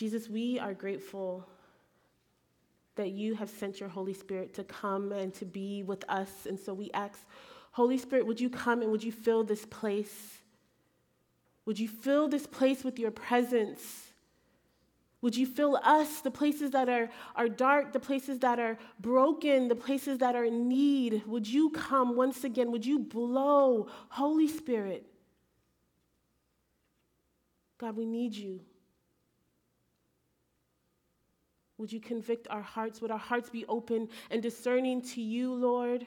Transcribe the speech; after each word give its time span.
Jesus, 0.00 0.30
we 0.30 0.58
are 0.58 0.72
grateful 0.72 1.46
that 2.94 3.10
you 3.10 3.34
have 3.34 3.50
sent 3.50 3.80
your 3.80 3.90
Holy 3.90 4.14
Spirit 4.14 4.54
to 4.54 4.64
come 4.64 5.12
and 5.12 5.34
to 5.34 5.44
be 5.44 5.82
with 5.82 6.06
us. 6.08 6.30
And 6.46 6.58
so 6.58 6.72
we 6.72 6.90
ask, 6.94 7.18
Holy 7.72 7.98
Spirit, 7.98 8.26
would 8.26 8.40
you 8.40 8.48
come 8.48 8.80
and 8.80 8.90
would 8.90 9.04
you 9.04 9.12
fill 9.12 9.44
this 9.44 9.66
place? 9.66 10.38
Would 11.66 11.78
you 11.78 11.86
fill 11.86 12.28
this 12.28 12.46
place 12.46 12.82
with 12.82 12.98
your 12.98 13.10
presence? 13.10 14.06
Would 15.20 15.36
you 15.36 15.44
fill 15.46 15.78
us, 15.84 16.22
the 16.22 16.30
places 16.30 16.70
that 16.70 16.88
are, 16.88 17.10
are 17.36 17.50
dark, 17.50 17.92
the 17.92 18.00
places 18.00 18.38
that 18.38 18.58
are 18.58 18.78
broken, 19.00 19.68
the 19.68 19.76
places 19.76 20.16
that 20.20 20.34
are 20.34 20.46
in 20.46 20.66
need? 20.66 21.24
Would 21.26 21.46
you 21.46 21.68
come 21.68 22.16
once 22.16 22.42
again? 22.42 22.72
Would 22.72 22.86
you 22.86 23.00
blow, 23.00 23.86
Holy 24.08 24.48
Spirit? 24.48 25.04
God, 27.76 27.98
we 27.98 28.06
need 28.06 28.34
you. 28.34 28.60
Would 31.80 31.90
you 31.90 31.98
convict 31.98 32.46
our 32.50 32.60
hearts? 32.60 33.00
Would 33.00 33.10
our 33.10 33.18
hearts 33.18 33.48
be 33.48 33.64
open 33.66 34.10
and 34.30 34.42
discerning 34.42 35.00
to 35.00 35.22
you, 35.22 35.54
Lord? 35.54 36.06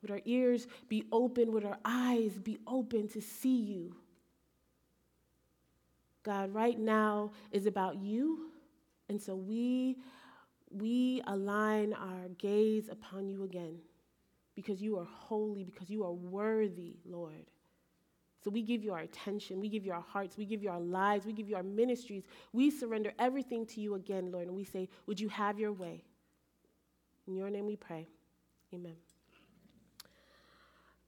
Would 0.00 0.10
our 0.10 0.22
ears 0.24 0.66
be 0.88 1.04
open? 1.12 1.52
Would 1.52 1.66
our 1.66 1.76
eyes 1.84 2.32
be 2.32 2.58
open 2.66 3.08
to 3.08 3.20
see 3.20 3.60
you? 3.60 3.94
God, 6.22 6.54
right 6.54 6.78
now 6.78 7.32
is 7.52 7.66
about 7.66 7.98
you. 7.98 8.52
And 9.10 9.20
so 9.20 9.36
we, 9.36 9.98
we 10.70 11.22
align 11.26 11.92
our 11.92 12.28
gaze 12.38 12.88
upon 12.90 13.28
you 13.28 13.44
again 13.44 13.76
because 14.54 14.80
you 14.80 14.98
are 14.98 15.04
holy, 15.04 15.62
because 15.62 15.90
you 15.90 16.02
are 16.04 16.12
worthy, 16.12 16.96
Lord. 17.04 17.50
So 18.46 18.50
we 18.50 18.62
give 18.62 18.84
you 18.84 18.92
our 18.92 19.00
attention, 19.00 19.58
we 19.58 19.68
give 19.68 19.84
you 19.84 19.90
our 19.90 20.04
hearts, 20.08 20.36
we 20.36 20.44
give 20.44 20.62
you 20.62 20.70
our 20.70 20.78
lives, 20.78 21.26
we 21.26 21.32
give 21.32 21.48
you 21.48 21.56
our 21.56 21.64
ministries. 21.64 22.22
We 22.52 22.70
surrender 22.70 23.12
everything 23.18 23.66
to 23.66 23.80
you 23.80 23.96
again, 23.96 24.30
Lord, 24.30 24.46
and 24.46 24.54
we 24.54 24.62
say, 24.62 24.88
Would 25.06 25.18
you 25.18 25.28
have 25.30 25.58
your 25.58 25.72
way? 25.72 26.04
In 27.26 27.34
your 27.34 27.50
name 27.50 27.66
we 27.66 27.74
pray. 27.74 28.06
Amen. 28.72 28.94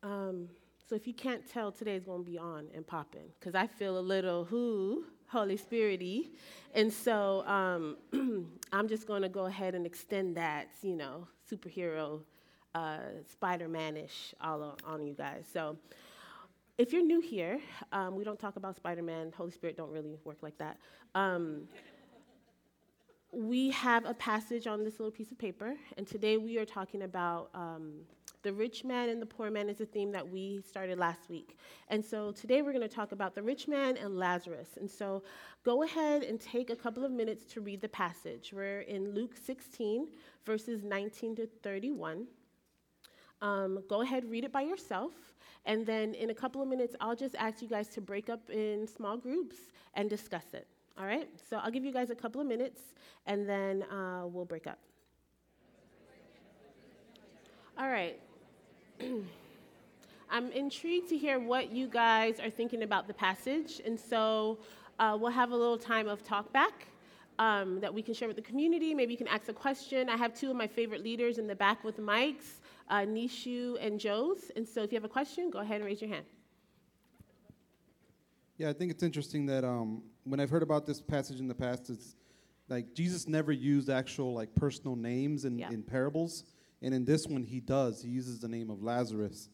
Um, 0.03 0.49
so 0.89 0.97
if 0.97 1.07
you 1.07 1.15
can't 1.15 1.49
tell, 1.49 1.71
today's 1.71 2.03
going 2.03 2.25
to 2.25 2.29
be 2.29 2.39
on 2.39 2.67
and 2.75 2.85
popping 2.85 3.31
because 3.39 3.55
I 3.55 3.69
feel 3.69 4.01
a 4.01 4.01
little 4.01 4.45
who 4.45 5.05
Holy 5.29 5.57
Spirity, 5.57 6.31
and 6.75 6.93
so 6.93 7.47
um, 7.47 7.99
I'm 8.73 8.89
just 8.89 9.07
going 9.07 9.23
to 9.23 9.29
go 9.29 9.47
ahead 9.47 9.77
and 9.77 9.87
extend 9.87 10.37
that, 10.39 10.71
you 10.83 10.97
know, 10.97 11.29
superhero, 11.49 12.23
uh, 12.75 12.99
Spider-Man-ish 13.31 14.35
all 14.41 14.61
on, 14.65 14.77
on 14.85 15.07
you 15.07 15.15
guys. 15.15 15.45
So 15.53 15.77
if 16.79 16.93
you're 16.93 17.05
new 17.05 17.21
here, 17.21 17.59
um, 17.93 18.15
we 18.15 18.23
don't 18.23 18.39
talk 18.39 18.55
about 18.55 18.77
Spider-Man. 18.77 19.33
Holy 19.37 19.51
Spirit 19.51 19.77
don't 19.77 19.91
really 19.91 20.17
work 20.25 20.39
like 20.43 20.57
that. 20.59 20.79
Um, 21.17 21.65
we 23.33 23.71
have 23.71 24.07
a 24.07 24.15
passage 24.15 24.69
on 24.69 24.85
this 24.85 25.01
little 25.01 25.11
piece 25.11 25.33
of 25.33 25.39
paper, 25.39 25.75
and 25.97 26.07
today 26.07 26.37
we 26.37 26.57
are 26.57 26.65
talking 26.65 27.03
about 27.03 27.51
um, 27.53 27.95
the 28.43 28.53
rich 28.53 28.85
man 28.85 29.09
and 29.09 29.21
the 29.21 29.27
poor 29.27 29.51
man 29.51 29.69
is 29.69 29.81
a 29.81 29.87
theme 29.87 30.13
that 30.13 30.27
we 30.27 30.63
started 30.67 30.99
last 30.99 31.29
week. 31.29 31.59
And 31.89 32.03
so 32.03 32.31
today 32.31 32.63
we're 32.63 32.73
going 32.73 32.89
to 32.89 32.95
talk 32.95 33.11
about 33.11 33.35
the 33.35 33.43
rich 33.43 33.67
man 33.67 33.97
and 33.97 34.17
Lazarus. 34.17 34.69
And 34.79 34.89
so 34.89 35.25
go 35.65 35.83
ahead 35.83 36.23
and 36.23 36.41
take 36.41 36.71
a 36.71 36.77
couple 36.77 37.05
of 37.05 37.11
minutes 37.11 37.45
to 37.53 37.61
read 37.61 37.81
the 37.81 37.89
passage. 37.89 38.53
We're 38.55 38.83
in 38.83 39.13
Luke 39.15 39.35
16, 39.37 40.07
verses 40.47 40.85
19 40.85 41.37
to 41.37 41.49
31. 41.63 42.29
Um, 43.41 43.83
go 43.89 44.03
ahead, 44.03 44.25
read 44.31 44.45
it 44.45 44.53
by 44.53 44.63
yourself. 44.63 45.13
And 45.67 45.85
then 45.85 46.15
in 46.15 46.31
a 46.31 46.35
couple 46.35 46.63
of 46.63 46.69
minutes, 46.69 46.97
I'll 47.01 47.17
just 47.17 47.35
ask 47.37 47.61
you 47.61 47.69
guys 47.69 47.89
to 47.89 48.01
break 48.01 48.29
up 48.29 48.49
in 48.51 48.87
small 48.87 49.17
groups 49.17 49.57
and 49.95 50.09
discuss 50.09 50.55
it. 50.55 50.67
All 50.99 51.07
right? 51.07 51.29
So 51.49 51.59
I'll 51.59 51.71
give 51.71 51.85
you 51.85 51.93
guys 51.93 52.11
a 52.11 52.15
couple 52.15 52.41
of 52.41 52.47
minutes 52.47 52.81
and 53.27 53.49
then 53.49 53.83
uh, 53.85 54.27
we'll 54.27 54.45
break 54.45 54.67
up. 54.67 54.79
All 57.79 57.89
right. 57.89 58.19
I'm 60.31 60.51
intrigued 60.53 61.09
to 61.11 61.17
hear 61.17 61.39
what 61.39 61.71
you 61.71 61.87
guys 61.87 62.41
are 62.41 62.51
thinking 62.51 62.83
about 62.83 63.07
the 63.07 63.15
passage, 63.15 63.81
and 63.87 63.99
so 63.99 64.59
uh, 64.99 65.17
we'll 65.19 65.31
have 65.31 65.53
a 65.53 65.57
little 65.57 65.79
time 65.79 66.07
of 66.07 66.23
talk 66.23 66.53
back 66.53 66.89
um, 67.39 67.81
that 67.81 67.93
we 67.93 68.03
can 68.03 68.13
share 68.13 68.29
with 68.29 68.37
the 68.37 68.43
community. 68.43 68.93
Maybe 68.95 69.13
you 69.13 69.17
can 69.17 69.29
ask 69.29 69.49
a 69.49 69.53
question. 69.55 70.11
I 70.11 70.17
have 70.17 70.35
two 70.35 70.51
of 70.51 70.57
my 70.57 70.67
favorite 70.67 71.03
leaders 71.03 71.39
in 71.39 71.47
the 71.47 71.55
back 71.55 71.83
with 71.83 71.99
mics, 71.99 72.59
uh, 72.89 73.01
Nishu 73.01 73.77
and 73.81 73.99
Joes, 74.01 74.51
and 74.57 74.67
so 74.67 74.83
if 74.83 74.93
you 74.93 74.97
have 74.97 75.05
a 75.05 75.09
question, 75.09 75.51
go 75.51 75.59
ahead 75.59 75.77
and 75.77 75.85
raise 75.85 76.01
your 76.01 76.11
hand. 76.11 76.27
Yeah, 78.57 78.71
I 78.71 78.73
think 78.73 78.91
it's 78.91 79.03
interesting 79.03 79.47
that 79.47 79.65
um, 79.65 80.03
when 80.25 80.41
I've 80.41 80.51
heard 80.51 80.65
about 80.65 80.85
this 80.87 81.01
passage 81.01 81.39
in 81.39 81.47
the 81.47 81.55
past, 81.55 81.91
it's 81.91 82.17
like 82.69 82.93
Jesus 82.93 83.29
never 83.29 83.53
used 83.53 83.89
actual 83.89 84.35
like 84.35 84.55
personal 84.55 84.97
names 84.97 85.45
in, 85.45 85.59
yeah. 85.59 85.71
in 85.71 85.83
parables. 85.83 86.45
And 86.83 86.95
in 86.95 87.05
this 87.05 87.27
one, 87.27 87.43
he 87.43 87.61
does. 87.61 88.03
He 88.03 88.09
uses 88.09 88.41
the 88.41 88.49
name 88.49 88.71
of 88.71 88.83
Lazarus. 88.83 89.49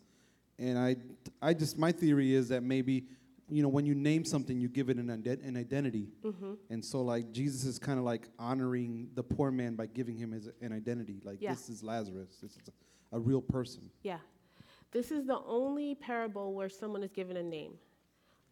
And 0.59 0.79
I, 0.79 0.97
I 1.41 1.55
just, 1.55 1.79
my 1.79 1.91
theory 1.91 2.35
is 2.35 2.49
that 2.49 2.63
maybe, 2.63 3.05
you 3.49 3.63
know, 3.63 3.69
when 3.69 3.87
you 3.87 3.95
name 3.95 4.25
something, 4.25 4.61
you 4.61 4.69
give 4.69 4.89
it 4.89 4.99
an, 4.99 5.11
an 5.11 5.57
identity. 5.57 6.09
Mm-hmm. 6.25 6.53
And 6.71 6.85
so, 6.85 7.03
like, 7.03 7.33
Jesus 7.33 7.65
is 7.65 7.79
kind 7.79 7.99
of 7.99 8.05
like 8.05 8.29
honoring 8.39 9.09
the 9.15 9.23
poor 9.23 9.51
man 9.51 9.75
by 9.75 9.87
giving 9.87 10.17
him 10.17 10.33
his, 10.33 10.49
an 10.61 10.73
identity. 10.73 11.21
Like, 11.25 11.39
yeah. 11.41 11.51
this 11.51 11.69
is 11.69 11.83
Lazarus. 11.83 12.37
This 12.43 12.53
is 12.53 12.59
a, 13.15 13.21
real 13.21 13.41
person. 13.41 13.91
Yeah. 14.03 14.19
This 14.93 15.11
is 15.11 15.27
the 15.27 15.39
only 15.47 15.95
parable 15.95 16.53
where 16.53 16.69
someone 16.69 17.03
is 17.03 17.13
given 17.13 17.37
a 17.37 17.43
name. 17.43 17.75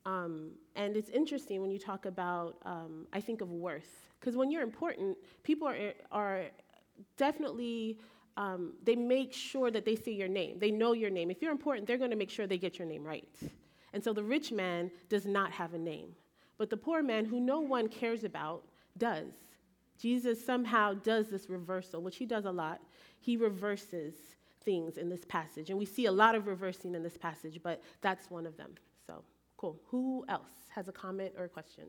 Um, 0.04 0.52
and 0.74 0.96
it's 0.96 1.10
interesting 1.10 1.60
when 1.60 1.70
you 1.70 1.78
talk 1.78 2.06
about, 2.06 2.56
um, 2.64 3.06
I 3.12 3.20
think, 3.20 3.40
of 3.40 3.50
worth. 3.50 4.08
Because 4.18 4.36
when 4.36 4.50
you're 4.50 4.62
important, 4.62 5.16
people 5.42 5.68
are, 5.68 5.92
are 6.10 6.44
definitely 7.16 7.98
um, 8.36 8.72
they 8.82 8.96
make 8.96 9.32
sure 9.32 9.70
that 9.70 9.84
they 9.84 9.96
say 9.96 10.12
your 10.12 10.28
name. 10.28 10.58
They 10.58 10.70
know 10.70 10.92
your 10.92 11.10
name. 11.10 11.30
If 11.30 11.42
you're 11.42 11.52
important, 11.52 11.86
they're 11.86 11.98
going 11.98 12.10
to 12.10 12.16
make 12.16 12.30
sure 12.30 12.46
they 12.46 12.58
get 12.58 12.78
your 12.78 12.88
name 12.88 13.04
right. 13.04 13.28
And 13.92 14.02
so 14.02 14.12
the 14.12 14.22
rich 14.22 14.52
man 14.52 14.90
does 15.08 15.26
not 15.26 15.52
have 15.52 15.74
a 15.74 15.78
name. 15.78 16.14
But 16.56 16.70
the 16.70 16.76
poor 16.76 17.02
man, 17.02 17.24
who 17.24 17.40
no 17.40 17.60
one 17.60 17.88
cares 17.88 18.24
about, 18.24 18.64
does. 18.96 19.32
Jesus 19.98 20.44
somehow 20.44 20.94
does 20.94 21.28
this 21.28 21.48
reversal, 21.48 22.02
which 22.02 22.16
he 22.16 22.26
does 22.26 22.44
a 22.44 22.50
lot. 22.50 22.80
He 23.20 23.36
reverses 23.36 24.14
things 24.64 24.96
in 24.96 25.08
this 25.08 25.24
passage. 25.24 25.70
And 25.70 25.78
we 25.78 25.84
see 25.84 26.06
a 26.06 26.12
lot 26.12 26.34
of 26.34 26.46
reversing 26.46 26.94
in 26.94 27.02
this 27.02 27.16
passage, 27.16 27.60
but 27.62 27.82
that's 28.00 28.30
one 28.30 28.46
of 28.46 28.56
them. 28.56 28.74
So, 29.06 29.22
cool. 29.56 29.80
Who 29.88 30.24
else 30.28 30.50
has 30.70 30.88
a 30.88 30.92
comment 30.92 31.32
or 31.36 31.44
a 31.44 31.48
question? 31.48 31.84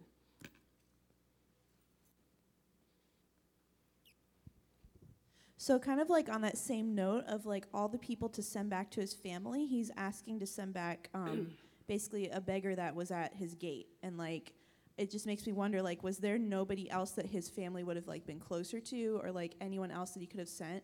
So, 5.64 5.80
kind 5.80 6.02
of 6.02 6.10
like 6.10 6.28
on 6.28 6.42
that 6.42 6.58
same 6.58 6.94
note 6.94 7.24
of 7.26 7.46
like 7.46 7.68
all 7.74 7.88
the 7.88 7.98
people 7.98 8.28
to 8.28 8.44
send 8.44 8.70
back 8.70 8.92
to 8.92 9.00
his 9.00 9.14
family, 9.14 9.66
he's 9.66 9.92
asking 9.96 10.42
to 10.42 10.46
send 10.46 10.74
back 10.74 11.10
um, 11.14 11.52
basically 11.88 12.30
a 12.30 12.42
beggar 12.42 12.76
that 12.76 12.94
was 12.94 13.12
at 13.12 13.34
his 13.34 13.54
gate. 13.54 13.88
And 14.02 14.18
like, 14.18 14.52
it 14.98 15.10
just 15.10 15.26
makes 15.26 15.48
me 15.48 15.54
wonder 15.54 15.82
like, 15.82 16.04
was 16.04 16.18
there 16.18 16.38
nobody 16.38 16.90
else 16.92 17.12
that 17.12 17.28
his 17.28 17.50
family 17.50 17.84
would 17.84 17.96
have 17.96 18.08
like 18.08 18.26
been 18.26 18.40
closer 18.40 18.82
to 18.82 19.22
or 19.24 19.32
like 19.32 19.56
anyone 19.62 19.90
else 19.90 20.12
that 20.12 20.20
he 20.20 20.28
could 20.28 20.40
have 20.42 20.50
sent? 20.50 20.84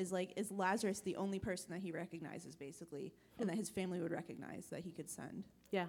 Is 0.00 0.12
like, 0.12 0.32
is 0.36 0.50
Lazarus 0.50 1.00
the 1.00 1.16
only 1.16 1.38
person 1.38 1.72
that 1.72 1.80
he 1.80 1.92
recognizes 1.92 2.54
basically 2.56 3.12
and 3.38 3.48
that 3.48 3.56
his 3.56 3.68
family 3.68 4.00
would 4.00 4.12
recognize 4.12 4.66
that 4.70 4.80
he 4.80 4.90
could 4.90 5.10
send? 5.10 5.44
Yeah. 5.70 5.86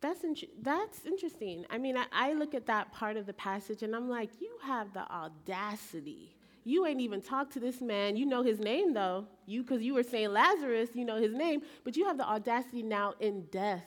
That's, 0.00 0.24
in- 0.24 0.36
that's 0.60 1.04
interesting. 1.04 1.64
I 1.70 1.78
mean, 1.78 1.96
I, 1.96 2.06
I 2.10 2.32
look 2.32 2.54
at 2.54 2.66
that 2.66 2.92
part 2.92 3.16
of 3.16 3.26
the 3.26 3.32
passage 3.32 3.82
and 3.82 3.94
I'm 3.94 4.08
like, 4.08 4.30
you 4.40 4.56
have 4.64 4.92
the 4.92 5.08
audacity 5.12 6.36
you 6.64 6.86
ain't 6.86 7.00
even 7.00 7.20
talked 7.20 7.52
to 7.54 7.60
this 7.60 7.80
man. 7.80 8.16
You 8.16 8.26
know 8.26 8.42
his 8.42 8.60
name, 8.60 8.94
though. 8.94 9.26
You, 9.46 9.62
because 9.62 9.82
you 9.82 9.94
were 9.94 10.02
saying 10.02 10.32
Lazarus, 10.32 10.90
you 10.94 11.04
know 11.04 11.20
his 11.20 11.34
name, 11.34 11.62
but 11.84 11.96
you 11.96 12.06
have 12.06 12.16
the 12.16 12.28
audacity 12.28 12.82
now 12.82 13.14
in 13.20 13.46
death 13.50 13.84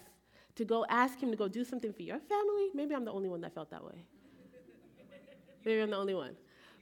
to 0.55 0.65
go 0.65 0.85
ask 0.89 1.19
him 1.19 1.31
to 1.31 1.37
go 1.37 1.47
do 1.47 1.63
something 1.63 1.93
for 1.93 2.01
your 2.01 2.19
family. 2.19 2.69
Maybe 2.73 2.93
I'm 2.93 3.05
the 3.05 3.11
only 3.11 3.29
one 3.29 3.41
that 3.41 3.53
felt 3.53 3.69
that 3.71 3.83
way. 3.83 4.05
Maybe 5.65 5.81
I'm 5.81 5.89
the 5.89 5.97
only 5.97 6.13
one. 6.13 6.35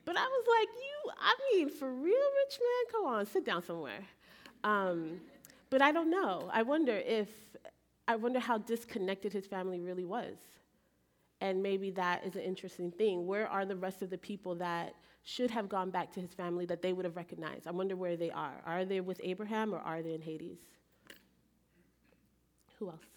But 0.05 0.17
I 0.17 0.25
was 0.25 0.45
like, 0.59 0.67
you, 0.75 0.92
I 1.19 1.35
mean, 1.51 1.69
for 1.69 1.91
real, 1.91 2.13
rich 2.13 2.59
man? 2.59 2.91
Come 2.91 3.05
on, 3.05 3.25
sit 3.25 3.45
down 3.45 3.63
somewhere. 3.63 4.03
Um, 4.63 5.19
but 5.69 5.81
I 5.81 5.91
don't 5.91 6.09
know. 6.09 6.49
I 6.51 6.61
wonder 6.61 6.95
if, 6.95 7.29
I 8.07 8.15
wonder 8.15 8.39
how 8.39 8.57
disconnected 8.59 9.33
his 9.33 9.45
family 9.45 9.79
really 9.79 10.05
was. 10.05 10.35
And 11.41 11.61
maybe 11.61 11.91
that 11.91 12.25
is 12.25 12.35
an 12.35 12.41
interesting 12.41 12.91
thing. 12.91 13.27
Where 13.27 13.47
are 13.47 13.65
the 13.65 13.75
rest 13.75 14.01
of 14.01 14.09
the 14.09 14.17
people 14.17 14.55
that 14.55 14.95
should 15.23 15.51
have 15.51 15.67
gone 15.67 15.89
back 15.89 16.11
to 16.13 16.21
his 16.21 16.33
family 16.33 16.65
that 16.67 16.81
they 16.81 16.93
would 16.93 17.05
have 17.05 17.15
recognized? 17.15 17.67
I 17.67 17.71
wonder 17.71 17.95
where 17.95 18.15
they 18.15 18.31
are. 18.31 18.61
Are 18.65 18.85
they 18.85 19.01
with 19.01 19.19
Abraham 19.23 19.73
or 19.73 19.79
are 19.79 20.01
they 20.01 20.13
in 20.13 20.21
Hades? 20.21 20.59
Who 22.79 22.89
else? 22.89 23.12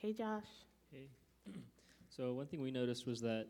Hey, 0.00 0.12
Josh. 0.12 0.44
Hey. 0.90 1.08
So, 2.08 2.32
one 2.32 2.46
thing 2.46 2.62
we 2.62 2.70
noticed 2.70 3.04
was 3.06 3.20
that 3.20 3.46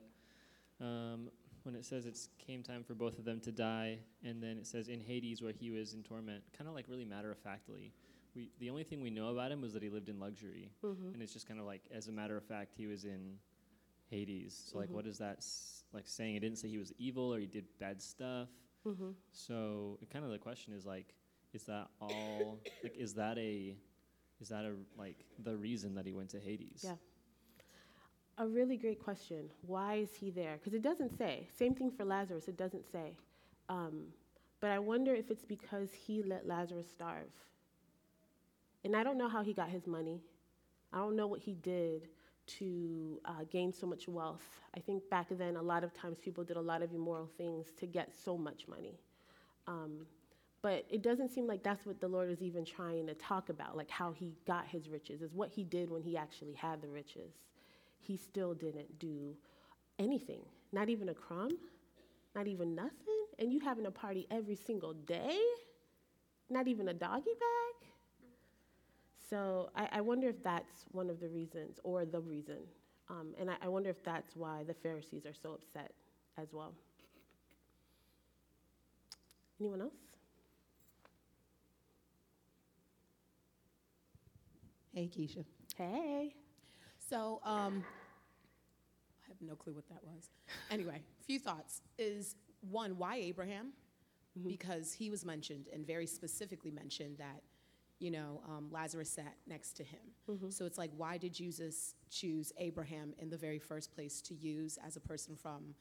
um, 0.80 1.28
when 1.62 1.76
it 1.76 1.84
says 1.84 2.04
it 2.06 2.18
came 2.38 2.62
time 2.64 2.82
for 2.82 2.94
both 2.94 3.16
of 3.18 3.24
them 3.24 3.38
to 3.40 3.52
die, 3.52 3.98
and 4.24 4.42
then 4.42 4.56
it 4.58 4.66
says 4.66 4.88
in 4.88 4.98
Hades 5.00 5.40
where 5.40 5.52
he 5.52 5.70
was 5.70 5.92
in 5.94 6.02
torment, 6.02 6.42
kind 6.56 6.66
of 6.66 6.74
like 6.74 6.86
really 6.88 7.04
matter 7.04 7.30
of 7.30 7.38
factly. 7.38 7.92
we 8.34 8.50
the 8.58 8.68
only 8.70 8.82
thing 8.82 9.02
we 9.02 9.10
know 9.10 9.28
about 9.28 9.52
him 9.52 9.60
was 9.60 9.72
that 9.74 9.82
he 9.84 9.88
lived 9.90 10.08
in 10.08 10.18
luxury, 10.18 10.72
Mm-hmm. 10.84 11.12
and 11.12 11.22
it's 11.22 11.32
just 11.32 11.46
kind 11.46 11.60
of 11.60 11.66
like, 11.66 11.82
as 11.92 12.08
a 12.08 12.12
matter 12.12 12.36
of 12.36 12.44
fact, 12.44 12.72
he 12.76 12.86
was 12.88 13.04
in 13.04 13.38
Hades. 14.10 14.60
So 14.72 14.78
like, 14.78 14.88
Mhm. 14.88 14.94
what 14.94 15.06
is 15.06 15.18
that 15.18 15.36
s- 15.36 15.84
like 15.92 16.08
saying? 16.08 16.34
It 16.34 16.40
didn't 16.40 16.58
say 16.58 16.66
he 16.68 16.78
was 16.78 16.92
evil 16.98 17.32
or 17.32 17.38
he 17.38 17.46
did 17.46 17.66
bad 17.78 18.02
stuff. 18.02 18.48
Mm-hmm. 18.84 19.10
So 19.30 19.98
kind 20.10 20.24
of 20.24 20.32
the 20.32 20.38
question 20.38 20.72
is 20.72 20.84
like, 20.86 21.14
is 21.52 21.64
that 21.64 21.88
all? 22.00 22.58
like, 22.82 22.96
is 22.96 23.14
that 23.14 23.38
a, 23.38 23.76
is 24.40 24.48
that 24.48 24.64
a 24.64 24.72
like 24.98 25.16
the 25.42 25.56
reason 25.56 25.94
that 25.94 26.06
he 26.06 26.12
went 26.12 26.30
to 26.30 26.40
Hades? 26.40 26.82
Yeah. 26.84 26.94
A 28.38 28.46
really 28.46 28.76
great 28.76 29.02
question. 29.02 29.48
Why 29.62 29.94
is 29.94 30.14
he 30.14 30.30
there? 30.30 30.58
Because 30.58 30.74
it 30.74 30.82
doesn't 30.82 31.16
say. 31.16 31.48
Same 31.56 31.74
thing 31.74 31.90
for 31.90 32.04
Lazarus, 32.04 32.48
it 32.48 32.58
doesn't 32.58 32.84
say. 32.90 33.16
Um, 33.70 34.08
but 34.60 34.70
I 34.70 34.78
wonder 34.78 35.14
if 35.14 35.30
it's 35.30 35.44
because 35.44 35.92
he 35.92 36.22
let 36.22 36.46
Lazarus 36.46 36.86
starve. 36.90 37.32
And 38.84 38.94
I 38.94 39.02
don't 39.02 39.16
know 39.16 39.28
how 39.28 39.42
he 39.42 39.54
got 39.54 39.70
his 39.70 39.86
money. 39.86 40.20
I 40.92 40.98
don't 40.98 41.16
know 41.16 41.26
what 41.26 41.40
he 41.40 41.54
did 41.54 42.08
to 42.46 43.20
uh, 43.24 43.44
gain 43.50 43.72
so 43.72 43.86
much 43.86 44.06
wealth. 44.06 44.60
I 44.76 44.80
think 44.80 45.08
back 45.10 45.26
then, 45.30 45.56
a 45.56 45.62
lot 45.62 45.82
of 45.82 45.92
times 45.94 46.18
people 46.18 46.44
did 46.44 46.56
a 46.56 46.60
lot 46.60 46.82
of 46.82 46.92
immoral 46.92 47.28
things 47.38 47.72
to 47.78 47.86
get 47.86 48.12
so 48.14 48.36
much 48.36 48.68
money. 48.68 49.00
Um, 49.66 50.06
but 50.66 50.84
it 50.90 51.00
doesn't 51.00 51.28
seem 51.28 51.46
like 51.46 51.62
that's 51.62 51.86
what 51.86 52.00
the 52.00 52.08
Lord 52.08 52.28
is 52.28 52.42
even 52.42 52.64
trying 52.64 53.06
to 53.06 53.14
talk 53.14 53.50
about, 53.50 53.76
like 53.76 53.88
how 53.88 54.10
he 54.10 54.32
got 54.48 54.66
his 54.66 54.88
riches, 54.88 55.22
is 55.22 55.32
what 55.32 55.48
he 55.48 55.62
did 55.62 55.88
when 55.88 56.02
he 56.02 56.16
actually 56.16 56.54
had 56.54 56.82
the 56.82 56.88
riches. 56.88 57.34
He 58.00 58.16
still 58.16 58.52
didn't 58.52 58.98
do 58.98 59.36
anything, 60.00 60.40
not 60.72 60.88
even 60.88 61.08
a 61.10 61.14
crumb, 61.14 61.56
not 62.34 62.48
even 62.48 62.74
nothing. 62.74 63.26
And 63.38 63.52
you 63.52 63.60
having 63.60 63.86
a 63.86 63.92
party 63.92 64.26
every 64.28 64.56
single 64.56 64.92
day, 64.92 65.38
not 66.50 66.66
even 66.66 66.88
a 66.88 66.94
doggy 66.94 67.30
bag. 67.38 67.88
So 69.30 69.70
I, 69.76 69.88
I 69.92 70.00
wonder 70.00 70.28
if 70.28 70.42
that's 70.42 70.84
one 70.90 71.08
of 71.08 71.20
the 71.20 71.28
reasons, 71.28 71.78
or 71.84 72.04
the 72.04 72.18
reason. 72.18 72.58
Um, 73.08 73.34
and 73.38 73.52
I, 73.52 73.54
I 73.62 73.68
wonder 73.68 73.90
if 73.90 74.02
that's 74.02 74.34
why 74.34 74.64
the 74.64 74.74
Pharisees 74.74 75.26
are 75.26 75.34
so 75.40 75.52
upset 75.52 75.92
as 76.36 76.48
well. 76.52 76.72
Anyone 79.60 79.82
else? 79.82 80.05
Hey, 84.96 85.10
Keisha. 85.14 85.44
Hey. 85.76 86.34
So, 87.10 87.38
um, 87.44 87.84
I 89.22 89.28
have 89.28 89.36
no 89.42 89.54
clue 89.54 89.74
what 89.74 89.86
that 89.90 90.02
was. 90.02 90.30
Anyway, 90.70 91.02
a 91.20 91.22
few 91.22 91.38
thoughts. 91.38 91.82
Is 91.98 92.34
one, 92.62 92.96
why 92.96 93.16
Abraham? 93.16 93.74
Mhm. 94.38 94.48
Because 94.48 94.94
he 94.94 95.10
was 95.10 95.22
mentioned 95.22 95.68
and 95.70 95.86
very 95.86 96.06
specifically 96.06 96.70
mentioned 96.70 97.18
that, 97.18 97.42
you 97.98 98.10
know, 98.10 98.40
um, 98.48 98.70
Lazarus 98.72 99.10
sat 99.10 99.36
next 99.46 99.74
to 99.74 99.84
him. 99.84 100.00
Mhm. 100.28 100.50
So 100.50 100.64
it's 100.64 100.78
like, 100.78 100.92
why 100.96 101.18
did 101.18 101.34
Jesus 101.34 101.94
choose 102.08 102.50
Abraham 102.56 103.12
in 103.18 103.28
the 103.28 103.36
very 103.36 103.58
first 103.58 103.92
place 103.92 104.22
to 104.22 104.34
use 104.34 104.78
as 104.78 104.96
a 104.96 105.00
person 105.00 105.36
from, 105.36 105.74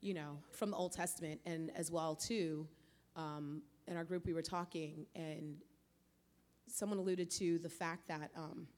you 0.00 0.14
know, 0.14 0.42
from 0.52 0.70
the 0.70 0.78
Old 0.78 0.92
Testament, 0.92 1.42
and 1.44 1.70
as 1.72 1.90
well 1.90 2.16
too, 2.16 2.66
um, 3.16 3.62
in 3.86 3.98
our 3.98 4.04
group 4.04 4.24
we 4.24 4.32
were 4.32 4.40
talking, 4.40 5.06
and 5.14 5.62
someone 6.68 6.98
alluded 6.98 7.30
to 7.32 7.58
the 7.58 7.68
fact 7.70 8.08
that. 8.08 8.30
Um, 8.36 8.68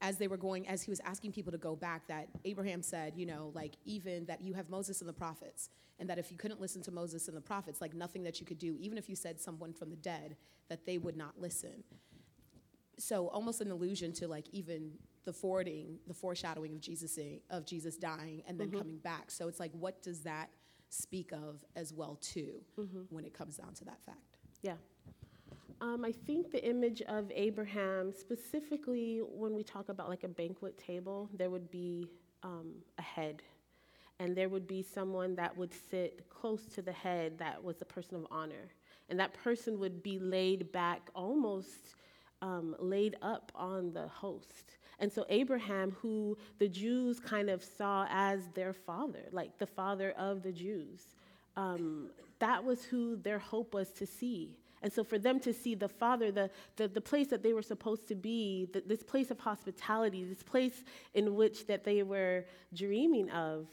as 0.00 0.16
they 0.16 0.28
were 0.28 0.36
going, 0.36 0.68
as 0.68 0.80
he 0.82 0.92
was 0.92 1.00
asking 1.00 1.32
people 1.32 1.50
to 1.50 1.58
go 1.58 1.74
back, 1.74 2.06
that 2.06 2.28
Abraham 2.44 2.82
said, 2.82 3.14
you 3.16 3.26
know, 3.26 3.50
like 3.52 3.74
even 3.84 4.24
that 4.26 4.40
you 4.40 4.54
have 4.54 4.70
Moses 4.70 5.00
and 5.00 5.08
the 5.08 5.12
prophets, 5.12 5.70
and 5.98 6.08
that 6.08 6.18
if 6.20 6.30
you 6.30 6.36
couldn't 6.36 6.60
listen 6.60 6.80
to 6.82 6.92
Moses 6.92 7.26
and 7.26 7.36
the 7.36 7.40
prophets, 7.40 7.80
like 7.80 7.94
nothing 7.94 8.22
that 8.22 8.38
you 8.38 8.46
could 8.46 8.60
do, 8.60 8.76
even 8.78 8.96
if 8.96 9.08
you 9.08 9.16
said 9.16 9.40
someone 9.40 9.72
from 9.72 9.90
the 9.90 9.96
dead, 9.96 10.36
that 10.68 10.86
they 10.86 10.98
would 10.98 11.16
not 11.16 11.40
listen. 11.40 11.82
So 12.96 13.26
almost 13.30 13.60
an 13.60 13.72
allusion 13.72 14.12
to 14.14 14.28
like 14.28 14.46
even 14.52 14.92
the 15.24 15.32
forwarding, 15.32 15.98
the 16.06 16.14
foreshadowing 16.14 16.74
of 16.74 16.80
Jesus 16.80 17.18
of 17.50 17.66
Jesus 17.66 17.96
dying 17.96 18.44
and 18.46 18.56
then 18.58 18.70
Mhm. 18.70 18.78
coming 18.78 18.98
back. 18.98 19.32
So 19.32 19.48
it's 19.48 19.58
like, 19.58 19.72
what 19.72 20.00
does 20.00 20.20
that 20.22 20.48
speak 20.90 21.32
of 21.32 21.64
as 21.74 21.92
well 21.92 22.14
too, 22.20 22.64
Mm-hmm. 22.76 23.02
when 23.10 23.24
it 23.24 23.34
comes 23.34 23.56
down 23.56 23.74
to 23.74 23.84
that 23.86 24.00
fact? 24.02 24.38
Um, 25.80 26.04
I 26.04 26.12
think 26.12 26.50
the 26.50 26.64
image 26.68 27.02
of 27.02 27.30
Abraham, 27.34 28.12
specifically 28.12 29.20
when 29.22 29.54
we 29.54 29.62
talk 29.62 29.88
about 29.88 30.08
like 30.08 30.24
a 30.24 30.28
banquet 30.28 30.76
table, 30.76 31.30
there 31.32 31.50
would 31.50 31.70
be 31.70 32.08
um, 32.42 32.72
a 32.98 33.02
head. 33.02 33.42
And 34.18 34.36
there 34.36 34.48
would 34.48 34.66
be 34.66 34.82
someone 34.82 35.36
that 35.36 35.56
would 35.56 35.72
sit 35.72 36.28
close 36.28 36.66
to 36.74 36.82
the 36.82 36.92
head 36.92 37.38
that 37.38 37.62
was 37.62 37.76
the 37.76 37.84
person 37.84 38.16
of 38.16 38.26
honor. 38.30 38.72
And 39.08 39.20
that 39.20 39.32
person 39.32 39.78
would 39.78 40.02
be 40.02 40.18
laid 40.18 40.72
back, 40.72 41.08
almost 41.14 41.94
um, 42.42 42.74
laid 42.80 43.16
up 43.22 43.52
on 43.54 43.92
the 43.92 44.08
host. 44.08 44.78
And 44.98 45.12
so, 45.12 45.24
Abraham, 45.28 45.96
who 46.02 46.36
the 46.58 46.68
Jews 46.68 47.20
kind 47.20 47.48
of 47.48 47.62
saw 47.62 48.06
as 48.10 48.40
their 48.54 48.72
father, 48.72 49.28
like 49.30 49.56
the 49.58 49.66
father 49.66 50.10
of 50.18 50.42
the 50.42 50.50
Jews, 50.50 51.14
um, 51.56 52.10
that 52.40 52.64
was 52.64 52.84
who 52.84 53.16
their 53.16 53.38
hope 53.38 53.74
was 53.74 53.90
to 53.92 54.06
see. 54.06 54.56
And 54.82 54.92
so 54.92 55.02
for 55.02 55.18
them 55.18 55.40
to 55.40 55.52
see 55.52 55.74
the 55.74 55.88
Father, 55.88 56.30
the, 56.30 56.50
the, 56.76 56.88
the 56.88 57.00
place 57.00 57.28
that 57.28 57.42
they 57.42 57.52
were 57.52 57.62
supposed 57.62 58.06
to 58.08 58.14
be, 58.14 58.68
the, 58.72 58.82
this 58.86 59.02
place 59.02 59.30
of 59.30 59.38
hospitality, 59.40 60.24
this 60.24 60.42
place 60.42 60.84
in 61.14 61.34
which 61.34 61.66
that 61.66 61.84
they 61.84 62.02
were 62.02 62.44
dreaming 62.72 63.30
of, 63.30 63.66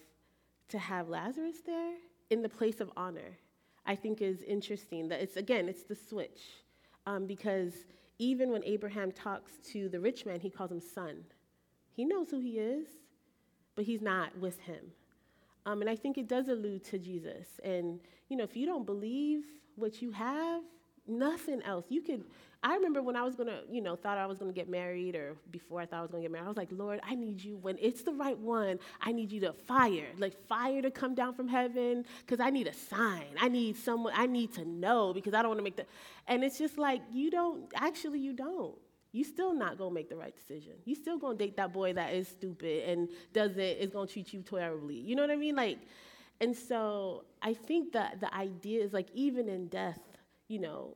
to 0.70 0.80
have 0.80 1.10
Lazarus 1.10 1.58
there 1.66 1.94
in 2.30 2.42
the 2.42 2.50
place 2.50 2.80
of 2.80 2.92
honor, 2.98 3.38
I 3.86 3.96
think 3.96 4.22
is 4.22 4.42
interesting. 4.44 5.08
That 5.10 5.22
it's 5.22 5.38
again, 5.38 5.70
it's 5.70 5.84
the 5.84 5.96
switch, 5.96 6.42
um, 7.06 7.28
because 7.28 7.74
even 8.18 8.52
when 8.52 8.64
Abraham 8.64 9.12
talks 9.12 9.54
to 9.72 9.90
the 9.90 10.00
rich 10.00 10.26
man, 10.26 10.40
he 10.40 10.50
calls 10.50 10.72
him 10.72 10.82
son. 10.82 11.24
He 11.92 12.06
knows 12.06 12.30
who 12.32 12.40
he 12.40 12.60
is, 12.60 12.88
but 13.76 13.86
he's 13.86 14.02
not 14.02 14.38
with 14.38 14.60
him. 14.62 14.92
Um, 15.66 15.82
and 15.82 15.90
I 15.90 15.96
think 15.96 16.18
it 16.18 16.28
does 16.28 16.48
allude 16.48 16.84
to 16.86 16.98
Jesus. 16.98 17.60
And 17.64 18.00
you 18.30 18.38
know, 18.38 18.44
if 18.44 18.56
you 18.56 18.66
don't 18.66 18.86
believe 18.86 19.44
what 19.76 20.02
you 20.02 20.12
have, 20.12 20.64
nothing 21.08 21.62
else. 21.64 21.86
You 21.90 22.02
could. 22.02 22.24
I 22.64 22.74
remember 22.76 23.02
when 23.04 23.16
I 23.16 23.22
was 23.22 23.36
gonna, 23.36 23.62
you 23.70 23.80
know, 23.80 23.96
thought 23.96 24.18
I 24.18 24.26
was 24.26 24.40
gonna 24.40 24.52
get 24.52 24.68
married, 24.68 25.16
or 25.16 25.36
before 25.52 25.82
I 25.82 25.86
thought 25.86 26.00
I 26.00 26.02
was 26.02 26.10
gonna 26.10 26.24
get 26.24 26.32
married, 26.32 26.46
I 26.46 26.48
was 26.48 26.58
like, 26.58 26.70
Lord, 26.72 27.00
I 27.04 27.14
need 27.14 27.44
you 27.44 27.58
when 27.58 27.78
it's 27.80 28.02
the 28.02 28.14
right 28.14 28.38
one. 28.38 28.80
I 29.02 29.12
need 29.12 29.32
you 29.32 29.40
to 29.42 29.54
fire, 29.54 30.08
like 30.18 30.36
fire 30.48 30.82
to 30.82 30.90
come 30.90 31.14
down 31.14 31.36
from 31.36 31.48
heaven, 31.48 32.06
because 32.22 32.40
I 32.40 32.50
need 32.50 32.68
a 32.68 32.74
sign. 32.74 33.28
I 33.40 33.50
need 33.50 33.78
someone. 33.78 34.14
I 34.16 34.26
need 34.26 34.54
to 34.54 34.66
know 34.66 35.14
because 35.14 35.34
I 35.34 35.42
don't 35.42 35.50
want 35.50 35.60
to 35.60 35.64
make 35.64 35.76
the. 35.76 35.86
And 36.28 36.44
it's 36.44 36.58
just 36.58 36.78
like 36.78 37.02
you 37.14 37.30
don't. 37.30 37.72
Actually, 37.76 38.20
you 38.20 38.34
don't. 38.34 38.76
You 39.12 39.24
still 39.24 39.54
not 39.54 39.78
gonna 39.78 39.94
make 39.94 40.10
the 40.10 40.18
right 40.18 40.36
decision. 40.36 40.74
You 40.84 40.94
still 40.96 41.18
gonna 41.18 41.38
date 41.38 41.56
that 41.56 41.72
boy 41.72 41.94
that 41.94 42.14
is 42.14 42.28
stupid 42.28 42.90
and 42.90 43.08
doesn't 43.32 43.60
is 43.60 43.90
gonna 43.90 44.08
treat 44.08 44.34
you 44.34 44.42
terribly. 44.42 44.96
You 44.96 45.16
know 45.16 45.22
what 45.22 45.32
I 45.32 45.38
mean? 45.38 45.56
Like, 45.56 45.80
and 46.42 46.54
so 46.54 47.24
I 47.42 47.54
think 47.54 47.94
that 47.94 48.20
the 48.20 48.34
idea 48.36 48.84
is 48.84 48.92
like 48.92 49.08
even 49.14 49.48
in 49.48 49.68
death, 49.68 50.00
you 50.48 50.60
know, 50.60 50.96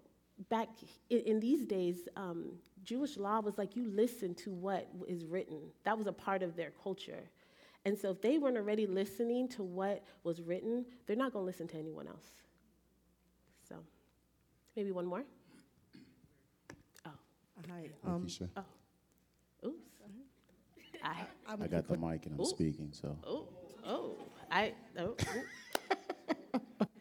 back 0.50 0.70
in, 1.10 1.20
in 1.22 1.39
these 1.39 1.65
days, 1.65 2.08
um, 2.15 2.53
Jewish 2.84 3.18
law 3.18 3.39
was 3.41 3.58
like 3.58 3.75
you 3.75 3.86
listen 3.89 4.34
to 4.36 4.51
what 4.51 4.88
is 5.08 5.25
written. 5.25 5.60
That 5.84 5.98
was 5.98 6.08
a 6.08 6.13
part 6.13 6.44
of 6.44 6.56
their 6.56 6.72
culture. 6.84 7.24
And 7.86 7.98
so 7.98 8.12
if 8.12 8.22
they 8.22 8.38
weren't 8.38 8.58
already 8.58 8.86
listening 8.86 9.48
to 9.50 9.63
what 9.63 10.03
was 10.24 10.41
written, 10.41 10.86
they're 11.08 11.15
not 11.15 11.34
going 11.34 11.44
to 11.44 11.48
listen 11.48 11.68
to 11.70 11.77
anyone 11.77 12.08
else. 12.08 12.27
So 13.68 13.75
maybe 14.75 14.91
one 14.91 15.06
more. 15.06 15.24
Hi. 17.06 17.12
Hi, 18.06 18.12
Um, 18.13 18.25
Keisha. 18.25 18.50
Oops. 19.65 19.75
I, 21.03 21.25
I, 21.48 21.53
I 21.63 21.68
got 21.68 21.88
the 21.88 21.98
mic 21.98 22.25
and 22.25 22.36
I'm 22.36 22.41
Ooh. 22.41 22.46
speaking, 22.46 22.89
so. 22.91 23.18
oh, 23.25 23.48
oh, 23.86 24.18
I, 24.51 24.74
oh, 24.98 25.03
ooh. 25.03 25.15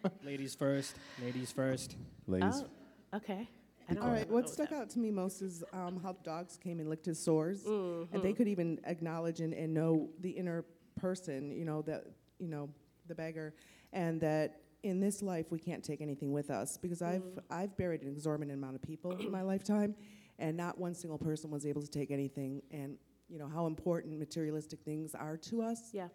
Ladies 0.25 0.55
first. 0.55 0.97
Ladies 1.23 1.53
first. 1.53 1.97
Ladies, 2.27 2.65
oh, 3.13 3.17
okay. 3.19 3.49
I 3.89 3.93
Be 3.93 3.95
don't 3.95 3.99
All 4.05 4.09
know 4.11 4.15
right. 4.15 4.27
what 4.31 4.45
What 4.45 4.51
stuck 4.51 4.73
out 4.73 4.91
to 4.91 4.99
me 4.99 5.11
most 5.11 5.41
is 5.43 5.65
um, 5.73 5.99
how 6.03 6.13
the 6.13 6.23
dogs 6.23 6.57
came 6.57 6.79
and 6.81 6.89
licked 6.91 7.07
his 7.07 7.19
sores, 7.19 7.65
Mhm. 7.65 8.09
and 8.13 8.23
they 8.23 8.33
could 8.33 8.49
even 8.49 8.79
acknowledge 8.85 9.41
and, 9.41 9.55
and 9.55 9.73
know 9.73 10.11
the 10.21 10.31
inner 10.31 10.65
person. 10.97 11.51
You 11.53 11.65
know 11.65 11.83
that 11.83 12.05
you 12.39 12.49
know 12.49 12.69
the 13.07 13.15
beggar, 13.15 13.55
and 13.93 14.21
that 14.21 14.61
in 14.83 15.01
this 15.01 15.23
life 15.23 15.51
we 15.51 15.59
can't 15.59 15.83
take 15.83 16.01
anything 16.01 16.33
with 16.33 16.51
us 16.51 16.77
because 16.77 17.01
I've 17.03 17.23
Mm. 17.23 17.43
I've 17.51 17.77
buried 17.77 18.03
an 18.03 18.09
exorbitant 18.09 18.57
amount 18.57 18.77
of 18.77 18.83
people 18.83 19.13
in 19.17 19.31
my 19.31 19.43
lifetime, 19.43 19.95
and 20.39 20.57
not 20.57 20.79
one 20.79 20.95
single 20.95 21.19
person 21.19 21.51
was 21.51 21.65
able 21.67 21.81
to 21.83 21.89
take 21.91 22.11
anything. 22.11 22.63
And 22.71 22.99
you 23.29 23.39
know 23.39 23.49
how 23.49 23.67
important 23.67 24.19
materialistic 24.19 24.81
things 24.83 25.15
are 25.15 25.37
to 25.39 25.63
us. 25.63 25.93
Yeah. 25.95 26.09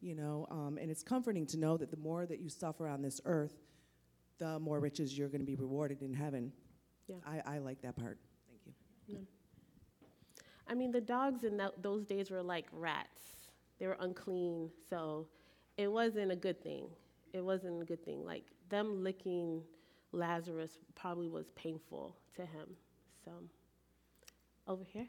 You 0.00 0.14
know, 0.14 0.46
um, 0.50 0.78
and 0.80 0.90
it's 0.90 1.02
comforting 1.02 1.46
to 1.46 1.58
know 1.58 1.76
that 1.76 1.90
the 1.90 1.96
more 1.96 2.24
that 2.24 2.40
you 2.40 2.48
suffer 2.48 2.88
on 2.88 3.02
this 3.02 3.20
earth, 3.26 3.54
the 4.38 4.58
more 4.58 4.80
riches 4.80 5.16
you're 5.16 5.28
going 5.28 5.42
to 5.42 5.46
be 5.46 5.56
rewarded 5.56 6.00
in 6.02 6.14
heaven. 6.14 6.52
Yeah. 7.06 7.16
I, 7.26 7.56
I 7.56 7.58
like 7.58 7.82
that 7.82 7.96
part. 7.96 8.18
Thank 8.48 9.18
you. 9.18 9.26
I 10.66 10.74
mean, 10.74 10.92
the 10.92 11.00
dogs 11.00 11.44
in 11.44 11.56
tho- 11.56 11.74
those 11.82 12.06
days 12.06 12.30
were 12.30 12.42
like 12.42 12.66
rats. 12.72 13.22
They 13.78 13.86
were 13.86 13.96
unclean, 14.00 14.70
so 14.88 15.26
it 15.76 15.90
wasn't 15.90 16.30
a 16.30 16.36
good 16.36 16.62
thing. 16.62 16.86
It 17.32 17.44
wasn't 17.44 17.82
a 17.82 17.84
good 17.84 18.04
thing. 18.04 18.24
Like 18.24 18.44
them 18.68 19.02
licking 19.02 19.62
Lazarus 20.12 20.78
probably 20.94 21.28
was 21.28 21.50
painful 21.50 22.16
to 22.36 22.42
him. 22.42 22.68
So, 23.24 23.32
over 24.66 24.84
here. 24.84 25.08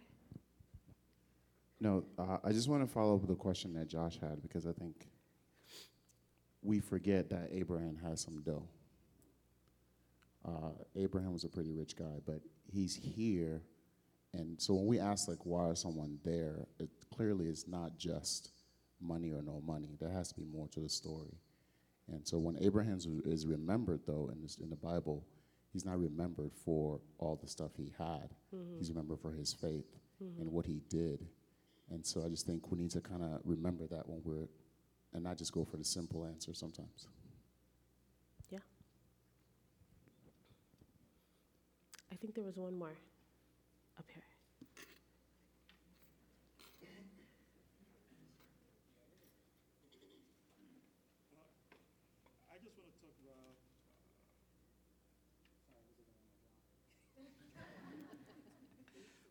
No, 1.82 2.04
uh, 2.20 2.38
I 2.44 2.52
just 2.52 2.70
want 2.70 2.88
to 2.88 2.94
follow 2.94 3.16
up 3.16 3.22
with 3.22 3.30
the 3.32 3.36
question 3.36 3.74
that 3.74 3.88
Josh 3.88 4.20
had 4.22 4.40
because 4.44 4.68
I 4.68 4.72
think 4.72 5.08
we 6.62 6.80
forget 6.80 7.28
that 7.32 7.50
Abraham 7.52 7.98
has 8.04 8.22
some 8.22 8.44
dough. 8.44 8.68
Uh, 10.48 10.74
Abraham 10.96 11.34
was 11.34 11.44
a 11.44 11.50
pretty 11.50 11.72
rich 11.72 11.96
guy, 11.96 12.20
but 12.24 12.42
he's 12.72 12.96
here. 12.96 13.64
And 14.34 14.62
so 14.62 14.76
when 14.76 14.86
we 14.86 15.00
ask, 15.00 15.28
like, 15.28 15.44
why 15.44 15.70
is 15.70 15.80
someone 15.80 16.20
there, 16.24 16.68
it 16.80 16.90
clearly 17.14 17.48
is 17.48 17.68
not 17.68 17.98
just 17.98 18.52
money 19.02 19.32
or 19.32 19.42
no 19.42 19.60
money. 19.66 19.98
There 20.00 20.12
has 20.12 20.30
to 20.30 20.36
be 20.36 20.46
more 20.46 20.68
to 20.70 20.82
the 20.82 20.90
story. 20.90 21.34
And 22.08 22.28
so 22.28 22.38
when 22.38 22.58
Abraham 22.62 23.00
is 23.26 23.48
remembered, 23.48 24.02
though, 24.06 24.30
in, 24.32 24.42
this, 24.44 24.58
in 24.58 24.70
the 24.70 24.76
Bible, 24.76 25.26
he's 25.74 25.86
not 25.86 26.00
remembered 26.00 26.52
for 26.64 27.00
all 27.18 27.40
the 27.42 27.48
stuff 27.48 27.72
he 27.76 27.92
had. 27.98 28.30
Mm-hmm. 28.56 28.78
He's 28.78 28.90
remembered 28.90 29.20
for 29.20 29.32
his 29.32 29.52
faith 29.52 29.98
mm-hmm. 30.24 30.42
and 30.42 30.52
what 30.52 30.68
he 30.68 30.82
did. 30.88 31.26
And 31.92 32.06
so 32.06 32.24
I 32.26 32.30
just 32.30 32.46
think 32.46 32.72
we 32.72 32.78
need 32.78 32.92
to 32.92 33.02
kind 33.02 33.22
of 33.22 33.42
remember 33.44 33.86
that 33.88 34.08
when 34.08 34.22
we're, 34.24 34.48
and 35.14 35.24
not 35.24 35.38
just 35.38 35.52
go 35.52 35.66
for 35.66 35.76
the 35.76 35.84
simple 35.84 36.26
answer 36.26 36.54
sometimes. 36.54 37.08
Yeah. 38.50 38.60
I 42.10 42.16
think 42.16 42.34
there 42.34 42.46
was 42.46 42.56
one 42.56 42.78
more 42.78 42.96
up 44.00 44.06
here. 44.14 44.24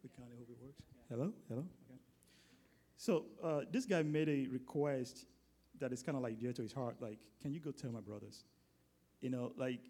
We 0.02 0.10
kind 0.16 0.30
of 0.30 0.38
hope 0.38 0.48
it 0.50 0.58
works. 0.62 0.82
Hello? 1.08 1.32
Hello? 1.48 1.64
So 3.00 3.24
uh, 3.42 3.60
this 3.72 3.86
guy 3.86 4.02
made 4.02 4.28
a 4.28 4.46
request 4.48 5.24
that 5.78 5.90
is 5.90 6.02
kind 6.02 6.16
of 6.18 6.22
like 6.22 6.38
dear 6.38 6.52
to 6.52 6.60
his 6.60 6.74
heart. 6.74 6.96
Like, 7.00 7.18
can 7.40 7.50
you 7.50 7.58
go 7.58 7.70
tell 7.70 7.90
my 7.90 8.00
brothers? 8.00 8.44
You 9.22 9.30
know, 9.30 9.52
like 9.56 9.80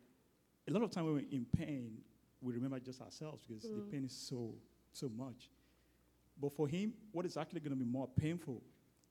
a 0.69 0.73
lot 0.73 0.85
of 0.85 0.93
time 0.93 1.07
when 1.07 1.15
we're 1.15 1.33
in 1.33 1.45
pain, 1.45 1.99
we 2.41 2.55
remember 2.55 2.79
just 2.79 3.01
ourselves 3.01 3.43
because 3.49 3.65
mm. 3.65 3.75
the 3.75 3.91
pain 3.91 4.05
is 4.05 4.13
so, 4.13 4.55
so 4.93 5.09
much. 5.09 5.51
But 6.41 6.53
for 6.53 6.69
him, 6.69 6.93
what 7.11 7.27
is 7.27 7.37
actually 7.37 7.59
going 7.59 7.77
to 7.77 7.85
be 7.85 7.91
more 7.91 8.07
painful 8.07 8.63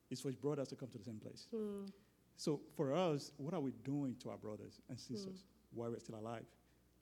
is 0.10 0.22
for 0.22 0.30
his 0.30 0.38
brothers 0.38 0.70
to 0.70 0.78
come 0.78 0.88
to 0.92 0.98
the 0.98 1.04
same 1.04 1.20
place. 1.20 1.50
Mm. 1.54 1.92
So 2.38 2.62
for 2.78 2.94
us, 2.94 3.34
what 3.36 3.54
are 3.54 3.60
we 3.60 3.74
doing 3.84 4.16
to 4.24 4.30
our 4.30 4.38
brothers 4.38 4.80
and 4.88 4.98
sisters 4.98 5.40
mm. 5.40 5.78
while 5.78 5.90
we're 5.90 6.00
still 6.00 6.16
alive? 6.16 6.46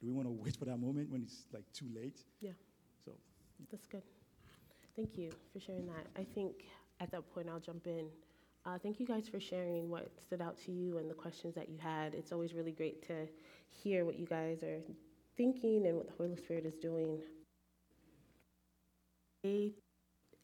Do 0.02 0.08
we 0.08 0.14
want 0.14 0.28
to 0.28 0.32
wait 0.32 0.56
for 0.58 0.66
that 0.66 0.78
moment 0.78 1.12
when 1.12 1.22
it's 1.22 1.46
like 1.54 1.72
too 1.74 1.86
late? 1.96 2.22
Yeah. 2.42 2.54
So 3.06 3.12
that's 3.70 3.86
good. 3.86 4.02
Thank 4.96 5.16
you 5.16 5.30
for 5.54 5.60
sharing 5.60 5.86
that. 5.86 6.08
I 6.18 6.24
think 6.34 6.66
at 7.00 7.12
that 7.12 7.34
point 7.34 7.48
I'll 7.50 7.60
jump 7.60 7.88
in. 7.88 8.08
Uh, 8.66 8.78
thank 8.78 9.00
you 9.00 9.06
guys 9.06 9.30
for 9.30 9.40
sharing 9.40 9.90
what 9.90 10.12
stood 10.20 10.42
out 10.42 10.58
to 10.66 10.72
you 10.72 10.98
and 10.98 11.10
the 11.10 11.14
questions 11.14 11.56
that 11.56 11.70
you 11.70 11.78
had. 11.78 12.14
It's 12.14 12.32
always 12.32 12.54
really 12.54 12.72
great 12.72 13.08
to 13.08 13.28
hear 13.70 14.04
what 14.04 14.20
you 14.20 14.26
guys 14.26 14.62
are 14.64 14.80
thinking 15.38 15.86
and 15.88 15.96
what 15.96 16.08
the 16.08 16.14
Holy 16.18 16.36
Spirit 16.36 16.66
is 16.66 16.76
doing. 16.76 17.20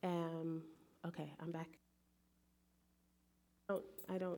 Am, 0.04 0.62
okay, 1.08 1.34
I'm 1.42 1.52
back. 1.52 1.68
I 3.70 3.74
don't, 3.74 3.86
I 4.10 4.18
don't. 4.18 4.38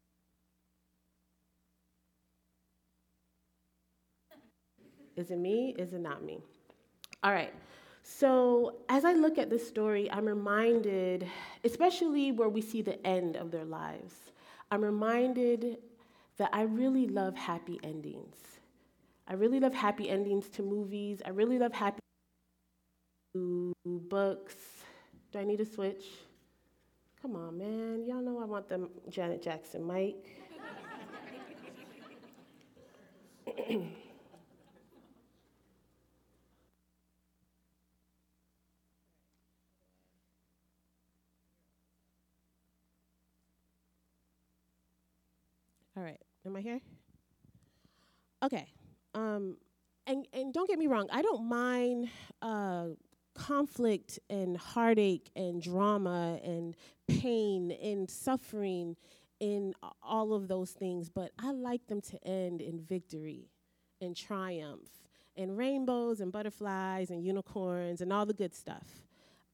Is 5.15 5.31
it 5.31 5.37
me? 5.37 5.75
Is 5.77 5.93
it 5.93 6.01
not 6.01 6.23
me? 6.23 6.39
All 7.23 7.31
right. 7.31 7.53
So, 8.07 8.75
as 8.87 9.03
I 9.03 9.13
look 9.13 9.37
at 9.39 9.49
this 9.49 9.67
story, 9.67 10.09
I'm 10.11 10.25
reminded, 10.25 11.27
especially 11.63 12.31
where 12.31 12.49
we 12.49 12.61
see 12.61 12.81
the 12.83 13.03
end 13.05 13.35
of 13.35 13.49
their 13.49 13.65
lives, 13.65 14.13
I'm 14.69 14.83
reminded 14.83 15.79
that 16.37 16.49
I 16.53 16.63
really 16.63 17.07
love 17.07 17.35
happy 17.35 17.79
endings. 17.83 18.35
I 19.27 19.33
really 19.33 19.59
love 19.59 19.73
happy 19.73 20.09
endings 20.09 20.49
to 20.49 20.63
movies. 20.63 21.21
I 21.25 21.29
really 21.29 21.57
love 21.59 21.73
happy 21.73 21.99
to 23.33 23.73
books. 23.85 24.55
Do 25.31 25.39
I 25.39 25.43
need 25.43 25.57
to 25.57 25.65
switch? 25.65 26.05
Come 27.21 27.35
on, 27.35 27.57
man. 27.57 28.05
Y'all 28.05 28.21
know 28.21 28.39
I 28.39 28.45
want 28.45 28.69
the 28.69 28.87
Janet 29.09 29.41
Jackson 29.41 29.85
mic. 29.85 30.15
All 45.97 46.03
right. 46.03 46.19
Am 46.55 46.59
I 46.59 46.61
here? 46.61 46.79
Okay. 48.41 48.65
Um, 49.13 49.57
and 50.07 50.25
and 50.31 50.53
don't 50.53 50.69
get 50.69 50.79
me 50.79 50.87
wrong. 50.87 51.09
I 51.11 51.21
don't 51.21 51.49
mind 51.49 52.07
uh, 52.41 52.85
conflict 53.33 54.19
and 54.29 54.55
heartache 54.55 55.29
and 55.35 55.61
drama 55.61 56.39
and 56.45 56.73
pain 57.09 57.71
and 57.71 58.09
suffering 58.09 58.95
in 59.41 59.73
all 60.01 60.33
of 60.33 60.47
those 60.47 60.71
things, 60.71 61.09
but 61.09 61.31
I 61.37 61.51
like 61.51 61.87
them 61.87 61.99
to 61.99 62.25
end 62.25 62.61
in 62.61 62.79
victory 62.79 63.49
and 63.99 64.15
triumph 64.15 64.87
and 65.35 65.57
rainbows 65.57 66.21
and 66.21 66.31
butterflies 66.31 67.09
and 67.09 67.21
unicorns 67.21 67.99
and 67.99 68.13
all 68.13 68.25
the 68.25 68.33
good 68.33 68.55
stuff. 68.55 69.03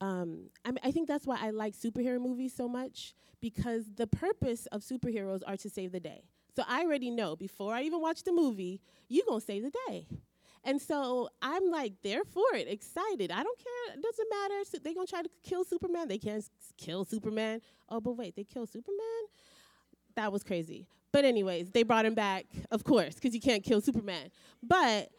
Um, 0.01 0.51
I, 0.63 0.73
I 0.83 0.91
think 0.91 1.07
that's 1.07 1.25
why 1.25 1.39
I 1.41 1.49
like 1.49 1.73
superhero 1.73 2.21
movies 2.21 2.53
so 2.55 2.67
much 2.67 3.15
because 3.39 3.85
the 3.95 4.05
purpose 4.05 4.67
of 4.67 4.81
superheroes 4.81 5.41
are 5.47 5.57
to 5.57 5.67
save 5.67 5.93
the 5.93 5.99
day. 5.99 6.25
So 6.55 6.63
I 6.67 6.81
already 6.81 7.09
know 7.11 7.35
before 7.35 7.73
I 7.73 7.83
even 7.83 8.01
watch 8.01 8.23
the 8.23 8.31
movie, 8.31 8.81
you're 9.07 9.25
going 9.27 9.39
to 9.39 9.45
save 9.45 9.63
the 9.63 9.71
day. 9.87 10.07
And 10.63 10.79
so 10.81 11.29
I'm 11.41 11.71
like, 11.71 11.93
there 12.03 12.23
for 12.23 12.43
it, 12.53 12.67
excited. 12.67 13.31
I 13.31 13.41
don't 13.41 13.57
care. 13.57 13.95
It 13.95 14.01
doesn't 14.01 14.27
matter. 14.29 14.55
So 14.65 14.77
they're 14.83 14.93
going 14.93 15.07
to 15.07 15.11
try 15.11 15.23
to 15.23 15.29
kill 15.43 15.63
Superman. 15.63 16.07
They 16.07 16.19
can't 16.19 16.43
kill 16.77 17.03
Superman. 17.03 17.61
Oh, 17.89 17.99
but 17.99 18.11
wait, 18.13 18.35
they 18.35 18.43
kill 18.43 18.67
Superman? 18.67 19.23
That 20.15 20.31
was 20.31 20.43
crazy. 20.43 20.87
But, 21.11 21.25
anyways, 21.25 21.71
they 21.71 21.83
brought 21.83 22.05
him 22.05 22.13
back, 22.13 22.45
of 22.69 22.83
course, 22.83 23.15
because 23.15 23.33
you 23.33 23.41
can't 23.41 23.63
kill 23.63 23.81
Superman. 23.81 24.29
But 24.61 25.09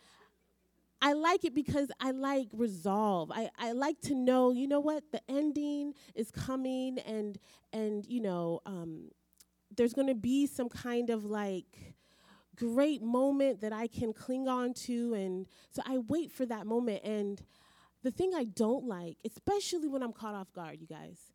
I 1.02 1.14
like 1.14 1.44
it 1.44 1.54
because 1.54 1.90
I 2.00 2.12
like 2.12 2.48
resolve. 2.52 3.32
I, 3.32 3.50
I 3.58 3.72
like 3.72 4.00
to 4.02 4.14
know, 4.14 4.52
you 4.52 4.68
know 4.68 4.78
what, 4.78 5.02
the 5.10 5.20
ending 5.28 5.94
is 6.14 6.30
coming 6.30 7.00
and 7.00 7.38
and 7.72 8.06
you 8.06 8.20
know, 8.20 8.60
um, 8.64 9.10
there's 9.76 9.92
going 9.92 10.08
to 10.08 10.14
be 10.14 10.46
some 10.46 10.68
kind 10.68 11.10
of 11.10 11.24
like 11.24 11.94
great 12.56 13.02
moment 13.02 13.60
that 13.60 13.72
I 13.72 13.86
can 13.86 14.12
cling 14.12 14.48
on 14.48 14.74
to. 14.74 15.14
And 15.14 15.46
so 15.70 15.82
I 15.84 15.98
wait 15.98 16.32
for 16.32 16.46
that 16.46 16.66
moment. 16.66 17.02
And 17.04 17.42
the 18.02 18.10
thing 18.10 18.32
I 18.34 18.44
don't 18.44 18.86
like, 18.86 19.18
especially 19.24 19.88
when 19.88 20.02
I'm 20.02 20.12
caught 20.12 20.34
off 20.34 20.52
guard, 20.52 20.78
you 20.80 20.86
guys, 20.86 21.32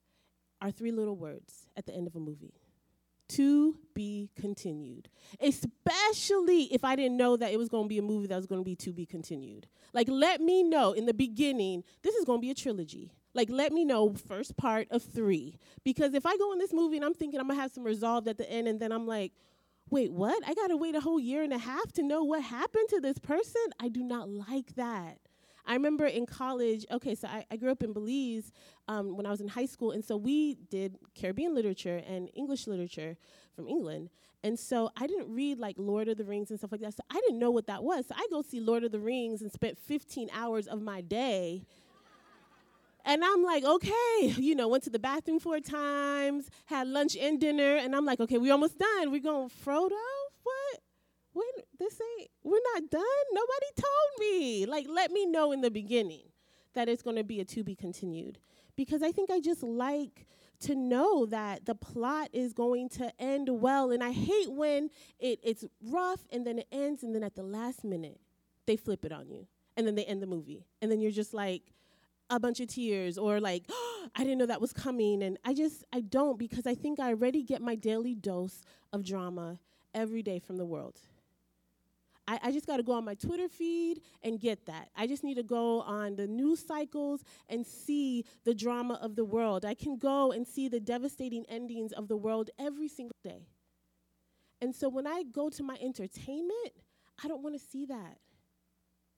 are 0.62 0.72
three 0.72 0.92
little 0.92 1.16
words 1.16 1.68
at 1.76 1.86
the 1.86 1.94
end 1.94 2.08
of 2.08 2.16
a 2.16 2.20
movie 2.20 2.54
to 3.30 3.78
be 3.94 4.30
continued. 4.36 5.10
Especially 5.42 6.64
if 6.74 6.84
I 6.84 6.96
didn't 6.96 7.18
know 7.18 7.36
that 7.38 7.52
it 7.52 7.58
was 7.58 7.70
going 7.70 7.86
to 7.86 7.90
be 7.90 7.98
a 7.98 8.04
movie 8.04 8.28
that 8.28 8.36
was 8.36 8.46
going 8.46 8.62
to 8.62 8.66
be 8.66 8.76
to 8.78 8.94
be 8.94 9.06
continued. 9.06 9.68
Like, 9.94 10.08
let 10.10 10.42
me 10.42 10.64
know 10.64 10.94
in 10.94 11.06
the 11.06 11.14
beginning, 11.14 11.84
this 12.04 12.16
is 12.16 12.26
going 12.26 12.40
to 12.40 12.42
be 12.42 12.52
a 12.52 12.56
trilogy. 12.56 13.12
Like, 13.34 13.50
let 13.50 13.72
me 13.72 13.86
know 13.86 14.14
first 14.14 14.58
part 14.58 14.88
of 14.92 15.04
three. 15.04 15.60
Because 15.84 16.14
if 16.14 16.26
I 16.26 16.38
go 16.38 16.52
in 16.54 16.60
this 16.60 16.74
movie 16.74 16.98
and 16.98 17.06
I'm 17.06 17.14
thinking 17.14 17.40
I'm 17.40 17.48
gonna 17.48 17.62
have 17.62 17.72
some 17.72 17.84
resolve 17.84 18.28
at 18.28 18.38
the 18.38 18.50
end, 18.50 18.68
and 18.68 18.80
then 18.80 18.92
I'm 18.92 19.06
like, 19.06 19.34
wait, 19.90 20.12
what? 20.12 20.42
I 20.48 20.54
gotta 20.54 20.78
wait 20.78 20.96
a 20.96 21.00
whole 21.00 21.20
year 21.20 21.44
and 21.44 21.54
a 21.54 21.58
half 21.58 21.92
to 21.94 22.04
know 22.04 22.24
what 22.24 22.42
happened 22.42 22.90
to 22.90 23.00
this 23.00 23.20
person? 23.20 23.62
I 23.80 23.90
do 23.90 24.04
not 24.04 24.30
like 24.30 24.76
that. 24.76 25.20
I 25.66 25.74
remember 25.74 26.06
in 26.06 26.26
college, 26.26 26.86
okay, 26.90 27.14
so 27.14 27.28
I, 27.28 27.46
I 27.52 27.58
grew 27.58 27.70
up 27.70 27.84
in 27.84 27.92
Belize 27.92 28.54
um, 28.88 29.18
when 29.18 29.26
I 29.26 29.32
was 29.32 29.42
in 29.42 29.50
high 29.50 29.66
school, 29.66 29.92
and 29.92 30.04
so 30.04 30.16
we 30.16 30.56
did 30.70 30.98
Caribbean 31.14 31.54
literature 31.54 32.02
and 32.08 32.30
English 32.34 32.68
literature 32.68 33.18
from 33.54 33.68
England. 33.68 34.10
And 34.44 34.58
so 34.58 34.92
I 34.96 35.08
didn't 35.08 35.34
read 35.34 35.60
like 35.60 35.76
Lord 35.78 36.08
of 36.08 36.18
the 36.18 36.24
Rings 36.24 36.52
and 36.52 36.60
stuff 36.60 36.72
like 36.72 36.82
that. 36.82 36.94
So 36.94 37.04
I 37.10 37.16
didn't 37.16 37.40
know 37.40 37.52
what 37.52 37.68
that 37.68 37.84
was. 37.84 38.08
So 38.08 38.16
I 38.16 38.28
go 38.30 38.42
see 38.42 38.62
Lord 38.62 38.84
of 38.84 38.92
the 38.94 39.00
Rings 39.00 39.42
and 39.42 39.52
spent 39.52 39.78
15 39.78 40.30
hours 40.32 40.68
of 40.68 40.82
my 40.82 41.02
day 41.02 41.66
and 43.08 43.24
I'm 43.24 43.42
like, 43.42 43.64
okay, 43.64 44.20
you 44.38 44.54
know, 44.54 44.68
went 44.68 44.84
to 44.84 44.90
the 44.90 45.00
bathroom 45.00 45.40
four 45.40 45.60
times, 45.62 46.50
had 46.66 46.88
lunch 46.88 47.16
and 47.16 47.40
dinner, 47.40 47.78
and 47.78 47.96
I'm 47.96 48.06
like, 48.06 48.20
okay, 48.20 48.38
we 48.38 48.52
almost 48.52 48.78
done. 48.78 49.12
We're 49.12 49.22
going, 49.22 49.50
Frodo? 49.50 49.96
What? 50.44 50.80
Wait, 51.34 51.66
this 51.80 52.00
ain't, 52.20 52.30
we're 52.44 52.60
not 52.74 52.90
done? 52.90 53.04
Nobody 53.32 53.66
told 53.76 54.20
me. 54.20 54.66
Like, 54.66 54.88
let 54.90 55.12
me 55.12 55.26
know 55.26 55.52
in 55.54 55.62
the 55.62 55.72
beginning 55.72 56.24
that 56.74 56.90
it's 56.90 57.02
to 57.02 57.24
be 57.24 57.40
a 57.40 57.46
to 57.46 57.64
be 57.64 57.76
continued. 57.76 58.40
Because 58.76 59.02
I 59.02 59.12
think 59.12 59.32
I 59.32 59.40
just 59.40 59.64
like 59.64 60.28
to 60.62 60.76
know 60.76 61.26
that 61.28 61.66
the 61.66 61.76
plot 61.76 62.30
is 62.34 62.54
going 62.54 62.90
to 62.90 63.12
end 63.20 63.50
well. 63.50 63.92
And 63.92 64.04
I 64.04 64.12
hate 64.12 64.52
when 64.52 64.90
it, 65.20 65.40
it's 65.44 65.64
rough 65.82 66.22
and 66.32 66.46
then 66.46 66.60
it 66.60 66.68
ends 66.72 67.04
and 67.04 67.16
then 67.16 67.24
at 67.24 67.36
the 67.36 67.44
last 67.44 67.84
minute, 67.84 68.20
they 68.66 68.76
flip 68.76 69.06
it 69.06 69.12
on 69.12 69.30
you. 69.30 69.48
And 69.78 69.86
then 69.88 69.96
they 69.96 70.06
end 70.06 70.22
the 70.22 70.28
movie. 70.28 70.66
And 70.82 70.92
then 70.92 71.00
you're 71.00 71.12
just 71.12 71.34
like, 71.34 71.64
a 72.30 72.40
bunch 72.40 72.60
of 72.60 72.68
tears 72.68 73.18
or 73.18 73.40
like 73.40 73.64
oh, 73.70 74.08
i 74.16 74.24
didn't 74.24 74.38
know 74.38 74.46
that 74.46 74.62
was 74.62 74.74
coming 74.74 75.24
and 75.24 75.38
i 75.46 75.54
just 75.54 75.84
i 75.94 76.02
don't 76.02 76.38
because 76.38 76.68
i 76.68 76.76
think 76.76 77.00
i 77.00 77.10
already 77.10 77.44
get 77.44 77.62
my 77.62 77.76
daily 77.76 78.16
dose 78.16 78.64
of 78.94 79.04
drama 79.04 79.60
every 79.94 80.22
day 80.22 80.40
from 80.40 80.58
the 80.58 80.66
world 80.66 81.00
I, 82.28 82.40
I 82.44 82.52
just 82.52 82.68
got 82.68 82.78
to 82.78 82.84
go 82.84 82.94
on 82.94 83.06
my 83.06 83.16
Twitter 83.16 83.48
feed 83.48 84.02
and 84.22 84.40
get 84.40 84.66
that. 84.66 84.90
I 84.96 85.08
just 85.08 85.24
need 85.24 85.36
to 85.36 85.44
go 85.44 85.82
on 85.82 86.18
the 86.18 86.28
news 86.28 86.60
cycles 86.66 87.24
and 87.48 87.66
see 87.66 88.26
the 88.44 88.54
drama 88.54 88.96
of 89.02 89.16
the 89.16 89.24
world. 89.24 89.64
I 89.64 89.74
can 89.74 89.98
go 89.98 90.32
and 90.32 90.46
see 90.46 90.68
the 90.68 90.80
devastating 90.80 91.46
endings 91.48 91.94
of 91.94 92.08
the 92.08 92.18
world 92.18 92.50
every 92.60 92.90
single 92.90 93.16
day. 93.24 93.48
And 94.62 94.76
so 94.76 94.90
when 94.90 95.08
I 95.08 95.24
go 95.24 95.50
to 95.50 95.64
my 95.64 95.78
entertainment, 95.82 96.74
I 97.24 97.28
don't 97.28 97.44
want 97.44 97.56
to 97.56 97.66
see 97.66 97.86
that. 97.86 98.18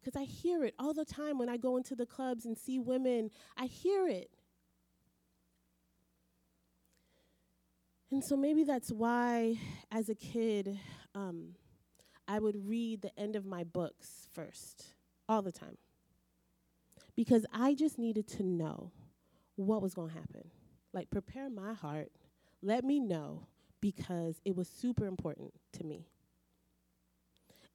Because 0.01 0.19
I 0.19 0.23
hear 0.23 0.63
it 0.63 0.73
all 0.79 0.93
the 0.93 1.05
time 1.05 1.37
when 1.37 1.49
I 1.49 1.57
go 1.57 1.77
into 1.77 1.95
the 1.95 2.05
clubs 2.05 2.45
and 2.45 2.57
see 2.57 2.79
women. 2.79 3.31
I 3.57 3.65
hear 3.65 4.07
it. 4.07 4.31
And 8.11 8.23
so 8.23 8.35
maybe 8.35 8.63
that's 8.63 8.91
why, 8.91 9.59
as 9.91 10.09
a 10.09 10.15
kid, 10.15 10.79
um, 11.13 11.55
I 12.27 12.39
would 12.39 12.67
read 12.67 13.01
the 13.01 13.17
end 13.19 13.35
of 13.35 13.45
my 13.45 13.63
books 13.63 14.29
first, 14.33 14.85
all 15.27 15.41
the 15.41 15.51
time. 15.51 15.77
Because 17.15 17.45
I 17.53 17.75
just 17.75 17.99
needed 17.99 18.27
to 18.29 18.43
know 18.43 18.91
what 19.57 19.81
was 19.81 19.93
going 19.93 20.09
to 20.09 20.15
happen. 20.15 20.49
Like, 20.91 21.11
prepare 21.11 21.49
my 21.49 21.73
heart, 21.73 22.11
let 22.63 22.83
me 22.83 22.99
know, 22.99 23.45
because 23.79 24.41
it 24.43 24.55
was 24.55 24.67
super 24.67 25.05
important 25.05 25.53
to 25.73 25.83
me. 25.83 26.07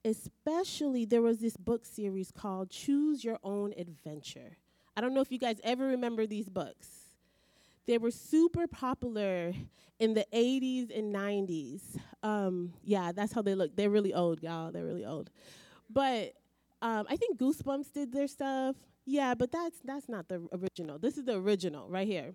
Especially, 0.05 1.03
there 1.03 1.23
was 1.23 1.39
this 1.39 1.57
book 1.57 1.83
series 1.83 2.31
called 2.31 2.69
Choose 2.69 3.23
Your 3.23 3.39
Own 3.43 3.73
Adventure. 3.75 4.57
I 4.95 5.01
don't 5.01 5.15
know 5.15 5.21
if 5.21 5.31
you 5.31 5.39
guys 5.39 5.59
ever 5.63 5.87
remember 5.87 6.27
these 6.27 6.47
books. 6.47 6.87
They 7.87 7.97
were 7.97 8.11
super 8.11 8.67
popular 8.67 9.53
in 9.99 10.13
the 10.13 10.25
80s 10.31 10.95
and 10.95 11.13
90s. 11.13 11.81
Um, 12.21 12.73
yeah, 12.83 13.13
that's 13.13 13.33
how 13.33 13.41
they 13.41 13.55
look. 13.55 13.75
They're 13.75 13.89
really 13.89 14.13
old, 14.13 14.43
y'all. 14.43 14.71
They're 14.71 14.85
really 14.85 15.05
old. 15.05 15.31
But 15.89 16.33
um, 16.83 17.07
I 17.09 17.15
think 17.15 17.39
Goosebumps 17.39 17.91
did 17.91 18.13
their 18.13 18.27
stuff. 18.27 18.75
Yeah, 19.05 19.33
but 19.33 19.51
that's 19.51 19.79
that's 19.83 20.07
not 20.07 20.27
the 20.27 20.47
original. 20.53 20.99
This 20.99 21.17
is 21.17 21.25
the 21.25 21.35
original 21.35 21.89
right 21.89 22.07
here. 22.07 22.33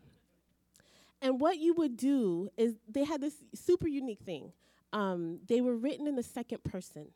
And 1.23 1.41
what 1.41 1.59
you 1.59 1.75
would 1.75 1.97
do 1.97 2.49
is 2.57 2.75
they 2.89 3.05
had 3.05 3.21
this 3.21 3.35
super 3.55 3.87
unique 3.87 4.23
thing. 4.23 4.53
Um, 4.93 5.39
they 5.49 5.61
were 5.61 5.77
written 5.77 6.09
in 6.09 6.17
the 6.17 6.23
second 6.23 6.65
person, 6.65 7.09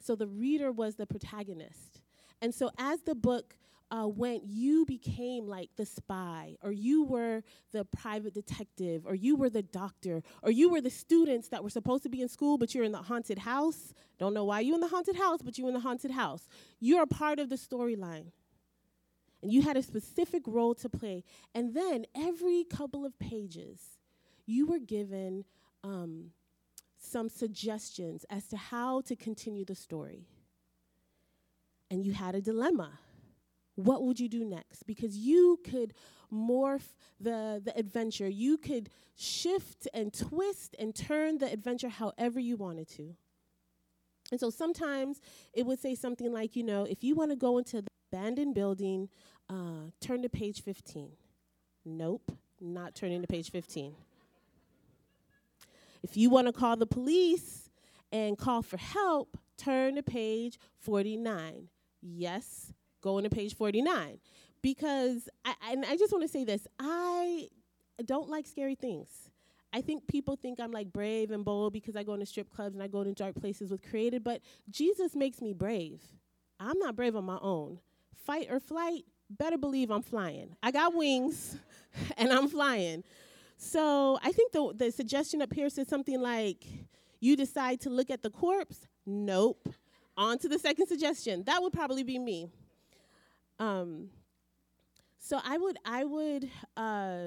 so 0.00 0.14
the 0.14 0.26
reader 0.26 0.72
was 0.72 0.96
the 0.96 1.06
protagonist. 1.06 2.00
And 2.42 2.54
so 2.54 2.70
as 2.78 3.02
the 3.02 3.14
book 3.14 3.56
uh, 3.90 4.04
when 4.04 4.40
you 4.44 4.84
became 4.86 5.48
like 5.48 5.68
the 5.76 5.84
spy, 5.84 6.56
or 6.62 6.70
you 6.70 7.04
were 7.04 7.42
the 7.72 7.84
private 7.84 8.32
detective, 8.32 9.04
or 9.04 9.14
you 9.14 9.34
were 9.34 9.50
the 9.50 9.62
doctor, 9.62 10.22
or 10.42 10.50
you 10.50 10.68
were 10.68 10.80
the 10.80 10.90
students 10.90 11.48
that 11.48 11.62
were 11.64 11.70
supposed 11.70 12.04
to 12.04 12.08
be 12.08 12.22
in 12.22 12.28
school, 12.28 12.56
but 12.56 12.74
you're 12.74 12.84
in 12.84 12.92
the 12.92 12.98
haunted 13.02 13.38
house. 13.38 13.92
Don't 14.18 14.32
know 14.32 14.44
why 14.44 14.60
you're 14.60 14.76
in 14.76 14.80
the 14.80 14.88
haunted 14.88 15.16
house, 15.16 15.40
but 15.42 15.58
you're 15.58 15.68
in 15.68 15.74
the 15.74 15.80
haunted 15.80 16.12
house. 16.12 16.48
You're 16.78 17.02
a 17.02 17.06
part 17.06 17.40
of 17.40 17.48
the 17.48 17.56
storyline. 17.56 18.26
And 19.42 19.50
you 19.50 19.62
had 19.62 19.76
a 19.76 19.82
specific 19.82 20.42
role 20.46 20.74
to 20.76 20.88
play. 20.88 21.24
And 21.54 21.74
then 21.74 22.04
every 22.14 22.64
couple 22.64 23.04
of 23.04 23.18
pages, 23.18 23.98
you 24.46 24.66
were 24.66 24.78
given 24.78 25.44
um, 25.82 26.30
some 27.00 27.28
suggestions 27.28 28.24
as 28.30 28.46
to 28.48 28.56
how 28.56 29.00
to 29.02 29.16
continue 29.16 29.64
the 29.64 29.74
story. 29.74 30.26
And 31.90 32.04
you 32.04 32.12
had 32.12 32.34
a 32.34 32.40
dilemma 32.40 33.00
what 33.84 34.02
would 34.02 34.20
you 34.20 34.28
do 34.28 34.44
next? 34.44 34.86
Because 34.86 35.16
you 35.16 35.58
could 35.64 35.94
morph 36.32 36.94
the, 37.20 37.60
the 37.64 37.76
adventure. 37.76 38.28
You 38.28 38.58
could 38.58 38.90
shift 39.16 39.88
and 39.92 40.12
twist 40.12 40.76
and 40.78 40.94
turn 40.94 41.38
the 41.38 41.50
adventure 41.50 41.88
however 41.88 42.40
you 42.40 42.56
wanted 42.56 42.88
to. 42.96 43.14
And 44.30 44.38
so 44.38 44.50
sometimes 44.50 45.20
it 45.52 45.66
would 45.66 45.80
say 45.80 45.94
something 45.94 46.32
like, 46.32 46.54
you 46.54 46.62
know, 46.62 46.84
if 46.84 47.02
you 47.02 47.14
want 47.14 47.30
to 47.30 47.36
go 47.36 47.58
into 47.58 47.82
the 47.82 47.88
abandoned 48.12 48.54
building, 48.54 49.08
uh, 49.48 49.90
turn 50.00 50.22
to 50.22 50.28
page 50.28 50.62
15. 50.62 51.10
Nope, 51.84 52.30
not 52.60 52.94
turning 52.94 53.22
to 53.22 53.26
page 53.26 53.50
15. 53.50 53.94
If 56.02 56.16
you 56.16 56.30
want 56.30 56.46
to 56.46 56.52
call 56.52 56.76
the 56.76 56.86
police 56.86 57.70
and 58.12 58.36
call 58.38 58.62
for 58.62 58.76
help, 58.76 59.36
turn 59.56 59.96
to 59.96 60.02
page 60.02 60.58
49. 60.78 61.68
Yes, 62.02 62.72
going 63.02 63.24
to 63.24 63.30
page 63.30 63.54
49 63.54 64.18
because 64.62 65.28
I, 65.44 65.54
and 65.70 65.84
I 65.84 65.96
just 65.96 66.12
want 66.12 66.22
to 66.22 66.28
say 66.28 66.44
this 66.44 66.66
I 66.78 67.48
don't 68.04 68.28
like 68.28 68.46
scary 68.46 68.74
things. 68.74 69.08
I 69.72 69.80
think 69.80 70.08
people 70.08 70.36
think 70.36 70.58
I'm 70.58 70.72
like 70.72 70.92
brave 70.92 71.30
and 71.30 71.44
bold 71.44 71.72
because 71.72 71.94
I 71.94 72.02
go 72.02 72.14
into 72.14 72.26
strip 72.26 72.50
clubs 72.50 72.74
and 72.74 72.82
I 72.82 72.88
go 72.88 73.04
to 73.04 73.12
dark 73.12 73.36
places 73.36 73.70
with 73.70 73.88
created, 73.88 74.24
but 74.24 74.40
Jesus 74.68 75.14
makes 75.14 75.40
me 75.40 75.52
brave. 75.52 76.02
I'm 76.58 76.78
not 76.78 76.96
brave 76.96 77.14
on 77.14 77.24
my 77.24 77.38
own. 77.40 77.78
Fight 78.26 78.48
or 78.50 78.58
flight, 78.58 79.04
better 79.30 79.56
believe 79.56 79.90
I'm 79.90 80.02
flying. 80.02 80.56
I 80.62 80.72
got 80.72 80.94
wings 80.94 81.56
and 82.16 82.32
I'm 82.32 82.48
flying. 82.48 83.04
So 83.62 84.18
I 84.22 84.32
think 84.32 84.52
the, 84.52 84.72
the 84.74 84.90
suggestion 84.90 85.42
up 85.42 85.52
here 85.52 85.68
says 85.68 85.86
something 85.86 86.18
like, 86.18 86.64
you 87.20 87.36
decide 87.36 87.78
to 87.82 87.90
look 87.90 88.08
at 88.08 88.22
the 88.22 88.30
corpse? 88.30 88.86
Nope. 89.04 89.68
On 90.16 90.38
to 90.38 90.48
the 90.48 90.58
second 90.58 90.86
suggestion. 90.86 91.44
That 91.44 91.62
would 91.62 91.74
probably 91.74 92.02
be 92.02 92.18
me. 92.18 92.48
Um, 93.58 94.08
so 95.18 95.38
I 95.44 95.58
would 95.58 95.76
I 95.84 96.04
would 96.04 96.48
uh, 96.74 97.22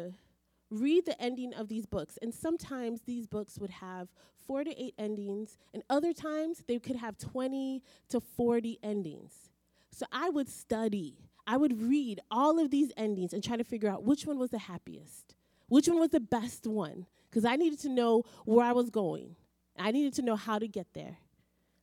read 0.71 1.05
the 1.05 1.21
ending 1.21 1.53
of 1.53 1.67
these 1.67 1.85
books, 1.85 2.17
and 2.19 2.33
sometimes 2.33 3.01
these 3.03 3.27
books 3.27 3.59
would 3.59 3.69
have 3.69 4.09
four 4.47 4.63
to 4.63 4.83
eight 4.83 4.95
endings, 4.97 5.59
and 5.71 5.83
other 5.87 6.13
times 6.13 6.63
they 6.67 6.79
could 6.79 6.95
have 6.95 7.19
twenty 7.19 7.83
to 8.09 8.19
forty 8.19 8.79
endings. 8.81 9.51
So 9.91 10.07
I 10.11 10.29
would 10.29 10.49
study. 10.49 11.29
I 11.45 11.57
would 11.57 11.79
read 11.79 12.21
all 12.31 12.59
of 12.59 12.71
these 12.71 12.91
endings 12.97 13.33
and 13.33 13.43
try 13.43 13.57
to 13.57 13.63
figure 13.63 13.89
out 13.89 14.03
which 14.03 14.25
one 14.25 14.39
was 14.39 14.49
the 14.49 14.57
happiest, 14.57 15.35
which 15.73 15.88
one 15.88 15.99
was 15.99 16.12
the 16.12 16.19
best 16.19 16.67
one, 16.67 17.07
because 17.27 17.45
I 17.45 17.55
needed 17.55 17.79
to 17.79 17.89
know 17.89 18.25
where 18.45 18.63
I 18.63 18.73
was 18.73 18.91
going. 18.91 19.36
I 19.79 19.89
needed 19.89 20.13
to 20.13 20.21
know 20.21 20.36
how 20.36 20.59
to 20.59 20.67
get 20.67 20.93
there. 20.93 21.17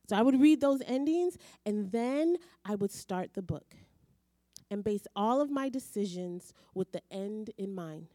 So 0.07 0.15
I 0.15 0.21
would 0.21 0.39
read 0.39 0.61
those 0.61 0.81
endings, 0.87 1.37
and 1.65 1.91
then 1.91 2.37
I 2.63 2.75
would 2.75 2.91
start 2.91 3.33
the 3.33 3.41
book 3.41 3.75
and 4.69 4.81
base 4.81 5.05
all 5.13 5.41
of 5.41 5.51
my 5.51 5.67
decisions 5.67 6.53
with 6.73 6.93
the 6.93 7.01
end 7.11 7.49
in 7.57 7.75
mind. 7.75 8.07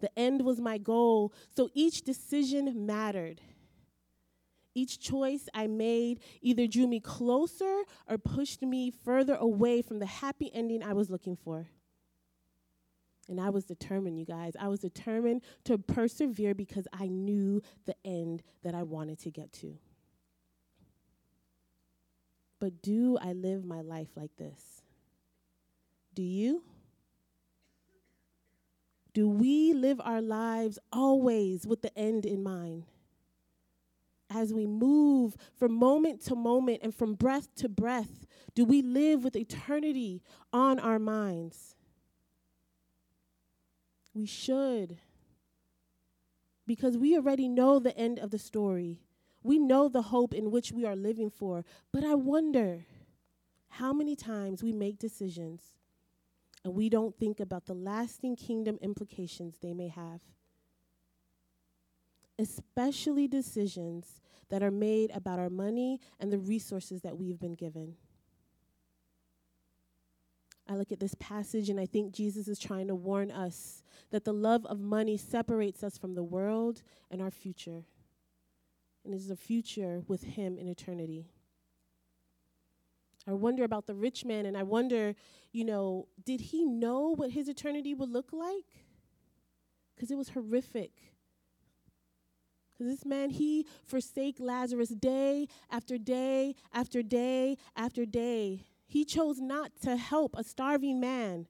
The 0.00 0.18
end 0.18 0.46
was 0.46 0.58
my 0.58 0.78
goal, 0.78 1.34
so 1.54 1.68
each 1.74 2.00
decision 2.00 2.86
mattered. 2.86 3.42
Each 4.74 4.98
choice 4.98 5.46
I 5.52 5.66
made 5.66 6.20
either 6.40 6.66
drew 6.66 6.86
me 6.86 7.00
closer 7.00 7.82
or 8.08 8.16
pushed 8.16 8.62
me 8.62 8.90
further 8.90 9.34
away 9.34 9.82
from 9.82 9.98
the 9.98 10.06
happy 10.06 10.50
ending 10.54 10.82
I 10.82 10.94
was 10.94 11.10
looking 11.10 11.36
for. 11.36 11.68
And 13.28 13.40
I 13.40 13.50
was 13.50 13.64
determined, 13.64 14.18
you 14.18 14.24
guys. 14.24 14.54
I 14.58 14.68
was 14.68 14.80
determined 14.80 15.42
to 15.64 15.78
persevere 15.78 16.54
because 16.54 16.86
I 16.92 17.06
knew 17.06 17.62
the 17.86 17.94
end 18.04 18.42
that 18.62 18.74
I 18.74 18.82
wanted 18.82 19.18
to 19.20 19.30
get 19.30 19.52
to. 19.54 19.78
But 22.58 22.82
do 22.82 23.18
I 23.20 23.32
live 23.32 23.64
my 23.64 23.80
life 23.80 24.10
like 24.16 24.36
this? 24.36 24.82
Do 26.14 26.22
you? 26.22 26.62
Do 29.14 29.28
we 29.28 29.72
live 29.72 30.00
our 30.02 30.22
lives 30.22 30.78
always 30.92 31.66
with 31.66 31.82
the 31.82 31.96
end 31.98 32.24
in 32.24 32.42
mind? 32.42 32.84
As 34.30 34.54
we 34.54 34.66
move 34.66 35.36
from 35.54 35.74
moment 35.74 36.22
to 36.26 36.34
moment 36.34 36.80
and 36.82 36.94
from 36.94 37.14
breath 37.14 37.54
to 37.56 37.68
breath, 37.68 38.26
do 38.54 38.64
we 38.64 38.80
live 38.80 39.24
with 39.24 39.36
eternity 39.36 40.22
on 40.52 40.78
our 40.78 40.98
minds? 40.98 41.74
We 44.14 44.26
should. 44.26 44.98
Because 46.66 46.96
we 46.96 47.16
already 47.16 47.48
know 47.48 47.78
the 47.78 47.96
end 47.96 48.18
of 48.18 48.30
the 48.30 48.38
story. 48.38 49.00
We 49.42 49.58
know 49.58 49.88
the 49.88 50.02
hope 50.02 50.34
in 50.34 50.50
which 50.50 50.70
we 50.72 50.84
are 50.84 50.96
living 50.96 51.30
for. 51.30 51.64
But 51.92 52.04
I 52.04 52.14
wonder 52.14 52.86
how 53.68 53.92
many 53.92 54.14
times 54.14 54.62
we 54.62 54.72
make 54.72 54.98
decisions 54.98 55.72
and 56.64 56.74
we 56.74 56.88
don't 56.88 57.18
think 57.18 57.40
about 57.40 57.66
the 57.66 57.74
lasting 57.74 58.36
kingdom 58.36 58.78
implications 58.80 59.58
they 59.58 59.74
may 59.74 59.88
have. 59.88 60.20
Especially 62.38 63.26
decisions 63.26 64.20
that 64.48 64.62
are 64.62 64.70
made 64.70 65.10
about 65.12 65.38
our 65.38 65.50
money 65.50 66.00
and 66.20 66.32
the 66.32 66.38
resources 66.38 67.02
that 67.02 67.16
we've 67.16 67.40
been 67.40 67.54
given. 67.54 67.96
I 70.72 70.76
look 70.76 70.90
at 70.90 71.00
this 71.00 71.14
passage 71.20 71.68
and 71.68 71.78
I 71.78 71.84
think 71.84 72.14
Jesus 72.14 72.48
is 72.48 72.58
trying 72.58 72.88
to 72.88 72.94
warn 72.94 73.30
us 73.30 73.82
that 74.10 74.24
the 74.24 74.32
love 74.32 74.64
of 74.64 74.80
money 74.80 75.18
separates 75.18 75.84
us 75.84 75.98
from 75.98 76.14
the 76.14 76.22
world 76.22 76.82
and 77.10 77.20
our 77.20 77.30
future. 77.30 77.84
And 79.04 79.12
is 79.12 79.30
a 79.30 79.36
future 79.36 80.00
with 80.08 80.22
Him 80.22 80.56
in 80.56 80.68
eternity. 80.68 81.26
I 83.28 83.32
wonder 83.32 83.64
about 83.64 83.86
the 83.86 83.94
rich 83.94 84.24
man, 84.24 84.46
and 84.46 84.56
I 84.56 84.62
wonder, 84.62 85.14
you 85.52 85.64
know, 85.64 86.08
did 86.24 86.40
he 86.40 86.64
know 86.64 87.14
what 87.14 87.30
his 87.30 87.48
eternity 87.48 87.94
would 87.94 88.08
look 88.08 88.32
like? 88.32 88.84
Because 89.94 90.10
it 90.10 90.16
was 90.16 90.30
horrific. 90.30 90.90
Because 92.72 92.90
this 92.90 93.04
man, 93.04 93.30
he 93.30 93.66
forsake 93.84 94.40
Lazarus 94.40 94.88
day 94.88 95.46
after 95.70 95.98
day 95.98 96.56
after 96.72 97.02
day 97.02 97.58
after 97.76 98.04
day. 98.04 98.64
He 98.92 99.06
chose 99.06 99.40
not 99.40 99.72
to 99.84 99.96
help 99.96 100.36
a 100.36 100.44
starving 100.44 101.00
man 101.00 101.46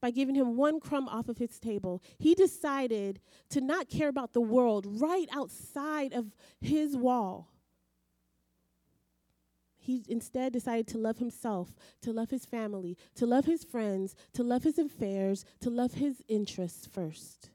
by 0.00 0.12
giving 0.12 0.36
him 0.36 0.56
one 0.56 0.78
crumb 0.78 1.08
off 1.08 1.28
of 1.28 1.38
his 1.38 1.58
table. 1.58 2.00
He 2.20 2.36
decided 2.36 3.18
to 3.50 3.60
not 3.60 3.88
care 3.88 4.06
about 4.06 4.32
the 4.32 4.40
world 4.40 4.86
right 4.86 5.28
outside 5.32 6.12
of 6.12 6.36
his 6.60 6.96
wall. 6.96 7.50
He 9.76 10.04
instead 10.08 10.52
decided 10.52 10.86
to 10.88 10.98
love 10.98 11.18
himself, 11.18 11.74
to 12.02 12.12
love 12.12 12.30
his 12.30 12.44
family, 12.44 12.96
to 13.16 13.26
love 13.26 13.46
his 13.46 13.64
friends, 13.64 14.14
to 14.34 14.44
love 14.44 14.62
his 14.62 14.78
affairs, 14.78 15.44
to 15.58 15.70
love 15.70 15.94
his 15.94 16.22
interests 16.28 16.86
first. 16.86 17.50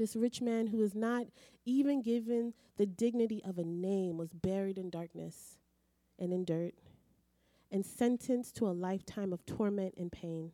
This 0.00 0.16
rich 0.16 0.40
man 0.40 0.68
who 0.68 0.78
was 0.78 0.94
not 0.94 1.26
even 1.66 2.00
given 2.00 2.54
the 2.78 2.86
dignity 2.86 3.42
of 3.44 3.58
a 3.58 3.64
name 3.64 4.16
was 4.16 4.32
buried 4.32 4.78
in 4.78 4.88
darkness 4.88 5.58
and 6.18 6.32
in 6.32 6.46
dirt 6.46 6.72
and 7.70 7.84
sentenced 7.84 8.56
to 8.56 8.66
a 8.66 8.72
lifetime 8.72 9.30
of 9.30 9.44
torment 9.44 9.92
and 9.98 10.10
pain. 10.10 10.52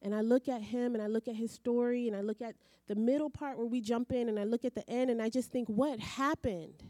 And 0.00 0.14
I 0.14 0.22
look 0.22 0.48
at 0.48 0.62
him 0.62 0.94
and 0.94 1.04
I 1.04 1.06
look 1.06 1.28
at 1.28 1.36
his 1.36 1.52
story 1.52 2.08
and 2.08 2.16
I 2.16 2.22
look 2.22 2.40
at 2.40 2.54
the 2.86 2.94
middle 2.94 3.28
part 3.28 3.58
where 3.58 3.66
we 3.66 3.82
jump 3.82 4.10
in 4.10 4.30
and 4.30 4.40
I 4.40 4.44
look 4.44 4.64
at 4.64 4.74
the 4.74 4.88
end 4.88 5.10
and 5.10 5.20
I 5.20 5.28
just 5.28 5.50
think, 5.50 5.68
what 5.68 6.00
happened? 6.00 6.82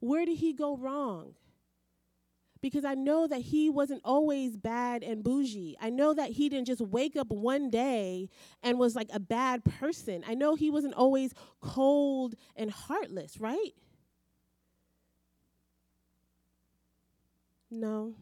Where 0.00 0.26
did 0.26 0.38
he 0.38 0.54
go 0.54 0.76
wrong? 0.76 1.36
Because 2.60 2.84
I 2.84 2.94
know 2.94 3.26
that 3.26 3.42
he 3.42 3.70
wasn't 3.70 4.00
always 4.04 4.56
bad 4.56 5.02
and 5.02 5.22
bougie. 5.22 5.76
I 5.80 5.90
know 5.90 6.14
that 6.14 6.30
he 6.30 6.48
didn't 6.48 6.66
just 6.66 6.80
wake 6.80 7.16
up 7.16 7.28
one 7.30 7.70
day 7.70 8.28
and 8.62 8.78
was 8.78 8.96
like 8.96 9.08
a 9.12 9.20
bad 9.20 9.64
person. 9.64 10.24
I 10.26 10.34
know 10.34 10.54
he 10.54 10.70
wasn't 10.70 10.94
always 10.94 11.32
cold 11.60 12.34
and 12.56 12.70
heartless, 12.70 13.38
right? 13.38 13.72
No. 17.70 18.14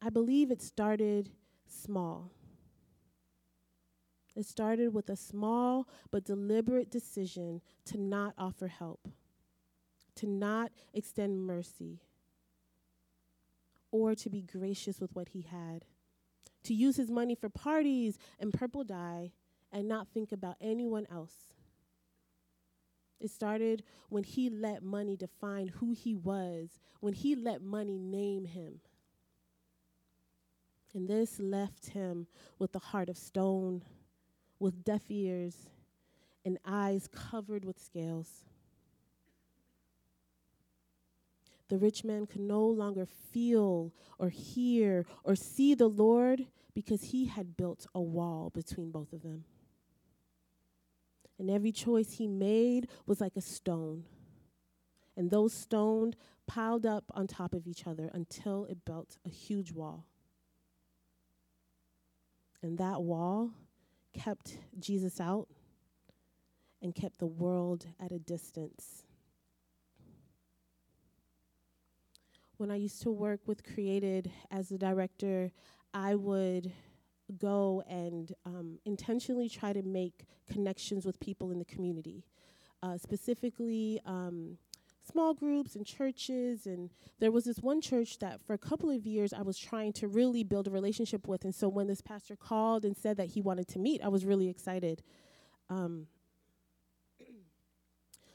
I 0.00 0.10
believe 0.10 0.50
it 0.50 0.62
started 0.62 1.30
small. 1.66 2.30
It 4.34 4.46
started 4.46 4.94
with 4.94 5.10
a 5.10 5.16
small 5.16 5.88
but 6.10 6.24
deliberate 6.24 6.90
decision 6.90 7.60
to 7.86 7.98
not 7.98 8.34
offer 8.38 8.68
help, 8.68 9.08
to 10.16 10.26
not 10.26 10.72
extend 10.94 11.46
mercy, 11.46 12.00
or 13.92 14.16
to 14.16 14.28
be 14.28 14.42
gracious 14.42 15.00
with 15.00 15.14
what 15.14 15.28
he 15.28 15.42
had, 15.42 15.84
to 16.64 16.74
use 16.74 16.96
his 16.96 17.10
money 17.10 17.36
for 17.36 17.48
parties 17.48 18.18
and 18.40 18.52
purple 18.52 18.82
dye 18.82 19.30
and 19.72 19.86
not 19.86 20.08
think 20.08 20.32
about 20.32 20.56
anyone 20.60 21.06
else. 21.10 21.52
It 23.20 23.30
started 23.30 23.84
when 24.08 24.24
he 24.24 24.50
let 24.50 24.82
money 24.82 25.16
define 25.16 25.68
who 25.68 25.92
he 25.92 26.14
was, 26.14 26.80
when 26.98 27.12
he 27.12 27.36
let 27.36 27.62
money 27.62 27.96
name 27.96 28.46
him. 28.46 28.80
And 30.92 31.08
this 31.08 31.38
left 31.38 31.90
him 31.90 32.26
with 32.58 32.74
a 32.74 32.80
heart 32.80 33.08
of 33.08 33.16
stone, 33.16 33.84
with 34.58 34.84
deaf 34.84 35.02
ears, 35.08 35.68
and 36.44 36.58
eyes 36.66 37.08
covered 37.08 37.64
with 37.64 37.78
scales. 37.78 38.44
The 41.72 41.78
rich 41.78 42.04
man 42.04 42.26
could 42.26 42.42
no 42.42 42.66
longer 42.66 43.06
feel 43.06 43.94
or 44.18 44.28
hear 44.28 45.06
or 45.24 45.34
see 45.34 45.74
the 45.74 45.88
Lord 45.88 46.48
because 46.74 47.04
he 47.04 47.24
had 47.24 47.56
built 47.56 47.86
a 47.94 48.00
wall 48.02 48.50
between 48.50 48.90
both 48.90 49.14
of 49.14 49.22
them. 49.22 49.44
And 51.38 51.50
every 51.50 51.72
choice 51.72 52.12
he 52.12 52.28
made 52.28 52.88
was 53.06 53.22
like 53.22 53.36
a 53.36 53.40
stone. 53.40 54.04
And 55.16 55.30
those 55.30 55.54
stones 55.54 56.14
piled 56.46 56.84
up 56.84 57.04
on 57.14 57.26
top 57.26 57.54
of 57.54 57.66
each 57.66 57.86
other 57.86 58.10
until 58.12 58.66
it 58.66 58.84
built 58.84 59.16
a 59.24 59.30
huge 59.30 59.72
wall. 59.72 60.04
And 62.60 62.76
that 62.76 63.00
wall 63.00 63.52
kept 64.12 64.58
Jesus 64.78 65.22
out 65.22 65.48
and 66.82 66.94
kept 66.94 67.18
the 67.18 67.26
world 67.26 67.86
at 67.98 68.12
a 68.12 68.18
distance. 68.18 69.04
When 72.62 72.70
I 72.70 72.76
used 72.76 73.02
to 73.02 73.10
work 73.10 73.40
with 73.46 73.64
Created 73.64 74.30
as 74.52 74.70
a 74.70 74.78
director, 74.78 75.50
I 75.92 76.14
would 76.14 76.70
go 77.36 77.82
and 77.88 78.32
um, 78.46 78.78
intentionally 78.84 79.48
try 79.48 79.72
to 79.72 79.82
make 79.82 80.26
connections 80.48 81.04
with 81.04 81.18
people 81.18 81.50
in 81.50 81.58
the 81.58 81.64
community, 81.64 82.24
uh, 82.80 82.98
specifically 82.98 84.00
um, 84.06 84.58
small 85.02 85.34
groups 85.34 85.74
and 85.74 85.84
churches. 85.84 86.66
And 86.66 86.90
there 87.18 87.32
was 87.32 87.46
this 87.46 87.58
one 87.58 87.80
church 87.80 88.20
that 88.20 88.40
for 88.40 88.52
a 88.52 88.58
couple 88.58 88.90
of 88.90 89.08
years 89.08 89.32
I 89.32 89.42
was 89.42 89.58
trying 89.58 89.92
to 89.94 90.06
really 90.06 90.44
build 90.44 90.68
a 90.68 90.70
relationship 90.70 91.26
with. 91.26 91.44
And 91.44 91.52
so 91.52 91.68
when 91.68 91.88
this 91.88 92.00
pastor 92.00 92.36
called 92.36 92.84
and 92.84 92.96
said 92.96 93.16
that 93.16 93.30
he 93.30 93.40
wanted 93.40 93.66
to 93.70 93.80
meet, 93.80 94.04
I 94.04 94.08
was 94.08 94.24
really 94.24 94.48
excited. 94.48 95.02
Um, 95.68 96.06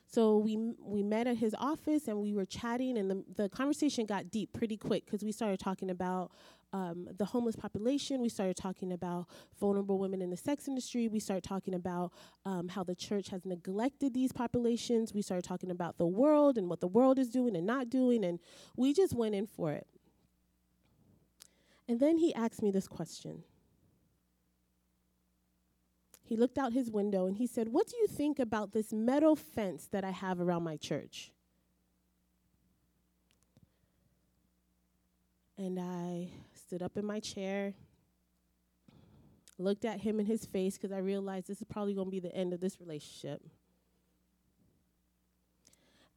so 0.09 0.37
we 0.37 0.57
we 0.79 1.03
met 1.03 1.27
at 1.27 1.37
his 1.37 1.53
office 1.59 2.07
and 2.07 2.21
we 2.21 2.33
were 2.33 2.45
chatting, 2.45 2.97
and 2.97 3.11
the 3.11 3.23
the 3.35 3.49
conversation 3.49 4.05
got 4.05 4.31
deep 4.31 4.53
pretty 4.53 4.77
quick 4.77 5.05
because 5.05 5.23
we 5.23 5.33
started 5.33 5.59
talking 5.59 5.89
about 5.89 6.31
um, 6.71 7.09
the 7.17 7.25
homeless 7.25 7.57
population. 7.57 8.21
We 8.21 8.29
started 8.29 8.55
talking 8.55 8.93
about 8.93 9.27
vulnerable 9.59 9.99
women 9.99 10.21
in 10.21 10.29
the 10.29 10.37
sex 10.37 10.67
industry. 10.67 11.09
We 11.09 11.19
started 11.19 11.43
talking 11.43 11.73
about 11.73 12.13
um, 12.45 12.69
how 12.69 12.83
the 12.83 12.95
church 12.95 13.29
has 13.29 13.45
neglected 13.45 14.13
these 14.13 14.31
populations. 14.31 15.13
We 15.13 15.21
started 15.21 15.43
talking 15.43 15.71
about 15.71 15.97
the 15.97 16.07
world 16.07 16.57
and 16.57 16.69
what 16.69 16.79
the 16.79 16.87
world 16.87 17.19
is 17.19 17.27
doing 17.29 17.57
and 17.57 17.65
not 17.65 17.89
doing, 17.89 18.23
and 18.23 18.39
we 18.77 18.93
just 18.93 19.13
went 19.13 19.35
in 19.35 19.45
for 19.45 19.73
it. 19.73 19.87
And 21.89 21.99
then 21.99 22.17
he 22.17 22.33
asked 22.33 22.61
me 22.61 22.71
this 22.71 22.87
question. 22.87 23.43
He 26.27 26.35
looked 26.35 26.57
out 26.57 26.73
his 26.73 26.91
window 26.91 27.25
and 27.25 27.37
he 27.37 27.47
said, 27.47 27.69
What 27.69 27.87
do 27.87 27.95
you 27.95 28.05
think 28.05 28.37
about 28.37 28.73
this 28.73 28.91
metal 28.91 29.33
fence 29.33 29.87
that 29.93 30.03
I 30.03 30.11
have 30.11 30.41
around 30.41 30.63
my 30.63 30.75
church? 30.75 31.31
And 35.57 35.79
I 35.79 36.27
stood 36.53 36.83
up 36.83 36.97
in 36.97 37.05
my 37.05 37.21
chair, 37.21 37.73
looked 39.57 39.85
at 39.85 40.01
him 40.01 40.19
in 40.19 40.25
his 40.25 40.45
face 40.45 40.75
because 40.77 40.91
I 40.91 40.97
realized 40.97 41.47
this 41.47 41.61
is 41.61 41.67
probably 41.69 41.93
going 41.93 42.07
to 42.07 42.11
be 42.11 42.19
the 42.19 42.35
end 42.35 42.51
of 42.51 42.59
this 42.59 42.81
relationship. 42.81 43.41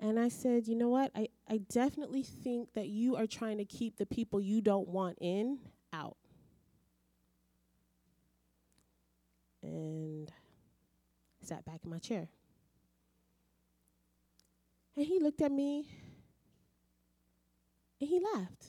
And 0.00 0.18
I 0.18 0.28
said, 0.28 0.66
You 0.66 0.74
know 0.74 0.88
what? 0.88 1.12
I, 1.14 1.28
I 1.48 1.58
definitely 1.58 2.24
think 2.24 2.72
that 2.74 2.88
you 2.88 3.14
are 3.14 3.28
trying 3.28 3.58
to 3.58 3.64
keep 3.64 3.96
the 3.96 4.06
people 4.06 4.40
you 4.40 4.60
don't 4.60 4.88
want 4.88 5.18
in 5.20 5.60
out. 5.92 6.16
And 9.62 10.30
sat 11.42 11.64
back 11.64 11.80
in 11.84 11.90
my 11.90 11.98
chair. 11.98 12.28
And 14.96 15.06
he 15.06 15.18
looked 15.18 15.40
at 15.42 15.52
me 15.52 15.88
and 18.00 18.08
he 18.08 18.20
laughed. 18.34 18.66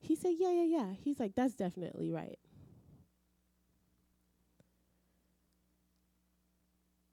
He 0.00 0.14
said, 0.14 0.34
Yeah, 0.38 0.50
yeah, 0.50 0.64
yeah. 0.64 0.92
He's 1.02 1.18
like, 1.18 1.34
That's 1.34 1.54
definitely 1.54 2.10
right. 2.10 2.38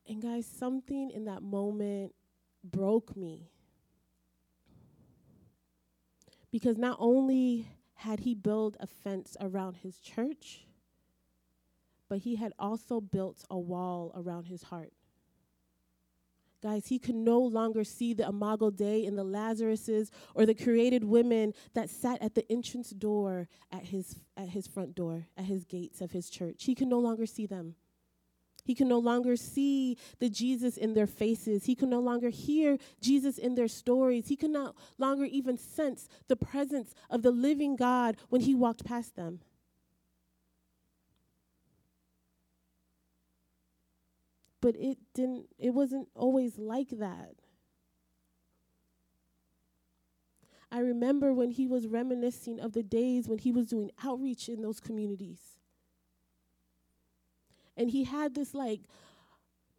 And 0.08 0.22
guys, 0.22 0.46
something 0.46 1.12
in 1.12 1.26
that 1.26 1.41
moment 1.41 2.13
broke 2.63 3.15
me. 3.15 3.50
Because 6.52 6.78
not 6.78 6.98
only 7.00 7.67
had 7.96 8.19
he 8.19 8.36
built 8.36 8.78
a 8.80 8.86
fence 8.86 9.36
around 9.39 9.78
his 9.78 10.00
church, 10.00 10.65
but 12.10 12.20
he 12.20 12.36
had 12.36 12.54
also 12.60 13.02
built 13.02 13.46
a 13.50 13.58
wall 13.58 14.12
around 14.16 14.46
his 14.46 14.63
heart. 14.63 14.94
Guys, 16.63 16.88
he 16.88 16.98
could 16.98 17.16
no 17.16 17.39
longer 17.39 17.84
see 17.84 18.13
the 18.13 18.26
Imago 18.26 18.70
Dei 18.70 19.04
in 19.04 19.18
the 19.18 19.26
Lazaruses 19.26 20.10
or 20.34 20.46
the 20.46 20.54
created 20.54 21.04
women 21.04 21.54
that 21.74 21.89
sat 21.89 22.22
at 22.22 22.36
the 22.36 22.50
entrance 22.50 22.92
door 22.92 23.50
at 23.70 23.84
his, 23.84 24.16
at 24.38 24.48
his 24.48 24.66
front 24.66 24.96
door, 24.96 25.28
at 25.38 25.44
his 25.44 25.66
gates 25.66 26.00
of 26.00 26.12
his 26.12 26.30
church. 26.30 26.63
He 26.63 26.74
could 26.74 26.88
no 26.88 27.00
longer 27.00 27.26
see 27.26 27.46
them. 27.46 27.76
He 28.63 28.76
can 28.76 28.88
no 28.88 29.00
longer 29.00 29.36
see 29.36 29.98
the 30.20 30.30
Jesus 30.30 30.78
in 30.78 30.94
their 30.94 31.06
faces. 31.06 31.66
He 31.66 31.76
can 31.76 31.89
no 31.89 32.00
longer 32.00 32.30
hear 32.30 32.78
Jesus 33.02 33.38
in 33.38 33.56
their 33.56 33.68
stories. 33.68 34.30
He 34.30 34.38
can 34.38 34.54
no 34.54 34.74
longer 34.98 35.26
even 35.26 35.58
sense 35.58 36.08
the 36.30 36.38
presence 36.38 36.94
of 37.10 37.24
the 37.24 37.32
living 37.32 37.76
God 37.76 38.16
when 38.30 38.39
he 38.39 38.56
walked 38.56 38.86
past 38.86 39.18
them. 39.18 39.42
But 44.63 44.78
it 44.78 44.97
didn't 45.13 45.47
it 45.60 45.71
wasn't 45.71 46.08
always 46.15 46.58
like 46.58 46.88
that. 46.91 47.36
I 50.71 50.80
remember 50.80 51.34
when 51.34 51.52
he 51.52 51.67
was 51.67 51.86
reminiscing 51.86 52.62
of 52.62 52.71
the 52.71 52.82
days 52.82 53.28
when 53.28 53.39
he 53.39 53.52
was 53.52 53.67
doing 53.67 53.91
outreach 54.02 54.47
in 54.47 54.62
those 54.62 54.80
communities. 54.80 55.60
And 57.76 57.89
he 57.89 58.06
had 58.06 58.36
this 58.36 58.54
like 58.54 58.84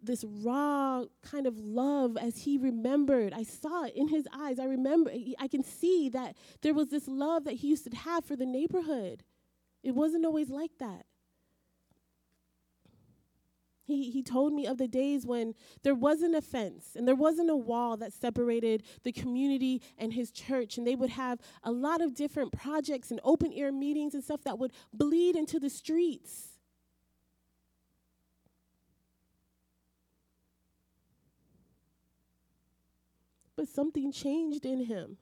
this 0.03 0.23
raw 0.23 1.05
kind 1.23 1.47
of 1.47 1.59
love 1.59 2.19
as 2.19 2.43
he 2.43 2.59
remembered. 2.59 3.33
I 3.33 3.43
saw 3.43 3.85
it 3.85 3.97
in 3.97 4.09
his 4.09 4.29
eyes. 4.35 4.59
I 4.59 4.67
remember, 4.67 5.11
I 5.39 5.49
can 5.49 5.65
see 5.65 6.11
that 6.11 6.37
there 6.61 6.75
was 6.75 6.89
this 6.89 7.09
love 7.09 7.45
that 7.45 7.55
he 7.55 7.69
used 7.69 7.91
to 7.91 7.97
have 7.97 8.23
for 8.23 8.37
the 8.37 8.45
neighborhood. 8.45 9.25
It 9.83 9.95
wasn't 9.95 10.27
always 10.27 10.51
like 10.51 10.73
that. 10.79 11.07
He, 13.87 14.11
he 14.11 14.23
told 14.23 14.55
me 14.55 14.67
of 14.67 14.79
the 14.79 14.89
days 14.89 15.27
when 15.27 15.55
there 15.83 15.95
wasn't 15.95 16.35
a 16.35 16.41
fence 16.41 16.97
and 16.97 17.07
there 17.07 17.15
wasn't 17.15 17.51
a 17.51 17.57
wall 17.57 17.99
that 17.99 18.15
separated 18.15 18.83
the 19.03 19.13
community 19.13 19.83
and 19.99 20.15
his 20.15 20.31
church. 20.31 20.79
And 20.79 20.87
they 20.87 20.95
would 20.95 21.11
have 21.11 21.39
a 21.63 21.71
lot 21.71 22.01
of 22.01 22.15
different 22.15 22.53
projects 22.53 23.11
and 23.11 23.21
open 23.23 23.53
air 23.53 23.71
meetings 23.71 24.15
and 24.15 24.25
stuff 24.25 24.43
that 24.45 24.59
would 24.59 24.73
bleed 24.95 25.37
into 25.37 25.61
the 25.61 25.69
streets. 25.69 26.49
But 33.55 33.69
something 33.69 34.11
changed 34.11 34.65
in 34.65 34.87
him. 34.87 35.19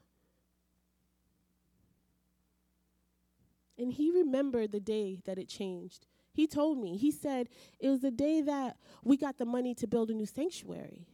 And 3.77 3.91
he 3.91 4.09
remembered 4.09 4.71
the 4.71 4.79
day 4.79 5.19
that 5.25 5.37
it 5.37 5.49
changed. 5.49 6.07
He 6.33 6.47
told 6.47 6.79
me, 6.79 6.97
he 6.97 7.11
said, 7.11 7.47
it 7.79 7.89
was 7.89 8.01
the 8.01 8.11
day 8.11 8.41
that 8.41 8.77
we 9.03 9.17
got 9.17 9.37
the 9.37 9.45
money 9.45 9.75
to 9.75 9.87
build 9.87 10.09
a 10.09 10.13
new 10.13 10.25
sanctuary. 10.25 11.05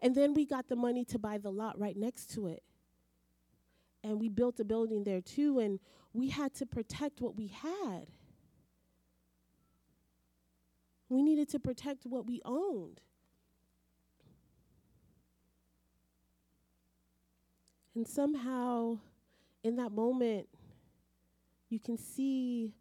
And 0.00 0.14
then 0.14 0.32
we 0.32 0.46
got 0.46 0.68
the 0.68 0.76
money 0.76 1.04
to 1.06 1.18
buy 1.18 1.38
the 1.38 1.50
lot 1.50 1.78
right 1.78 1.96
next 1.96 2.30
to 2.34 2.46
it. 2.46 2.62
And 4.04 4.20
we 4.20 4.28
built 4.28 4.60
a 4.60 4.64
building 4.64 5.02
there 5.02 5.20
too, 5.20 5.58
and 5.58 5.80
we 6.12 6.28
had 6.28 6.54
to 6.54 6.66
protect 6.66 7.20
what 7.20 7.34
we 7.34 7.48
had. 7.48 8.06
We 11.08 11.22
needed 11.22 11.48
to 11.50 11.58
protect 11.58 12.06
what 12.06 12.26
we 12.26 12.40
owned. 12.44 13.00
And 17.96 18.06
somehow, 18.06 18.98
in 19.64 19.76
that 19.76 19.90
moment, 19.90 20.48
you 21.70 21.80
can 21.80 21.96
see 21.96 22.74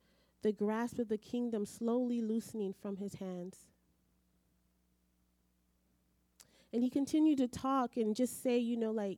the 0.45 0.51
grasp 0.51 0.99
of 0.99 1.09
the 1.09 1.17
kingdom 1.17 1.65
slowly 1.65 2.21
loosening 2.21 2.71
from 2.71 2.97
his 2.97 3.15
hands. 3.15 3.65
And 6.71 6.83
he 6.83 6.89
continued 6.91 7.39
to 7.39 7.47
talk 7.47 7.97
and 7.97 8.15
just 8.15 8.43
say, 8.43 8.59
you 8.59 8.77
know, 8.77 8.91
like, 8.91 9.17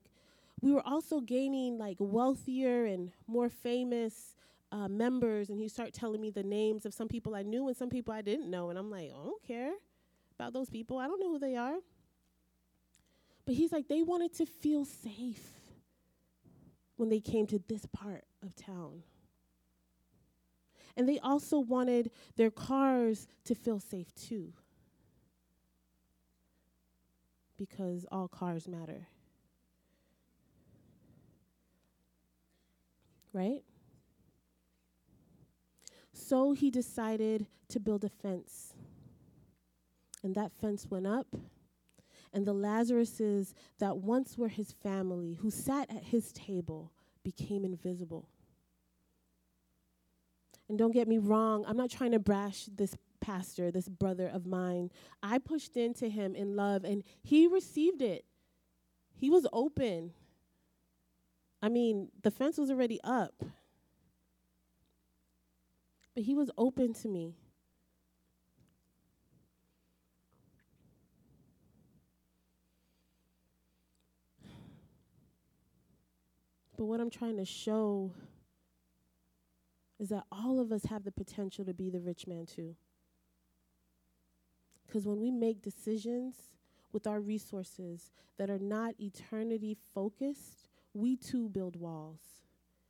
we 0.62 0.72
were 0.72 0.88
also 0.88 1.20
gaining 1.20 1.78
like 1.78 1.98
wealthier 2.00 2.86
and 2.86 3.12
more 3.28 3.50
famous 3.50 4.36
uh, 4.72 4.88
members. 4.88 5.50
And 5.50 5.60
he 5.60 5.68
started 5.68 5.94
telling 5.94 6.22
me 6.22 6.30
the 6.30 6.44
names 6.44 6.86
of 6.86 6.94
some 6.94 7.10
people 7.10 7.36
I 7.36 7.44
knew 7.44 7.68
and 7.68 7.76
some 7.76 7.90
people 7.90 8.14
I 8.14 8.22
didn't 8.22 8.50
know. 8.50 8.70
And 8.70 8.80
I'm 8.80 8.90
like, 8.90 9.12
I 9.12 9.26
don't 9.26 9.46
care 9.46 9.74
about 10.40 10.54
those 10.54 10.70
people. 10.70 10.98
I 10.98 11.08
don't 11.08 11.20
know 11.20 11.34
who 11.34 11.40
they 11.40 11.58
are. 11.58 11.76
But 13.46 13.56
he's 13.56 13.74
like, 13.74 13.90
they 13.90 14.02
wanted 14.02 14.34
to 14.36 14.46
feel 14.46 14.86
safe 14.86 15.52
when 16.96 17.10
they 17.10 17.20
came 17.20 17.48
to 17.48 17.62
this 17.68 17.86
part 17.88 18.24
of 18.42 18.56
town. 18.56 19.04
And 20.98 21.08
they 21.08 21.20
also 21.20 21.60
wanted 21.60 22.10
their 22.36 22.50
cars 22.50 23.28
to 23.46 23.54
feel 23.54 23.80
safe 23.80 24.14
too. 24.16 24.52
Because 27.56 28.06
all 28.12 28.28
cars 28.28 28.68
matter. 28.68 29.08
Right? 33.32 33.62
So 36.14 36.54
he 36.54 36.72
decided 36.72 37.46
to 37.70 37.80
build 37.80 38.04
a 38.04 38.10
fence. 38.10 38.74
And 40.24 40.34
that 40.34 40.52
fence 40.60 40.88
went 40.90 41.06
up. 41.06 41.28
And 42.34 42.46
the 42.46 42.56
Lazaruses 42.56 43.54
that 43.78 43.98
once 43.98 44.36
were 44.36 44.48
his 44.48 44.72
family, 44.72 45.34
who 45.34 45.52
sat 45.52 45.92
at 45.92 46.06
his 46.06 46.32
table, 46.34 46.92
became 47.24 47.64
invisible. 47.64 48.30
And 50.70 50.78
don't 50.78 50.92
get 50.92 51.08
me 51.08 51.18
wrong, 51.18 51.64
I'm 51.68 51.78
not 51.78 51.90
trying 51.90 52.12
to 52.12 52.20
brash 52.20 52.66
this 52.66 52.96
pastor, 53.22 53.72
this 53.72 53.88
brother 53.88 54.28
of 54.28 54.46
mine. 54.46 54.92
I 55.24 55.40
pushed 55.40 55.78
into 55.78 56.10
him 56.10 56.36
in 56.36 56.56
love 56.56 56.84
and 56.84 57.04
he 57.24 57.48
received 57.48 58.02
it. 58.02 58.26
He 59.16 59.30
was 59.30 59.48
open. 59.54 60.12
I 61.62 61.70
mean, 61.70 62.10
the 62.22 62.32
fence 62.32 62.58
was 62.58 62.70
already 62.70 63.00
up. 63.04 63.44
But 66.14 66.24
he 66.24 66.34
was 66.34 66.52
open 66.58 66.94
to 66.96 67.08
me. 67.08 67.36
But 76.78 76.86
what 76.86 77.00
I'm 77.00 77.10
trying 77.10 77.38
to 77.38 77.46
show 77.46 78.12
is 80.00 80.10
that 80.10 80.26
all 80.32 80.60
of 80.60 80.72
us 80.72 80.86
have 80.86 81.04
the 81.04 81.12
potential 81.12 81.66
to 81.66 81.74
be 81.74 81.90
the 81.90 82.00
rich 82.00 82.28
man 82.28 82.46
too. 82.46 82.76
Because 84.86 85.06
when 85.06 85.20
we 85.20 85.32
make 85.32 85.62
decisions 85.62 86.36
with 86.94 87.08
our 87.08 87.20
resources 87.20 88.12
that 88.38 88.50
are 88.50 88.60
not 88.60 88.96
eternity 89.00 89.76
focused, 89.94 90.70
we 90.94 91.16
too 91.18 91.50
build 91.50 91.76
walls, 91.76 92.22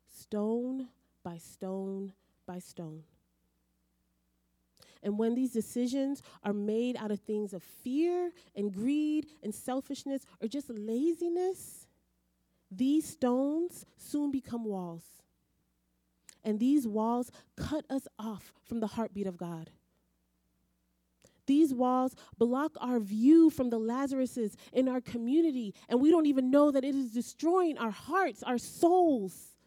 stone 0.08 0.90
by 1.24 1.38
stone 1.38 2.14
by 2.46 2.60
stone. 2.60 3.04
And 5.04 5.18
when 5.18 5.36
these 5.36 5.52
decisions 5.52 6.22
are 6.44 6.54
made 6.54 6.98
out 6.98 7.12
of 7.12 7.20
things 7.20 7.54
of 7.54 7.64
fear 7.64 8.32
and 8.56 8.74
greed 8.74 9.28
and 9.44 9.54
selfishness 9.54 10.26
or 10.42 10.48
just 10.48 10.70
laziness, 10.70 11.88
these 12.70 13.08
stones 13.08 13.86
soon 13.98 14.32
become 14.32 14.66
walls 14.66 15.04
and 16.48 16.62
these 16.62 16.88
walls 16.88 17.30
cut 17.58 17.84
us 17.90 18.08
off 18.18 18.54
from 18.64 18.80
the 18.80 18.88
heartbeat 18.88 19.28
of 19.28 19.36
God. 19.36 19.70
These 21.46 21.74
walls 21.74 22.16
block 22.38 22.78
our 22.80 23.02
view 23.02 23.50
from 23.50 23.70
the 23.70 23.78
Lazaruses 23.78 24.56
in 24.72 24.88
our 24.88 25.02
community, 25.02 25.76
and 25.90 26.00
we 26.00 26.10
don't 26.10 26.26
even 26.26 26.50
know 26.50 26.72
that 26.72 26.86
it 26.86 26.96
is 26.96 27.12
destroying 27.12 27.78
our 27.78 27.92
hearts, 27.92 28.44
our 28.44 28.58
souls. 28.58 29.58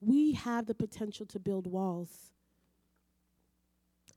We 0.00 0.32
have 0.32 0.64
the 0.64 0.74
potential 0.74 1.26
to 1.26 1.38
build 1.38 1.66
walls. 1.66 2.32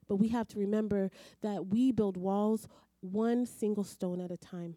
But 0.08 0.16
we 0.16 0.28
have 0.28 0.48
to 0.48 0.58
remember 0.58 1.10
that 1.42 1.66
we 1.66 1.92
build 1.92 2.16
walls 2.16 2.68
one 3.02 3.44
single 3.44 3.84
stone 3.84 4.22
at 4.22 4.30
a 4.30 4.38
time. 4.38 4.76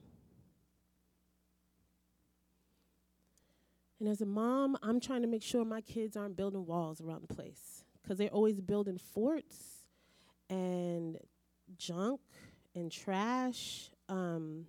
And 3.99 4.07
as 4.07 4.21
a 4.21 4.25
mom, 4.25 4.77
I'm 4.83 4.99
trying 4.99 5.21
to 5.23 5.27
make 5.27 5.41
sure 5.41 5.65
my 5.65 5.81
kids 5.81 6.15
aren't 6.15 6.37
building 6.37 6.65
walls 6.65 7.01
around 7.01 7.27
the 7.27 7.33
place 7.33 7.83
because 8.01 8.17
they're 8.17 8.29
always 8.29 8.61
building 8.61 8.97
forts 8.97 9.85
and 10.49 11.17
junk 11.77 12.21
and 12.75 12.91
trash. 12.91 13.89
Um, 14.07 14.67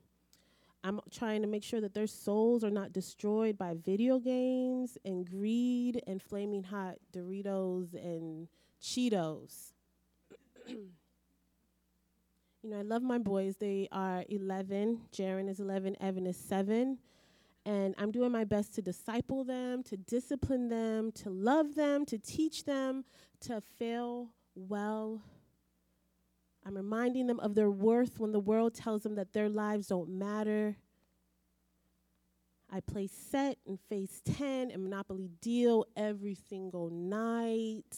I'm 0.82 1.00
trying 1.10 1.42
to 1.42 1.48
make 1.48 1.62
sure 1.62 1.80
that 1.80 1.92
their 1.92 2.06
souls 2.06 2.64
are 2.64 2.70
not 2.70 2.92
destroyed 2.92 3.58
by 3.58 3.74
video 3.74 4.18
games 4.18 4.96
and 5.04 5.28
greed 5.28 6.02
and 6.06 6.22
flaming 6.22 6.62
hot 6.62 6.96
Doritos 7.12 7.92
and 7.94 8.48
Cheetos. 8.80 9.72
you 10.68 10.88
know, 12.62 12.78
I 12.78 12.82
love 12.82 13.02
my 13.02 13.18
boys. 13.18 13.56
They 13.56 13.88
are 13.92 14.24
11. 14.28 15.02
Jaron 15.12 15.50
is 15.50 15.60
11. 15.60 15.96
Evan 16.00 16.26
is 16.26 16.36
7. 16.36 16.98
And 17.68 17.94
I'm 17.98 18.10
doing 18.10 18.32
my 18.32 18.44
best 18.44 18.74
to 18.76 18.82
disciple 18.82 19.44
them, 19.44 19.82
to 19.82 19.96
discipline 19.98 20.70
them, 20.70 21.12
to 21.12 21.28
love 21.28 21.74
them, 21.74 22.06
to 22.06 22.16
teach 22.16 22.64
them 22.64 23.04
to 23.40 23.60
fail 23.78 24.30
well. 24.54 25.20
I'm 26.64 26.76
reminding 26.76 27.26
them 27.26 27.38
of 27.40 27.54
their 27.54 27.70
worth 27.70 28.18
when 28.18 28.32
the 28.32 28.40
world 28.40 28.74
tells 28.74 29.02
them 29.02 29.16
that 29.16 29.34
their 29.34 29.50
lives 29.50 29.88
don't 29.88 30.08
matter. 30.08 30.76
I 32.72 32.80
play 32.80 33.06
set 33.06 33.58
and 33.66 33.78
phase 33.90 34.22
10 34.24 34.70
and 34.70 34.82
Monopoly 34.82 35.28
Deal 35.42 35.84
every 35.94 36.38
single 36.48 36.88
night. 36.88 37.96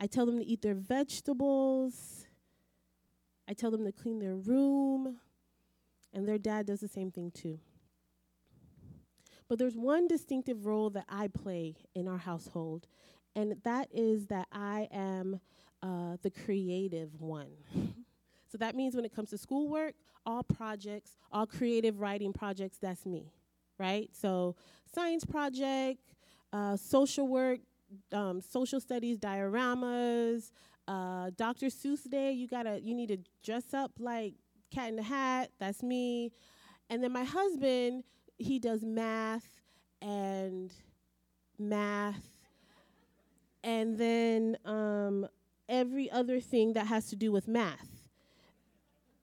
I 0.00 0.08
tell 0.08 0.26
them 0.26 0.38
to 0.38 0.44
eat 0.44 0.62
their 0.62 0.74
vegetables. 0.74 2.26
I 3.48 3.52
tell 3.52 3.70
them 3.70 3.84
to 3.84 3.92
clean 3.92 4.18
their 4.18 4.34
room. 4.34 5.20
And 6.16 6.26
their 6.26 6.38
dad 6.38 6.64
does 6.64 6.80
the 6.80 6.88
same 6.88 7.10
thing 7.10 7.30
too. 7.30 7.60
But 9.50 9.58
there's 9.58 9.76
one 9.76 10.08
distinctive 10.08 10.64
role 10.64 10.88
that 10.90 11.04
I 11.10 11.28
play 11.28 11.76
in 11.94 12.08
our 12.08 12.16
household, 12.16 12.88
and 13.36 13.56
that 13.64 13.88
is 13.92 14.26
that 14.28 14.48
I 14.50 14.88
am 14.90 15.40
uh, 15.82 16.16
the 16.22 16.30
creative 16.30 17.20
one. 17.20 17.50
so 18.50 18.56
that 18.58 18.74
means 18.74 18.96
when 18.96 19.04
it 19.04 19.14
comes 19.14 19.28
to 19.30 19.38
schoolwork, 19.38 19.94
all 20.24 20.42
projects, 20.42 21.18
all 21.30 21.46
creative 21.46 22.00
writing 22.00 22.32
projects, 22.32 22.78
that's 22.78 23.04
me, 23.04 23.30
right? 23.78 24.08
So 24.12 24.56
science 24.92 25.24
project, 25.26 26.14
uh, 26.50 26.78
social 26.78 27.28
work, 27.28 27.60
um, 28.10 28.40
social 28.40 28.80
studies 28.80 29.18
dioramas, 29.18 30.50
uh, 30.88 31.30
Dr. 31.36 31.66
Seuss 31.66 32.08
Day. 32.08 32.32
You 32.32 32.48
gotta, 32.48 32.80
you 32.80 32.94
need 32.94 33.08
to 33.08 33.18
dress 33.44 33.74
up 33.74 33.92
like 34.00 34.34
Cat 34.70 34.88
in 34.88 34.96
the 34.96 35.02
Hat. 35.02 35.50
That's 35.58 35.82
me. 35.82 36.32
And 36.90 37.02
then 37.02 37.12
my 37.12 37.24
husband, 37.24 38.04
he 38.38 38.58
does 38.58 38.84
math 38.84 39.48
and 40.00 40.72
math, 41.58 42.22
and 43.64 43.98
then 43.98 44.56
um, 44.64 45.26
every 45.68 46.10
other 46.10 46.40
thing 46.40 46.74
that 46.74 46.86
has 46.86 47.08
to 47.08 47.16
do 47.16 47.32
with 47.32 47.48
math. 47.48 47.88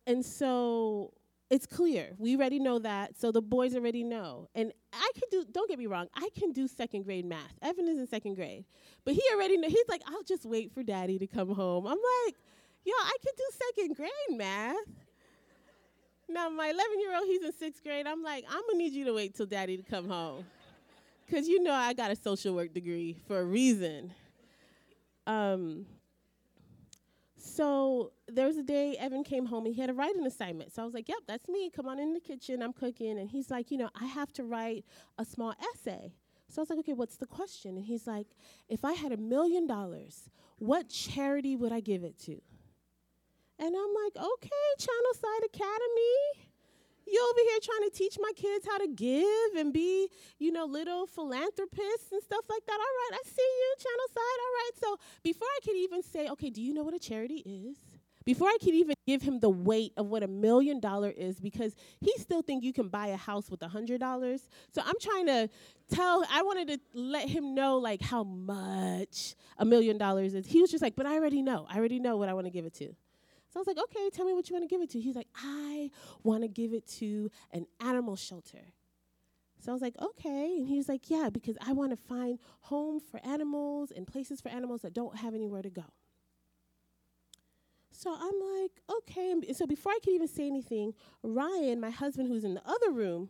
And 0.05 0.25
so 0.25 1.13
it's 1.49 1.65
clear. 1.65 2.13
We 2.17 2.35
already 2.35 2.59
know 2.59 2.79
that, 2.79 3.17
so 3.17 3.31
the 3.31 3.41
boys 3.41 3.75
already 3.75 4.03
know. 4.03 4.49
And 4.55 4.73
I 4.91 5.11
can 5.13 5.29
do, 5.31 5.45
don't 5.49 5.69
get 5.69 5.79
me 5.79 5.87
wrong, 5.87 6.07
I 6.15 6.29
can 6.37 6.51
do 6.51 6.67
second 6.67 7.03
grade 7.03 7.25
math. 7.25 7.53
Evan 7.61 7.87
is 7.87 7.99
in 7.99 8.07
second 8.07 8.35
grade. 8.35 8.65
But 9.05 9.13
he 9.13 9.21
already 9.33 9.57
know, 9.57 9.69
he's 9.69 9.87
like, 9.87 10.01
I'll 10.07 10.23
just 10.23 10.45
wait 10.45 10.73
for 10.73 10.83
daddy 10.83 11.19
to 11.19 11.27
come 11.27 11.53
home. 11.53 11.85
I'm 11.85 11.99
like, 12.25 12.35
yo, 12.83 12.93
I 12.93 13.15
can 13.23 13.33
do 13.37 13.43
second 13.67 13.95
grade 13.95 14.37
math. 14.37 14.75
Now, 16.29 16.49
my 16.49 16.69
11 16.69 16.99
year 16.99 17.15
old, 17.15 17.25
he's 17.27 17.43
in 17.43 17.53
sixth 17.53 17.83
grade. 17.83 18.07
I'm 18.07 18.23
like, 18.23 18.45
I'm 18.49 18.61
gonna 18.67 18.77
need 18.77 18.93
you 18.93 19.05
to 19.05 19.13
wait 19.13 19.35
till 19.35 19.45
daddy 19.45 19.77
to 19.77 19.83
come 19.83 20.07
home. 20.07 20.45
Because 21.25 21.47
you 21.47 21.61
know 21.63 21.73
I 21.73 21.93
got 21.93 22.11
a 22.11 22.15
social 22.15 22.53
work 22.53 22.73
degree 22.73 23.17
for 23.27 23.39
a 23.39 23.45
reason. 23.45 24.11
Um, 25.25 25.85
so 27.37 28.11
there 28.27 28.47
was 28.47 28.57
a 28.57 28.63
day 28.63 28.95
Evan 28.97 29.23
came 29.23 29.45
home 29.45 29.65
and 29.65 29.75
he 29.75 29.81
had 29.81 29.89
a 29.89 29.93
writing 29.93 30.25
assignment. 30.25 30.73
So 30.73 30.81
I 30.81 30.85
was 30.85 30.93
like, 30.93 31.09
yep, 31.09 31.19
that's 31.27 31.47
me. 31.47 31.69
Come 31.69 31.87
on 31.87 31.99
in 31.99 32.13
the 32.13 32.19
kitchen. 32.19 32.61
I'm 32.61 32.73
cooking. 32.73 33.19
And 33.19 33.29
he's 33.29 33.51
like, 33.51 33.69
you 33.69 33.77
know, 33.77 33.89
I 33.99 34.05
have 34.05 34.31
to 34.33 34.43
write 34.43 34.85
a 35.17 35.25
small 35.25 35.53
essay. 35.73 36.13
So 36.49 36.61
I 36.61 36.63
was 36.63 36.69
like, 36.69 36.79
okay, 36.79 36.93
what's 36.93 37.17
the 37.17 37.25
question? 37.25 37.77
And 37.77 37.85
he's 37.85 38.07
like, 38.07 38.27
if 38.69 38.85
I 38.85 38.93
had 38.93 39.11
a 39.11 39.17
million 39.17 39.67
dollars, 39.67 40.29
what 40.57 40.89
charity 40.89 41.55
would 41.55 41.71
I 41.71 41.79
give 41.79 42.03
it 42.03 42.17
to? 42.21 42.41
And 43.63 43.73
I'm 43.73 43.93
like, 44.03 44.17
okay, 44.17 44.65
Channel 44.77 45.13
Side 45.13 45.45
Academy. 45.45 46.49
You 47.07 47.29
over 47.31 47.39
here 47.49 47.59
trying 47.63 47.89
to 47.89 47.95
teach 47.95 48.17
my 48.19 48.31
kids 48.35 48.65
how 48.69 48.77
to 48.77 48.87
give 48.87 49.55
and 49.57 49.71
be, 49.71 50.09
you 50.37 50.51
know, 50.51 50.65
little 50.65 51.05
philanthropists 51.07 52.11
and 52.11 52.21
stuff 52.21 52.43
like 52.49 52.65
that. 52.65 52.73
All 52.73 52.77
right, 52.77 53.11
I 53.13 53.21
see 53.25 53.41
you, 53.41 53.75
Channel 53.77 54.07
Side. 54.09 54.39
All 54.41 54.53
right. 54.53 54.71
So 54.81 54.97
before 55.23 55.47
I 55.47 55.59
could 55.63 55.77
even 55.77 56.03
say, 56.03 56.27
okay, 56.31 56.49
do 56.49 56.61
you 56.61 56.73
know 56.73 56.83
what 56.83 56.93
a 56.93 56.99
charity 56.99 57.37
is? 57.45 57.77
Before 58.25 58.49
I 58.49 58.57
could 58.61 58.73
even 58.73 58.95
give 59.07 59.21
him 59.21 59.39
the 59.39 59.49
weight 59.49 59.93
of 59.95 60.07
what 60.07 60.23
a 60.23 60.27
million 60.27 60.81
dollar 60.81 61.09
is, 61.09 61.39
because 61.39 61.73
he 62.01 62.13
still 62.17 62.41
think 62.41 62.65
you 62.65 62.73
can 62.73 62.89
buy 62.89 63.07
a 63.07 63.17
house 63.17 63.49
with 63.49 63.61
a 63.63 63.69
hundred 63.69 64.01
dollars. 64.01 64.49
So 64.73 64.81
I'm 64.85 64.99
trying 64.99 65.27
to 65.27 65.49
tell. 65.89 66.25
I 66.29 66.41
wanted 66.41 66.67
to 66.67 66.79
let 66.93 67.29
him 67.29 67.55
know 67.55 67.77
like 67.77 68.01
how 68.01 68.23
much 68.25 69.35
a 69.57 69.63
million 69.63 69.97
dollars 69.97 70.33
is. 70.33 70.47
He 70.47 70.59
was 70.59 70.69
just 70.69 70.81
like, 70.81 70.97
but 70.97 71.05
I 71.05 71.15
already 71.15 71.41
know. 71.41 71.65
I 71.69 71.77
already 71.77 71.99
know 71.99 72.17
what 72.17 72.27
I 72.27 72.33
want 72.33 72.45
to 72.45 72.51
give 72.51 72.65
it 72.65 72.73
to. 72.75 72.93
So 73.53 73.59
I 73.59 73.61
was 73.61 73.67
like, 73.67 73.77
okay, 73.77 74.09
tell 74.09 74.25
me 74.25 74.33
what 74.33 74.49
you 74.49 74.55
want 74.55 74.67
to 74.67 74.73
give 74.73 74.81
it 74.81 74.89
to. 74.91 74.99
He's 74.99 75.15
like, 75.15 75.27
I 75.35 75.91
want 76.23 76.41
to 76.41 76.47
give 76.47 76.73
it 76.73 76.87
to 76.99 77.29
an 77.51 77.67
animal 77.79 78.15
shelter. 78.15 78.73
So 79.59 79.71
I 79.71 79.73
was 79.73 79.81
like, 79.81 79.93
okay. 80.01 80.55
And 80.57 80.67
he 80.67 80.75
was 80.75 80.89
like, 80.89 81.11
yeah, 81.11 81.29
because 81.31 81.55
I 81.65 81.71
want 81.71 81.91
to 81.91 81.95
find 81.95 82.39
home 82.61 82.99
for 82.99 83.23
animals 83.23 83.91
and 83.95 84.07
places 84.07 84.41
for 84.41 84.49
animals 84.49 84.81
that 84.81 84.95
don't 84.95 85.15
have 85.17 85.35
anywhere 85.35 85.61
to 85.61 85.69
go. 85.69 85.85
So 87.91 88.11
I'm 88.11 88.59
like, 88.59 88.71
okay. 88.97 89.31
And 89.31 89.55
so 89.55 89.67
before 89.67 89.91
I 89.91 89.99
could 90.03 90.13
even 90.13 90.27
say 90.27 90.47
anything, 90.47 90.95
Ryan, 91.21 91.79
my 91.79 91.91
husband, 91.91 92.29
who's 92.29 92.43
in 92.43 92.55
the 92.55 92.67
other 92.67 92.89
room, 92.89 93.29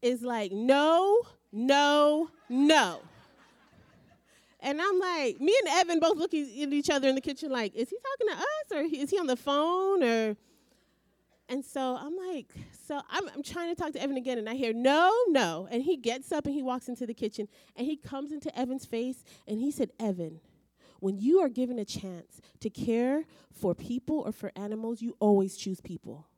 is 0.00 0.22
like, 0.22 0.52
no, 0.52 1.22
no, 1.50 2.30
no. 2.48 3.00
And 4.62 4.80
I'm 4.80 4.98
like, 4.98 5.40
me 5.40 5.56
and 5.64 5.68
Evan 5.68 6.00
both 6.00 6.18
looking 6.18 6.42
at 6.62 6.72
each 6.72 6.90
other 6.90 7.08
in 7.08 7.14
the 7.14 7.20
kitchen, 7.20 7.50
like, 7.50 7.74
is 7.74 7.88
he 7.88 7.96
talking 7.96 8.36
to 8.36 8.42
us 8.42 8.72
or 8.72 9.02
is 9.02 9.10
he 9.10 9.18
on 9.18 9.26
the 9.26 9.36
phone 9.36 10.02
or? 10.02 10.36
And 11.48 11.64
so 11.64 11.96
I'm 12.00 12.16
like, 12.16 12.52
so 12.86 13.00
I'm, 13.10 13.28
I'm 13.34 13.42
trying 13.42 13.74
to 13.74 13.80
talk 13.80 13.92
to 13.94 14.02
Evan 14.02 14.16
again, 14.16 14.38
and 14.38 14.48
I 14.48 14.54
hear 14.54 14.72
no, 14.72 15.12
no, 15.28 15.66
and 15.70 15.82
he 15.82 15.96
gets 15.96 16.30
up 16.30 16.46
and 16.46 16.54
he 16.54 16.62
walks 16.62 16.88
into 16.88 17.06
the 17.06 17.14
kitchen 17.14 17.48
and 17.74 17.86
he 17.86 17.96
comes 17.96 18.30
into 18.30 18.56
Evan's 18.56 18.84
face 18.84 19.24
and 19.48 19.58
he 19.58 19.72
said, 19.72 19.90
Evan, 19.98 20.40
when 21.00 21.18
you 21.18 21.40
are 21.40 21.48
given 21.48 21.78
a 21.78 21.84
chance 21.84 22.40
to 22.60 22.70
care 22.70 23.24
for 23.52 23.74
people 23.74 24.20
or 24.20 24.32
for 24.32 24.52
animals, 24.54 25.02
you 25.02 25.16
always 25.18 25.56
choose 25.56 25.80
people. 25.80 26.28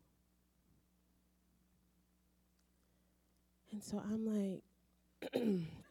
And 3.72 3.82
so 3.82 3.98
I'm 3.98 4.24
like, 4.24 5.32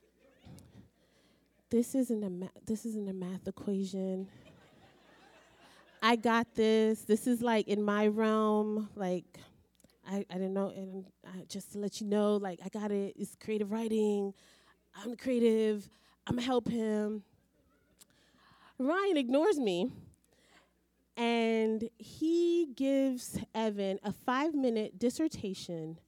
this 1.71 1.95
isn't 1.95 2.23
a 2.23 2.29
ma- 2.29 2.47
this 2.67 2.85
isn't 2.85 3.09
a 3.09 3.13
math 3.13 3.47
equation. 3.47 4.27
I 6.03 6.17
got 6.17 6.53
this. 6.53 7.01
This 7.03 7.27
is 7.27 7.41
like 7.41 7.67
in 7.67 7.81
my 7.81 8.07
realm. 8.07 8.89
Like, 8.95 9.39
I, 10.07 10.25
I 10.29 10.37
don't 10.37 10.53
know. 10.53 10.69
And 10.75 11.05
I, 11.25 11.45
just 11.47 11.71
to 11.73 11.79
let 11.79 12.01
you 12.01 12.07
know, 12.07 12.35
like, 12.35 12.59
I 12.63 12.69
got 12.69 12.91
it. 12.91 13.15
It's 13.17 13.35
creative 13.41 13.71
writing. 13.71 14.33
I'm 14.95 15.15
creative. 15.15 15.89
I'm 16.27 16.35
gonna 16.35 16.45
help 16.45 16.67
him. 16.67 17.23
Ryan 18.77 19.15
ignores 19.15 19.59
me 19.59 19.91
and 21.15 21.89
he 21.99 22.67
gives 22.75 23.39
Evan 23.53 23.99
a 24.03 24.11
five 24.11 24.53
minute 24.53 24.99
dissertation 24.99 25.99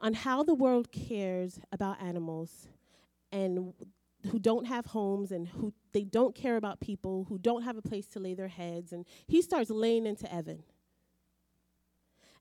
on 0.00 0.14
how 0.14 0.42
the 0.42 0.54
world 0.54 0.90
cares 0.92 1.60
about 1.72 2.02
animals 2.02 2.68
and 3.32 3.72
who 4.30 4.38
don't 4.38 4.66
have 4.66 4.86
homes 4.86 5.30
and 5.32 5.48
who 5.48 5.72
they 5.92 6.04
don't 6.04 6.34
care 6.34 6.56
about 6.56 6.80
people, 6.80 7.26
who 7.28 7.38
don't 7.38 7.62
have 7.62 7.76
a 7.76 7.82
place 7.82 8.06
to 8.08 8.20
lay 8.20 8.34
their 8.34 8.48
heads. 8.48 8.92
And 8.92 9.04
he 9.26 9.42
starts 9.42 9.70
laying 9.70 10.06
into 10.06 10.32
Evan. 10.32 10.62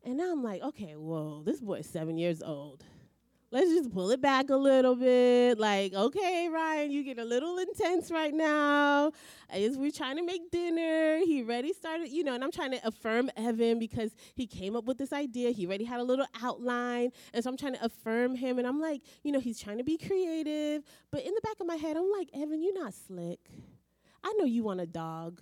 And 0.03 0.17
now 0.17 0.31
I'm 0.31 0.43
like, 0.43 0.61
okay, 0.61 0.95
whoa, 0.95 1.43
this 1.43 1.61
boy's 1.61 1.88
seven 1.88 2.17
years 2.17 2.41
old 2.41 2.83
let's 3.55 3.71
just 3.71 3.93
pull 3.93 4.11
it 4.11 4.19
back 4.19 4.49
a 4.49 4.55
little 4.55 4.97
bit. 4.97 5.57
Like, 5.57 5.93
okay, 5.93 6.49
Ryan, 6.49 6.91
you 6.91 7.03
get 7.03 7.17
a 7.19 7.23
little 7.23 7.57
intense 7.57 8.11
right 8.11 8.33
now. 8.33 9.13
As 9.49 9.77
we're 9.77 9.91
trying 9.91 10.17
to 10.17 10.23
make 10.23 10.51
dinner, 10.51 11.19
he 11.19 11.41
already 11.41 11.71
started, 11.71 12.09
you 12.09 12.25
know, 12.25 12.33
and 12.33 12.43
I'm 12.43 12.51
trying 12.51 12.71
to 12.71 12.85
affirm 12.85 13.31
Evan 13.37 13.79
because 13.79 14.13
he 14.33 14.45
came 14.45 14.75
up 14.75 14.83
with 14.83 14.97
this 14.97 15.13
idea. 15.13 15.51
He 15.51 15.65
already 15.65 15.85
had 15.85 16.01
a 16.01 16.03
little 16.03 16.25
outline. 16.43 17.11
And 17.33 17.41
so 17.41 17.49
I'm 17.49 17.55
trying 17.55 17.75
to 17.75 17.85
affirm 17.85 18.35
him. 18.35 18.59
And 18.59 18.67
I'm 18.67 18.81
like, 18.81 19.03
you 19.23 19.31
know, 19.31 19.39
he's 19.39 19.57
trying 19.57 19.77
to 19.77 19.85
be 19.85 19.97
creative. 19.97 20.83
But 21.09 21.21
in 21.21 21.33
the 21.33 21.41
back 21.41 21.55
of 21.61 21.65
my 21.65 21.75
head, 21.75 21.95
I'm 21.95 22.11
like, 22.11 22.29
Evan, 22.33 22.61
you're 22.61 22.77
not 22.77 22.93
slick. 22.93 23.39
I 24.21 24.33
know 24.37 24.43
you 24.43 24.63
want 24.63 24.81
a 24.81 24.85
dog 24.85 25.41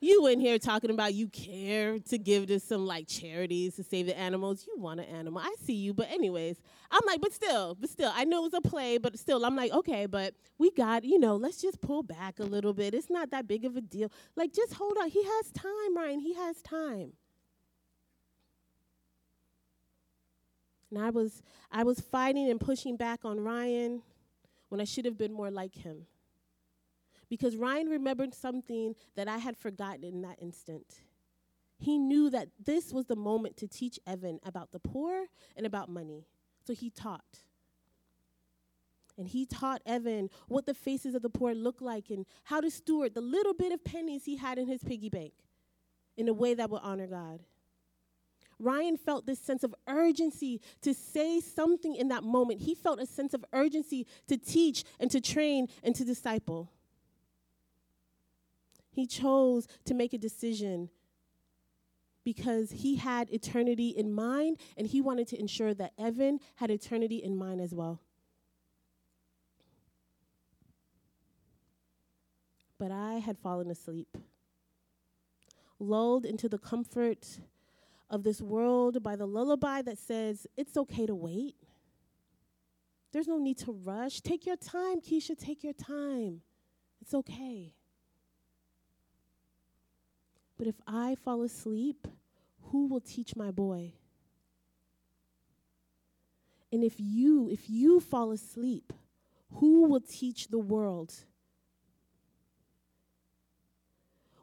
you 0.00 0.26
in 0.26 0.40
here 0.40 0.58
talking 0.58 0.90
about 0.90 1.12
you 1.12 1.28
care 1.28 1.98
to 1.98 2.18
give 2.18 2.46
to 2.46 2.58
some 2.58 2.86
like 2.86 3.06
charities 3.06 3.76
to 3.76 3.84
save 3.84 4.06
the 4.06 4.18
animals. 4.18 4.66
You 4.66 4.80
want 4.80 5.00
an 5.00 5.06
animal. 5.06 5.42
I 5.42 5.54
see 5.62 5.74
you. 5.74 5.92
But 5.92 6.10
anyways, 6.10 6.56
I'm 6.90 7.02
like, 7.06 7.20
but 7.20 7.32
still, 7.32 7.76
but 7.78 7.90
still, 7.90 8.10
I 8.14 8.24
know 8.24 8.38
it 8.38 8.52
was 8.52 8.54
a 8.54 8.68
play, 8.68 8.96
but 8.96 9.18
still, 9.18 9.44
I'm 9.44 9.56
like, 9.56 9.72
okay, 9.72 10.06
but 10.06 10.34
we 10.58 10.70
got, 10.70 11.04
you 11.04 11.18
know, 11.18 11.36
let's 11.36 11.60
just 11.60 11.82
pull 11.82 12.02
back 12.02 12.38
a 12.38 12.44
little 12.44 12.72
bit. 12.72 12.94
It's 12.94 13.10
not 13.10 13.30
that 13.30 13.46
big 13.46 13.64
of 13.66 13.76
a 13.76 13.82
deal. 13.82 14.10
Like, 14.36 14.54
just 14.54 14.74
hold 14.74 14.96
on. 14.98 15.10
He 15.10 15.22
has 15.22 15.52
time, 15.52 15.96
Ryan. 15.96 16.20
He 16.20 16.34
has 16.34 16.62
time. 16.62 17.12
And 20.90 20.98
I 20.98 21.10
was 21.10 21.42
I 21.70 21.84
was 21.84 22.00
fighting 22.00 22.50
and 22.50 22.58
pushing 22.58 22.96
back 22.96 23.24
on 23.24 23.38
Ryan 23.38 24.02
when 24.70 24.80
I 24.80 24.84
should 24.84 25.04
have 25.04 25.16
been 25.16 25.32
more 25.32 25.50
like 25.50 25.74
him 25.74 26.06
because 27.30 27.56
Ryan 27.56 27.86
remembered 27.86 28.34
something 28.34 28.94
that 29.16 29.28
I 29.28 29.38
had 29.38 29.56
forgotten 29.56 30.04
in 30.04 30.20
that 30.22 30.36
instant. 30.42 30.96
He 31.78 31.96
knew 31.96 32.28
that 32.28 32.48
this 32.62 32.92
was 32.92 33.06
the 33.06 33.16
moment 33.16 33.56
to 33.58 33.68
teach 33.68 33.98
Evan 34.06 34.40
about 34.44 34.72
the 34.72 34.80
poor 34.80 35.26
and 35.56 35.64
about 35.64 35.88
money. 35.88 36.26
So 36.66 36.74
he 36.74 36.90
taught. 36.90 37.44
And 39.16 39.28
he 39.28 39.46
taught 39.46 39.80
Evan 39.86 40.28
what 40.48 40.66
the 40.66 40.74
faces 40.74 41.14
of 41.14 41.22
the 41.22 41.30
poor 41.30 41.54
look 41.54 41.80
like 41.80 42.10
and 42.10 42.26
how 42.44 42.60
to 42.60 42.70
steward 42.70 43.14
the 43.14 43.20
little 43.20 43.54
bit 43.54 43.72
of 43.72 43.84
pennies 43.84 44.24
he 44.24 44.36
had 44.36 44.58
in 44.58 44.66
his 44.66 44.82
piggy 44.82 45.08
bank 45.08 45.32
in 46.16 46.28
a 46.28 46.32
way 46.34 46.52
that 46.54 46.68
would 46.68 46.82
honor 46.82 47.06
God. 47.06 47.40
Ryan 48.58 48.96
felt 48.98 49.24
this 49.24 49.38
sense 49.38 49.62
of 49.62 49.74
urgency 49.86 50.60
to 50.82 50.92
say 50.92 51.40
something 51.40 51.94
in 51.94 52.08
that 52.08 52.24
moment. 52.24 52.60
He 52.60 52.74
felt 52.74 53.00
a 53.00 53.06
sense 53.06 53.32
of 53.32 53.44
urgency 53.54 54.06
to 54.26 54.36
teach 54.36 54.84
and 54.98 55.10
to 55.10 55.20
train 55.20 55.68
and 55.82 55.94
to 55.94 56.04
disciple. 56.04 56.70
He 59.00 59.06
chose 59.06 59.66
to 59.86 59.94
make 59.94 60.12
a 60.12 60.18
decision 60.18 60.90
because 62.24 62.70
he 62.70 62.96
had 62.96 63.30
eternity 63.30 63.88
in 63.88 64.12
mind 64.12 64.58
and 64.76 64.86
he 64.86 65.00
wanted 65.00 65.26
to 65.28 65.40
ensure 65.40 65.72
that 65.74 65.92
Evan 65.98 66.38
had 66.56 66.70
eternity 66.70 67.16
in 67.16 67.36
mind 67.36 67.60
as 67.60 67.74
well. 67.74 68.00
but 72.80 72.90
I 72.90 73.18
had 73.18 73.38
fallen 73.38 73.70
asleep. 73.70 74.16
Lulled 75.78 76.24
into 76.24 76.48
the 76.48 76.58
comfort 76.58 77.40
of 78.08 78.24
this 78.24 78.40
world 78.40 79.02
by 79.02 79.16
the 79.16 79.26
lullaby 79.26 79.82
that 79.82 79.98
says, 79.98 80.46
it's 80.56 80.76
okay 80.78 81.06
to 81.06 81.14
wait. 81.14 81.56
There's 83.12 83.28
no 83.28 83.38
need 83.38 83.58
to 83.58 83.72
rush. 83.72 84.22
Take 84.22 84.46
your 84.46 84.56
time, 84.56 85.00
Keisha, 85.02 85.38
take 85.38 85.62
your 85.62 85.74
time. 85.74 86.40
It's 87.02 87.12
okay. 87.12 87.74
But 90.60 90.68
if 90.68 90.74
I 90.86 91.14
fall 91.14 91.42
asleep, 91.42 92.06
who 92.64 92.86
will 92.86 93.00
teach 93.00 93.34
my 93.34 93.50
boy? 93.50 93.94
And 96.70 96.84
if 96.84 96.96
you, 96.98 97.48
if 97.48 97.70
you 97.70 97.98
fall 97.98 98.30
asleep, 98.30 98.92
who 99.54 99.88
will 99.88 100.02
teach 100.02 100.48
the 100.48 100.58
world? 100.58 101.14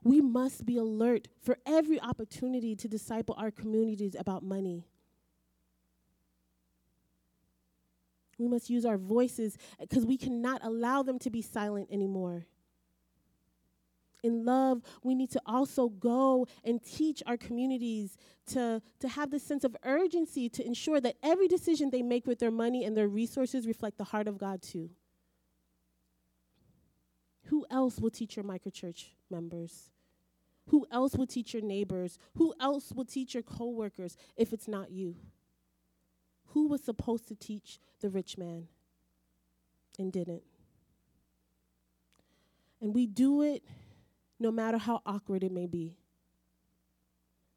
We 0.03 0.19
must 0.19 0.65
be 0.65 0.77
alert 0.77 1.27
for 1.39 1.59
every 1.67 2.01
opportunity 2.01 2.75
to 2.77 2.87
disciple 2.87 3.35
our 3.37 3.51
communities 3.51 4.15
about 4.17 4.41
money. 4.41 4.87
We 8.39 8.47
must 8.47 8.71
use 8.71 8.85
our 8.85 8.97
voices 8.97 9.55
because 9.79 10.03
we 10.03 10.17
cannot 10.17 10.61
allow 10.63 11.03
them 11.03 11.19
to 11.19 11.29
be 11.29 11.43
silent 11.43 11.89
anymore. 11.91 12.47
In 14.23 14.45
love, 14.45 14.81
we 15.03 15.13
need 15.13 15.29
to 15.31 15.41
also 15.45 15.89
go 15.89 16.47
and 16.63 16.83
teach 16.83 17.21
our 17.27 17.37
communities 17.37 18.17
to, 18.47 18.81
to 18.99 19.07
have 19.07 19.29
this 19.29 19.43
sense 19.43 19.63
of 19.63 19.75
urgency 19.83 20.49
to 20.49 20.65
ensure 20.65 20.99
that 21.01 21.17
every 21.21 21.47
decision 21.47 21.89
they 21.89 22.01
make 22.01 22.25
with 22.25 22.39
their 22.39 22.51
money 22.51 22.83
and 22.83 22.97
their 22.97 23.07
resources 23.07 23.67
reflect 23.67 23.97
the 23.97 24.03
heart 24.05 24.27
of 24.27 24.37
God 24.37 24.61
too. 24.61 24.89
Who 27.45 27.65
else 27.69 27.99
will 27.99 28.09
teach 28.09 28.35
your 28.35 28.43
microchurch 28.43 29.05
members? 29.29 29.91
Who 30.67 30.85
else 30.91 31.15
will 31.15 31.27
teach 31.27 31.53
your 31.53 31.63
neighbors? 31.63 32.17
Who 32.35 32.53
else 32.59 32.91
will 32.91 33.05
teach 33.05 33.33
your 33.33 33.43
coworkers 33.43 34.17
if 34.35 34.51
it's 34.51 34.67
not 34.67 34.91
you? 34.91 35.15
Who 36.47 36.67
was 36.67 36.83
supposed 36.83 37.27
to 37.29 37.35
teach 37.35 37.79
the 38.01 38.09
rich 38.09 38.37
man 38.37 38.67
and 39.97 40.11
didn't? 40.11 40.43
And 42.81 42.93
we 42.93 43.07
do 43.07 43.41
it 43.41 43.63
no 44.39 44.51
matter 44.51 44.77
how 44.77 45.01
awkward 45.05 45.43
it 45.43 45.51
may 45.51 45.65
be. 45.67 45.97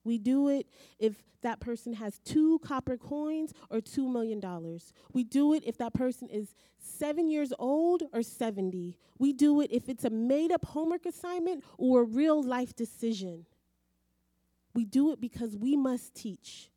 We 0.05 0.19
do 0.19 0.49
it 0.49 0.67
if 0.99 1.23
that 1.43 1.61
person 1.61 1.95
has 1.95 2.19
two 2.25 2.59
copper 2.61 2.97
coins 2.97 3.53
or 3.71 3.81
two 3.81 4.09
million 4.09 4.41
dollars. 4.41 4.93
We 5.13 5.25
do 5.25 5.55
it 5.55 5.63
if 5.67 5.77
that 5.79 5.95
person 5.95 6.29
is 6.29 6.55
seven 6.79 7.29
years 7.29 7.53
old 7.59 8.03
or 8.13 8.23
70. 8.23 8.97
We 9.19 9.33
do 9.33 9.61
it 9.61 9.71
if 9.71 9.89
it's 9.89 10.05
a 10.05 10.11
made 10.11 10.53
up 10.53 10.65
homework 10.65 11.07
assignment 11.07 11.65
or 11.79 12.01
a 12.01 12.05
real 12.05 12.43
life 12.43 12.75
decision. 12.75 13.47
We 14.75 14.85
do 14.85 15.13
it 15.13 15.21
because 15.21 15.57
we 15.57 15.77
must 15.77 16.15
teach, 16.15 16.71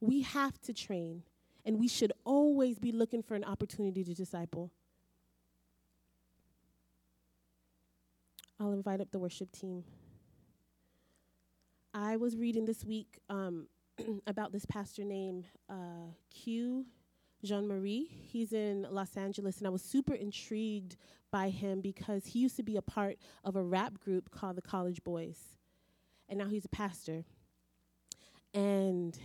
we 0.00 0.22
have 0.22 0.60
to 0.62 0.72
train, 0.72 1.22
and 1.64 1.78
we 1.78 1.88
should 1.88 2.12
always 2.24 2.78
be 2.78 2.92
looking 2.92 3.22
for 3.22 3.34
an 3.34 3.44
opportunity 3.44 4.02
to 4.04 4.14
disciple. 4.14 4.72
I'll 8.58 8.72
invite 8.72 9.00
up 9.00 9.10
the 9.10 9.18
worship 9.18 9.52
team. 9.52 9.84
I 11.92 12.16
was 12.16 12.36
reading 12.36 12.64
this 12.64 12.84
week 12.84 13.18
um, 13.28 13.68
about 14.26 14.52
this 14.52 14.64
pastor 14.64 15.04
named 15.04 15.46
uh, 15.68 16.08
Q 16.30 16.86
Jean 17.44 17.68
Marie. 17.68 18.08
He's 18.30 18.52
in 18.54 18.86
Los 18.90 19.16
Angeles, 19.16 19.58
and 19.58 19.66
I 19.66 19.70
was 19.70 19.82
super 19.82 20.14
intrigued 20.14 20.96
by 21.30 21.50
him 21.50 21.82
because 21.82 22.24
he 22.26 22.38
used 22.38 22.56
to 22.56 22.62
be 22.62 22.76
a 22.76 22.82
part 22.82 23.18
of 23.44 23.56
a 23.56 23.62
rap 23.62 23.98
group 23.98 24.30
called 24.30 24.56
the 24.56 24.62
College 24.62 25.04
Boyz, 25.04 25.36
and 26.28 26.38
now 26.38 26.46
he's 26.46 26.64
a 26.64 26.70
pastor. 26.70 27.24
And 28.54 29.18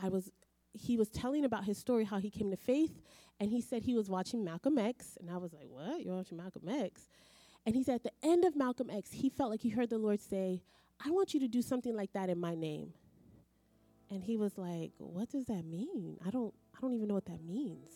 I 0.00 0.08
was, 0.08 0.30
he 0.72 0.96
was 0.96 1.08
telling 1.08 1.44
about 1.44 1.64
his 1.64 1.78
story, 1.78 2.04
how 2.04 2.18
he 2.18 2.30
came 2.30 2.52
to 2.52 2.56
faith, 2.56 3.02
and 3.40 3.50
he 3.50 3.60
said 3.60 3.82
he 3.82 3.94
was 3.94 4.08
watching 4.08 4.44
Malcolm 4.44 4.78
X, 4.78 5.18
and 5.20 5.30
I 5.30 5.36
was 5.36 5.52
like, 5.52 5.66
"What? 5.68 6.04
You're 6.04 6.14
watching 6.14 6.38
Malcolm 6.38 6.68
X?" 6.68 7.08
And 7.64 7.74
he 7.74 7.82
said 7.82 7.96
at 7.96 8.02
the 8.02 8.12
end 8.22 8.44
of 8.44 8.56
Malcolm 8.56 8.90
X, 8.90 9.12
he 9.12 9.28
felt 9.28 9.50
like 9.50 9.60
he 9.60 9.68
heard 9.68 9.90
the 9.90 9.98
Lord 9.98 10.20
say, 10.20 10.62
I 11.04 11.10
want 11.10 11.34
you 11.34 11.40
to 11.40 11.48
do 11.48 11.62
something 11.62 11.94
like 11.94 12.12
that 12.12 12.28
in 12.28 12.38
my 12.38 12.54
name. 12.54 12.92
And 14.10 14.22
he 14.22 14.36
was 14.36 14.58
like, 14.58 14.92
What 14.98 15.30
does 15.30 15.46
that 15.46 15.64
mean? 15.64 16.18
I 16.26 16.30
don't 16.30 16.52
I 16.76 16.80
don't 16.80 16.92
even 16.92 17.08
know 17.08 17.14
what 17.14 17.26
that 17.26 17.42
means. 17.42 17.88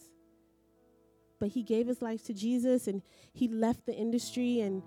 But 1.38 1.50
he 1.50 1.62
gave 1.62 1.86
his 1.86 2.00
life 2.00 2.24
to 2.24 2.34
Jesus 2.34 2.86
and 2.86 3.02
he 3.34 3.48
left 3.48 3.84
the 3.84 3.94
industry 3.94 4.60
and 4.60 4.82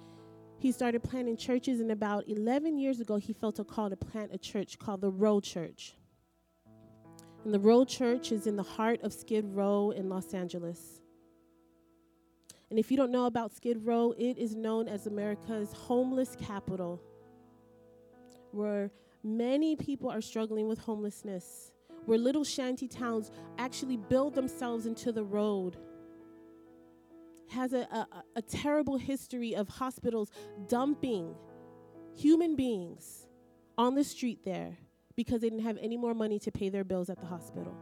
he 0.58 0.72
started 0.72 1.04
planting 1.04 1.38
churches. 1.38 1.80
And 1.80 1.92
about 1.92 2.28
11 2.28 2.78
years 2.78 3.00
ago, 3.00 3.18
he 3.18 3.34
felt 3.34 3.60
a 3.60 3.64
call 3.64 3.90
to 3.90 3.96
plant 3.96 4.34
a 4.34 4.38
church 4.38 4.80
called 4.80 5.02
the 5.02 5.12
Row 5.12 5.40
Church. 5.40 5.96
And 7.46 7.54
the 7.54 7.60
Row 7.60 7.86
Church 7.86 8.32
is 8.32 8.48
in 8.48 8.56
the 8.56 8.64
heart 8.64 9.02
of 9.04 9.14
Skid 9.14 9.46
Row 9.46 9.92
in 9.92 10.10
Los 10.10 10.34
Angeles. 10.34 11.02
And 12.70 12.78
if 12.78 12.92
you 12.92 12.98
don't 12.98 13.12
know 13.12 13.26
about 13.26 13.52
Skid 13.52 13.86
Row, 13.86 14.14
it 14.18 14.38
is 14.38 14.56
known 14.56 14.88
as 14.88 15.08
America's 15.08 15.74
homeless 15.74 16.36
capital, 16.40 17.02
where 18.52 18.92
many 19.24 19.76
people 19.76 20.10
are 20.10 20.22
struggling 20.22 20.68
with 20.68 20.80
homelessness, 20.80 21.72
where 22.06 22.20
little 22.20 22.44
shanty 22.44 22.88
towns 22.88 23.32
actually 23.58 23.98
build 23.98 24.36
themselves 24.36 24.86
into 24.86 25.12
the 25.12 25.24
road. 25.24 25.78
Has 27.50 27.74
a, 27.74 27.82
a, 27.92 28.08
a 28.36 28.42
terrible 28.44 28.98
history 28.98 29.56
of 29.56 29.68
hospitals 29.68 30.30
dumping 30.68 31.34
human 32.16 32.56
beings 32.56 33.28
on 33.78 33.96
the 33.96 34.04
street 34.04 34.44
there 34.44 34.78
because 35.16 35.42
they 35.42 35.50
didn't 35.50 35.66
have 35.66 35.80
any 35.82 35.98
more 35.98 36.14
money 36.14 36.38
to 36.38 36.52
pay 36.52 36.70
their 36.70 36.84
bills 36.84 37.10
at 37.10 37.20
the 37.20 37.26
hospital 37.26 37.76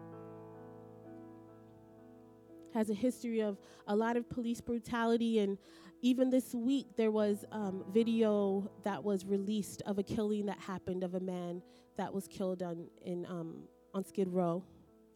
has 2.77 2.91
a 2.91 2.93
history 2.93 3.41
of 3.41 3.57
a 3.87 3.95
lot 3.95 4.15
of 4.15 4.29
police 4.29 4.61
brutality. 4.61 5.39
And 5.39 5.57
even 6.01 6.29
this 6.29 6.53
week, 6.53 6.95
there 6.95 7.09
was 7.09 7.43
um, 7.51 7.83
video 7.91 8.69
that 8.83 9.03
was 9.03 9.25
released 9.25 9.81
of 9.87 9.97
a 9.97 10.03
killing 10.03 10.45
that 10.45 10.59
happened 10.59 11.03
of 11.03 11.15
a 11.15 11.19
man 11.19 11.63
that 11.97 12.13
was 12.13 12.27
killed 12.27 12.61
on, 12.61 12.87
in, 13.03 13.25
um, 13.25 13.63
on 13.95 14.05
Skid 14.05 14.27
Row 14.27 14.63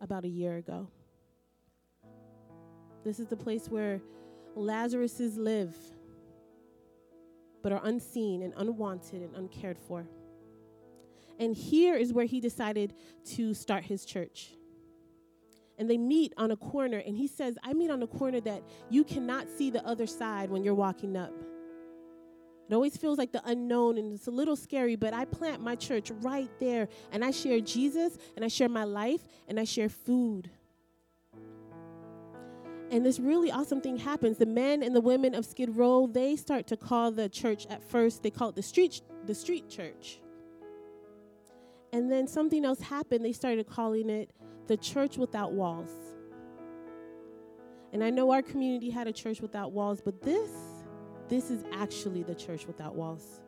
about 0.02 0.26
a 0.26 0.28
year 0.28 0.58
ago. 0.58 0.88
This 3.04 3.20
is 3.20 3.28
the 3.28 3.38
place 3.38 3.68
where 3.70 4.02
Lazaruses 4.58 5.38
live, 5.38 5.76
but 7.62 7.72
are 7.72 7.82
unseen 7.84 8.42
and 8.42 8.54
unwanted 8.58 9.22
and 9.22 9.36
uncared 9.36 9.78
for. 9.78 10.08
And 11.40 11.56
here 11.56 11.96
is 11.96 12.12
where 12.12 12.26
he 12.26 12.40
decided 12.40 12.96
to 13.36 13.54
start 13.54 13.84
his 13.84 14.04
church 14.04 14.54
and 15.82 15.90
they 15.90 15.98
meet 15.98 16.32
on 16.38 16.52
a 16.52 16.56
corner. 16.56 17.00
And 17.00 17.18
he 17.18 17.28
says, 17.28 17.58
I 17.64 17.74
meet 17.74 17.90
on 17.90 18.04
a 18.04 18.08
corner 18.08 18.40
that 18.42 18.62
you 18.92 19.04
cannot 19.04 19.50
see 19.50 19.72
the 19.72 19.84
other 19.84 20.06
side 20.06 20.52
when 20.52 20.64
you're 20.64 20.76
walking 20.76 21.18
up. 21.18 21.34
It 22.70 22.76
always 22.76 22.96
feels 22.96 23.18
like 23.18 23.32
the 23.32 23.42
unknown 23.46 23.98
and 23.98 24.14
it's 24.14 24.28
a 24.28 24.32
little 24.32 24.56
scary, 24.56 24.96
but 24.96 25.12
I 25.12 25.26
plant 25.26 25.60
my 25.60 25.76
church 25.76 26.12
right 26.22 26.52
there 26.60 26.88
and 27.12 27.26
I 27.26 27.32
share 27.32 27.60
Jesus 27.62 28.20
and 28.36 28.46
I 28.46 28.48
share 28.48 28.70
my 28.70 28.84
life 28.84 29.22
and 29.48 29.60
I 29.60 29.64
share 29.64 29.90
food. 29.90 30.52
And 32.92 33.04
this 33.04 33.20
really 33.20 33.52
awesome 33.52 33.82
thing 33.82 33.98
happens. 33.98 34.38
The 34.38 34.46
men 34.46 34.84
and 34.84 34.96
the 34.96 35.02
women 35.02 35.34
of 35.34 35.46
Skid 35.46 35.76
Row, 35.76 36.06
they 36.06 36.36
start 36.36 36.68
to 36.68 36.78
call 36.78 37.10
the 37.10 37.28
church 37.28 37.66
at 37.72 37.84
first, 37.84 38.22
they 38.22 38.30
call 38.30 38.50
it 38.50 38.56
the 38.56 38.62
street, 38.62 39.02
the 39.26 39.34
street 39.34 39.68
church. 39.68 40.20
And 41.92 42.12
then 42.12 42.28
something 42.28 42.66
else 42.66 42.82
happened. 42.82 43.26
They 43.26 43.34
started 43.34 43.68
calling 43.68 44.12
it 44.12 44.30
the 44.72 44.78
church 44.78 45.18
without 45.18 45.52
walls. 45.52 45.90
And 47.92 48.02
I 48.02 48.10
know 48.10 48.32
our 48.32 48.42
community 48.42 48.90
had 48.90 49.06
a 49.06 49.12
church 49.12 49.42
without 49.42 49.74
walls, 49.74 50.00
but 50.00 50.22
this, 50.22 50.50
this 51.28 51.52
is 51.52 51.66
actually 51.74 52.24
the 52.24 52.34
church 52.34 52.68
without 52.68 52.96
walls. 52.96 53.42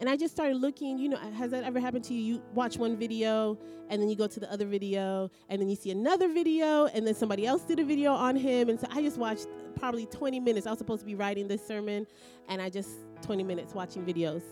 And 0.00 0.10
I 0.10 0.16
just 0.16 0.34
started 0.34 0.56
looking, 0.56 0.98
you 0.98 1.08
know, 1.08 1.18
has 1.18 1.52
that 1.52 1.62
ever 1.62 1.78
happened 1.78 2.02
to 2.06 2.14
you? 2.14 2.34
You 2.34 2.42
watch 2.52 2.78
one 2.78 2.96
video 2.96 3.56
and 3.88 4.02
then 4.02 4.08
you 4.10 4.16
go 4.16 4.26
to 4.26 4.40
the 4.40 4.52
other 4.52 4.66
video 4.66 5.30
and 5.48 5.62
then 5.62 5.68
you 5.68 5.76
see 5.76 5.92
another 5.92 6.32
video 6.32 6.86
and 6.86 7.06
then 7.06 7.14
somebody 7.14 7.46
else 7.46 7.62
did 7.62 7.78
a 7.78 7.84
video 7.84 8.12
on 8.12 8.34
him. 8.34 8.68
And 8.68 8.80
so 8.80 8.88
I 8.90 9.02
just 9.02 9.18
watched 9.18 9.46
probably 9.76 10.06
20 10.06 10.40
minutes. 10.40 10.66
I 10.66 10.70
was 10.70 10.80
supposed 10.80 11.02
to 11.02 11.06
be 11.06 11.14
writing 11.14 11.46
this 11.46 11.64
sermon 11.64 12.08
and 12.48 12.60
I 12.60 12.70
just 12.70 12.90
20 13.22 13.44
minutes 13.44 13.72
watching 13.72 14.04
videos 14.04 14.42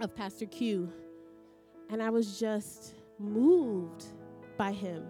of 0.00 0.14
Pastor 0.14 0.46
Cue. 0.46 0.88
And 1.90 2.00
I 2.00 2.10
was 2.10 2.38
just 2.38 2.94
moved 3.18 4.06
by 4.58 4.72
him. 4.72 5.06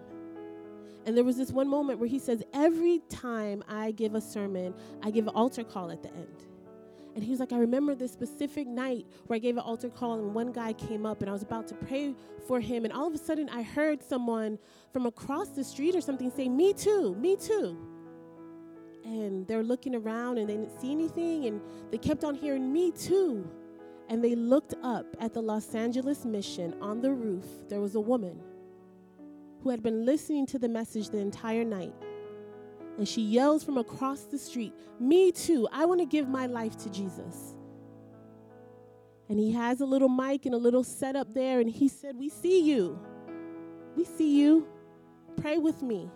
And 1.05 1.17
there 1.17 1.23
was 1.23 1.37
this 1.37 1.51
one 1.51 1.67
moment 1.69 1.99
where 1.99 2.09
he 2.09 2.19
says, 2.19 2.43
Every 2.53 3.01
time 3.09 3.63
I 3.69 3.91
give 3.91 4.15
a 4.15 4.21
sermon, 4.21 4.73
I 5.03 5.11
give 5.11 5.27
an 5.27 5.35
altar 5.35 5.63
call 5.63 5.91
at 5.91 6.03
the 6.03 6.09
end. 6.13 6.45
And 7.15 7.23
he 7.23 7.31
was 7.31 7.39
like, 7.39 7.53
I 7.53 7.59
remember 7.59 7.95
this 7.95 8.11
specific 8.13 8.67
night 8.67 9.05
where 9.27 9.37
I 9.37 9.39
gave 9.39 9.57
an 9.57 9.63
altar 9.63 9.89
call, 9.89 10.15
and 10.19 10.33
one 10.35 10.51
guy 10.51 10.73
came 10.73 11.05
up, 11.05 11.21
and 11.21 11.29
I 11.29 11.33
was 11.33 11.43
about 11.43 11.67
to 11.69 11.75
pray 11.75 12.15
for 12.47 12.59
him. 12.59 12.85
And 12.85 12.93
all 12.93 13.07
of 13.07 13.15
a 13.15 13.17
sudden, 13.17 13.49
I 13.49 13.63
heard 13.63 14.03
someone 14.03 14.59
from 14.93 15.05
across 15.07 15.49
the 15.49 15.63
street 15.63 15.95
or 15.95 16.01
something 16.01 16.31
say, 16.31 16.49
Me 16.49 16.73
too, 16.73 17.15
me 17.15 17.35
too. 17.37 17.77
and 19.05 19.47
they're 19.47 19.63
looking 19.63 19.95
around 19.95 20.37
and 20.37 20.49
they 20.49 20.55
didn't 20.55 20.79
see 20.81 20.91
anything 20.91 21.45
and 21.45 21.61
they 21.91 21.97
kept 21.97 22.23
on 22.23 22.35
hearing 22.35 22.71
me 22.73 22.91
too. 22.91 23.49
And 24.09 24.23
they 24.23 24.35
looked 24.35 24.75
up 24.83 25.05
at 25.21 25.33
the 25.33 25.41
Los 25.41 25.75
Angeles 25.75 26.25
mission 26.25 26.75
on 26.81 27.01
the 27.01 27.11
roof. 27.11 27.45
There 27.69 27.81
was 27.81 27.95
a 27.95 28.01
woman 28.01 28.41
who 29.61 29.69
had 29.69 29.83
been 29.83 30.05
listening 30.05 30.45
to 30.47 30.59
the 30.59 30.69
message 30.69 31.09
the 31.09 31.17
entire 31.17 31.63
night. 31.63 31.93
And 32.97 33.07
she 33.07 33.21
yells 33.21 33.63
from 33.63 33.77
across 33.77 34.21
the 34.21 34.37
street, 34.37 34.73
Me 34.99 35.31
too, 35.31 35.67
I 35.71 35.85
want 35.85 35.99
to 35.99 36.05
give 36.05 36.27
my 36.27 36.47
life 36.47 36.77
to 36.77 36.89
Jesus. 36.89 37.55
And 39.29 39.39
he 39.39 39.51
has 39.51 39.81
a 39.81 39.85
little 39.85 40.09
mic 40.09 40.45
and 40.45 40.55
a 40.55 40.57
little 40.57 40.83
setup 40.83 41.33
there, 41.33 41.59
and 41.59 41.69
he 41.69 41.87
said, 41.87 42.15
We 42.17 42.29
see 42.29 42.61
you. 42.61 42.99
We 43.95 44.05
see 44.05 44.39
you. 44.39 44.67
Pray 45.41 45.57
with 45.57 45.81
me. 45.81 46.09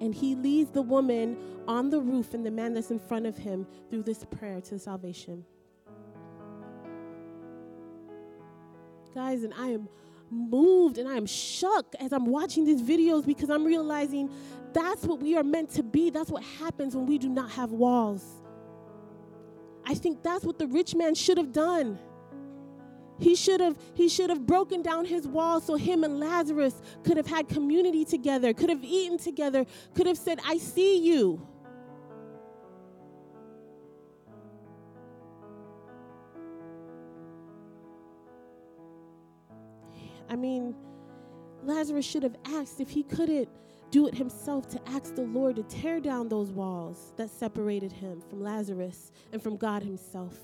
And 0.00 0.14
he 0.14 0.34
leads 0.34 0.70
the 0.70 0.82
woman 0.82 1.38
on 1.66 1.90
the 1.90 2.00
roof 2.00 2.34
and 2.34 2.44
the 2.44 2.50
man 2.50 2.74
that's 2.74 2.90
in 2.90 2.98
front 2.98 3.26
of 3.26 3.36
him 3.36 3.66
through 3.88 4.02
this 4.02 4.24
prayer 4.24 4.60
to 4.60 4.78
salvation. 4.78 5.44
Guys, 9.14 9.42
and 9.42 9.54
I 9.54 9.68
am 9.68 9.88
moved 10.30 10.98
and 10.98 11.08
I 11.08 11.16
am 11.16 11.26
shocked 11.26 11.96
as 12.00 12.12
I'm 12.12 12.26
watching 12.26 12.64
these 12.64 12.82
videos 12.82 13.24
because 13.24 13.50
I'm 13.50 13.64
realizing 13.64 14.30
that's 14.72 15.04
what 15.04 15.20
we 15.20 15.36
are 15.36 15.44
meant 15.44 15.70
to 15.70 15.82
be. 15.82 16.10
That's 16.10 16.30
what 16.30 16.42
happens 16.42 16.94
when 16.94 17.06
we 17.06 17.18
do 17.18 17.28
not 17.28 17.50
have 17.52 17.72
walls. 17.72 18.24
I 19.84 19.94
think 19.94 20.22
that's 20.22 20.44
what 20.44 20.58
the 20.58 20.66
rich 20.66 20.94
man 20.94 21.14
should 21.14 21.38
have 21.38 21.52
done. 21.52 21.98
He 23.18 23.34
should 23.34 23.60
have 23.60 23.78
he 23.94 24.08
should 24.08 24.28
have 24.28 24.46
broken 24.46 24.82
down 24.82 25.06
his 25.06 25.26
wall 25.26 25.60
so 25.60 25.76
him 25.76 26.04
and 26.04 26.20
Lazarus 26.20 26.82
could 27.02 27.16
have 27.16 27.26
had 27.26 27.48
community 27.48 28.04
together, 28.04 28.52
could 28.52 28.68
have 28.68 28.84
eaten 28.84 29.16
together, 29.16 29.64
could 29.94 30.06
have 30.06 30.18
said, 30.18 30.38
"I 30.44 30.58
see 30.58 30.98
you." 30.98 31.46
I 40.28 40.36
mean, 40.36 40.74
Lazarus 41.62 42.04
should 42.04 42.22
have 42.22 42.36
asked 42.46 42.80
if 42.80 42.90
he 42.90 43.02
couldn't 43.02 43.48
do 43.90 44.06
it 44.06 44.14
himself 44.14 44.68
to 44.68 44.80
ask 44.88 45.14
the 45.14 45.22
Lord 45.22 45.56
to 45.56 45.62
tear 45.62 46.00
down 46.00 46.28
those 46.28 46.50
walls 46.50 47.12
that 47.16 47.30
separated 47.30 47.92
him 47.92 48.20
from 48.20 48.42
Lazarus 48.42 49.12
and 49.32 49.42
from 49.42 49.56
God 49.56 49.82
himself 49.82 50.34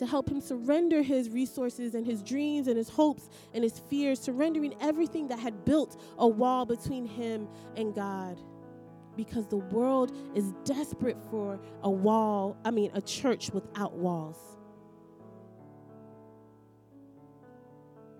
to 0.00 0.06
help 0.06 0.30
him 0.30 0.40
surrender 0.40 1.02
his 1.02 1.28
resources 1.28 1.94
and 1.94 2.06
his 2.06 2.22
dreams 2.22 2.68
and 2.68 2.78
his 2.78 2.88
hopes 2.88 3.28
and 3.52 3.62
his 3.62 3.80
fears, 3.80 4.18
surrendering 4.18 4.74
everything 4.80 5.28
that 5.28 5.38
had 5.38 5.62
built 5.66 6.00
a 6.16 6.26
wall 6.26 6.64
between 6.64 7.04
him 7.04 7.46
and 7.76 7.94
God. 7.94 8.40
Because 9.14 9.46
the 9.46 9.58
world 9.58 10.16
is 10.34 10.54
desperate 10.64 11.18
for 11.30 11.60
a 11.82 11.90
wall, 11.90 12.56
I 12.64 12.70
mean, 12.70 12.90
a 12.94 13.02
church 13.02 13.50
without 13.50 13.92
walls. 13.92 14.38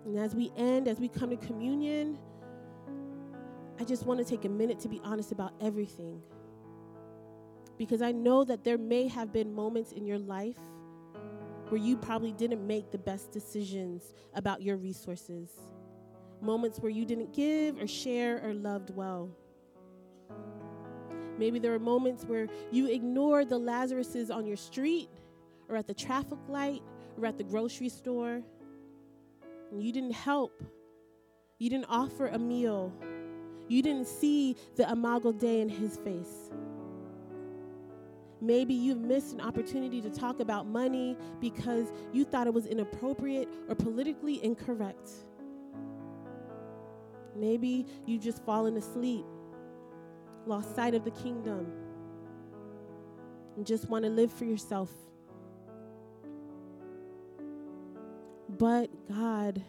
And 0.05 0.17
as 0.17 0.35
we 0.35 0.51
end, 0.55 0.87
as 0.87 0.99
we 0.99 1.07
come 1.07 1.29
to 1.29 1.37
communion, 1.37 2.17
I 3.79 3.83
just 3.83 4.05
want 4.05 4.19
to 4.19 4.25
take 4.25 4.45
a 4.45 4.49
minute 4.49 4.79
to 4.81 4.89
be 4.89 5.01
honest 5.03 5.31
about 5.31 5.53
everything. 5.61 6.21
Because 7.77 8.01
I 8.01 8.11
know 8.11 8.43
that 8.43 8.63
there 8.63 8.77
may 8.77 9.07
have 9.07 9.33
been 9.33 9.53
moments 9.53 9.91
in 9.91 10.05
your 10.05 10.19
life 10.19 10.59
where 11.69 11.79
you 11.79 11.95
probably 11.97 12.31
didn't 12.33 12.65
make 12.65 12.91
the 12.91 12.97
best 12.97 13.31
decisions 13.31 14.13
about 14.35 14.61
your 14.61 14.75
resources, 14.75 15.49
moments 16.41 16.79
where 16.79 16.91
you 16.91 17.05
didn't 17.05 17.33
give 17.33 17.79
or 17.79 17.87
share 17.87 18.41
or 18.43 18.53
loved 18.53 18.93
well. 18.95 19.29
Maybe 21.37 21.57
there 21.57 21.71
were 21.71 21.79
moments 21.79 22.25
where 22.25 22.47
you 22.71 22.87
ignored 22.87 23.49
the 23.49 23.59
Lazaruses 23.59 24.29
on 24.29 24.45
your 24.45 24.57
street 24.57 25.09
or 25.69 25.75
at 25.75 25.87
the 25.87 25.93
traffic 25.93 26.37
light 26.47 26.83
or 27.17 27.25
at 27.25 27.37
the 27.37 27.43
grocery 27.43 27.89
store. 27.89 28.43
You 29.77 29.91
didn't 29.91 30.13
help. 30.13 30.63
You 31.57 31.69
didn't 31.69 31.85
offer 31.89 32.27
a 32.27 32.39
meal. 32.39 32.91
You 33.67 33.81
didn't 33.81 34.07
see 34.07 34.57
the 34.75 34.89
Imago 34.89 35.31
Dei 35.31 35.61
in 35.61 35.69
his 35.69 35.97
face. 35.97 36.51
Maybe 38.41 38.73
you've 38.73 38.99
missed 38.99 39.33
an 39.33 39.39
opportunity 39.39 40.01
to 40.01 40.09
talk 40.09 40.39
about 40.39 40.65
money 40.65 41.15
because 41.39 41.87
you 42.11 42.25
thought 42.25 42.47
it 42.47 42.53
was 42.53 42.65
inappropriate 42.65 43.47
or 43.69 43.75
politically 43.75 44.43
incorrect. 44.43 45.09
Maybe 47.35 47.85
you've 48.05 48.23
just 48.23 48.43
fallen 48.43 48.75
asleep, 48.77 49.25
lost 50.47 50.75
sight 50.75 50.95
of 50.95 51.05
the 51.05 51.11
kingdom, 51.11 51.71
and 53.55 53.65
just 53.65 53.87
want 53.89 54.05
to 54.05 54.09
live 54.09 54.33
for 54.33 54.45
yourself. 54.45 54.89
But 58.57 58.89
God, 59.07 59.63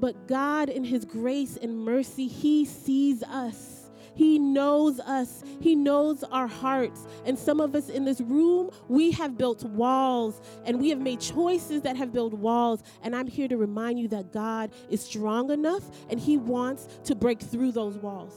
but 0.00 0.28
God, 0.28 0.68
in 0.68 0.84
His 0.84 1.04
grace 1.04 1.56
and 1.60 1.84
mercy, 1.84 2.28
He 2.28 2.64
sees 2.64 3.22
us. 3.22 3.78
He 4.14 4.38
knows 4.38 4.98
us. 4.98 5.44
He 5.60 5.76
knows 5.76 6.24
our 6.24 6.48
hearts. 6.48 7.06
And 7.24 7.38
some 7.38 7.60
of 7.60 7.76
us 7.76 7.88
in 7.88 8.04
this 8.04 8.20
room, 8.20 8.70
we 8.88 9.12
have 9.12 9.38
built 9.38 9.62
walls 9.62 10.40
and 10.64 10.80
we 10.80 10.88
have 10.90 11.00
made 11.00 11.20
choices 11.20 11.82
that 11.82 11.96
have 11.96 12.12
built 12.12 12.32
walls. 12.32 12.82
And 13.02 13.14
I'm 13.14 13.28
here 13.28 13.46
to 13.46 13.56
remind 13.56 14.00
you 14.00 14.08
that 14.08 14.32
God 14.32 14.72
is 14.90 15.00
strong 15.00 15.52
enough 15.52 15.84
and 16.10 16.18
He 16.18 16.36
wants 16.36 16.88
to 17.04 17.14
break 17.14 17.40
through 17.40 17.72
those 17.72 17.96
walls. 17.96 18.34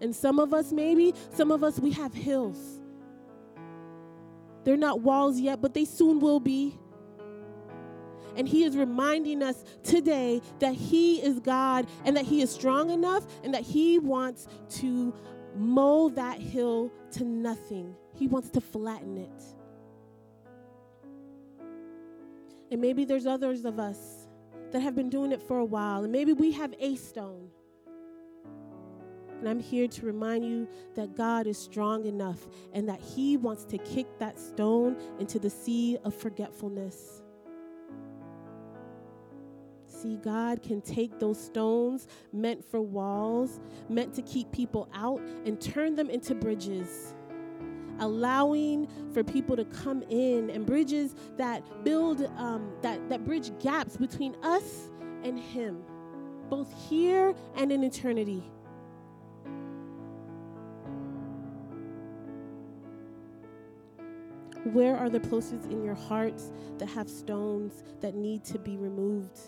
And 0.00 0.14
some 0.14 0.40
of 0.40 0.52
us, 0.52 0.72
maybe, 0.72 1.14
some 1.32 1.52
of 1.52 1.62
us, 1.62 1.78
we 1.78 1.92
have 1.92 2.12
hills. 2.12 2.80
They're 4.64 4.76
not 4.76 5.00
walls 5.00 5.38
yet, 5.38 5.60
but 5.60 5.74
they 5.74 5.84
soon 5.84 6.20
will 6.20 6.40
be. 6.40 6.78
And 8.36 8.48
He 8.48 8.64
is 8.64 8.76
reminding 8.76 9.42
us 9.42 9.62
today 9.82 10.40
that 10.58 10.74
He 10.74 11.22
is 11.22 11.38
God 11.38 11.86
and 12.04 12.16
that 12.16 12.24
He 12.24 12.42
is 12.42 12.50
strong 12.50 12.90
enough 12.90 13.24
and 13.44 13.54
that 13.54 13.62
He 13.62 13.98
wants 13.98 14.48
to 14.80 15.14
mold 15.56 16.16
that 16.16 16.38
hill 16.38 16.90
to 17.12 17.24
nothing. 17.24 17.94
He 18.14 18.26
wants 18.26 18.50
to 18.50 18.60
flatten 18.60 19.18
it. 19.18 19.42
And 22.70 22.80
maybe 22.80 23.04
there's 23.04 23.26
others 23.26 23.64
of 23.64 23.78
us 23.78 24.26
that 24.72 24.80
have 24.80 24.96
been 24.96 25.10
doing 25.10 25.30
it 25.30 25.40
for 25.40 25.58
a 25.58 25.64
while, 25.64 26.02
and 26.02 26.12
maybe 26.12 26.32
we 26.32 26.50
have 26.52 26.74
a 26.80 26.96
stone. 26.96 27.48
And 29.38 29.48
I'm 29.48 29.60
here 29.60 29.88
to 29.88 30.06
remind 30.06 30.44
you 30.44 30.68
that 30.94 31.16
God 31.16 31.46
is 31.46 31.58
strong 31.58 32.06
enough 32.06 32.46
and 32.72 32.88
that 32.88 33.00
He 33.00 33.36
wants 33.36 33.64
to 33.66 33.78
kick 33.78 34.06
that 34.18 34.38
stone 34.38 34.96
into 35.18 35.38
the 35.38 35.50
sea 35.50 35.98
of 36.04 36.14
forgetfulness. 36.14 37.22
See, 39.86 40.16
God 40.16 40.62
can 40.62 40.80
take 40.82 41.18
those 41.18 41.42
stones 41.42 42.08
meant 42.32 42.62
for 42.62 42.80
walls, 42.80 43.60
meant 43.88 44.12
to 44.14 44.22
keep 44.22 44.52
people 44.52 44.88
out, 44.92 45.20
and 45.46 45.60
turn 45.60 45.94
them 45.94 46.10
into 46.10 46.34
bridges. 46.34 47.14
Allowing 48.00 48.88
for 49.12 49.22
people 49.24 49.56
to 49.56 49.64
come 49.64 50.02
in 50.10 50.50
and 50.50 50.66
bridges 50.66 51.14
that 51.36 51.62
build, 51.84 52.22
um, 52.36 52.70
that, 52.82 53.08
that 53.08 53.24
bridge 53.24 53.50
gaps 53.60 53.96
between 53.96 54.34
us 54.42 54.90
and 55.22 55.38
Him, 55.38 55.82
both 56.50 56.70
here 56.88 57.34
and 57.54 57.72
in 57.72 57.82
eternity. 57.82 58.42
Where 64.72 64.96
are 64.96 65.10
the 65.10 65.20
places 65.20 65.66
in 65.66 65.84
your 65.84 65.94
hearts 65.94 66.50
that 66.78 66.86
have 66.86 67.08
stones 67.08 67.82
that 68.00 68.14
need 68.14 68.44
to 68.44 68.58
be 68.58 68.76
removed? 68.76 69.38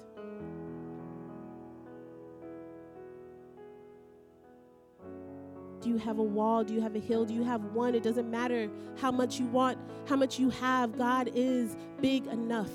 Do 5.81 5.89
you 5.89 5.99
have 5.99 6.19
a 6.19 6.23
wall? 6.23 6.65
Do 6.65 6.75
you 6.75 6.81
have 6.81 6.97
a 6.97 6.99
hill? 7.01 7.25
Do 7.25 7.33
you 7.33 7.45
have 7.45 7.65
one? 7.67 7.95
It 7.95 8.03
doesn't 8.03 8.31
matter 8.31 8.69
how 8.97 9.11
much 9.11 9.39
you 9.39 9.47
want, 9.47 9.79
how 10.07 10.17
much 10.17 10.39
you 10.39 10.51
have. 10.51 10.99
God 10.99 11.31
is 11.35 11.77
big 12.01 12.27
enough. 12.27 12.71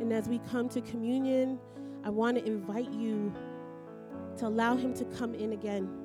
And 0.00 0.12
as 0.12 0.28
we 0.28 0.40
come 0.50 0.68
to 0.70 0.80
communion, 0.80 1.60
I 2.02 2.10
want 2.10 2.38
to 2.38 2.44
invite 2.44 2.90
you 2.90 3.32
to 4.38 4.46
allow 4.46 4.74
Him 4.74 4.92
to 4.94 5.04
come 5.04 5.34
in 5.34 5.52
again. 5.52 6.03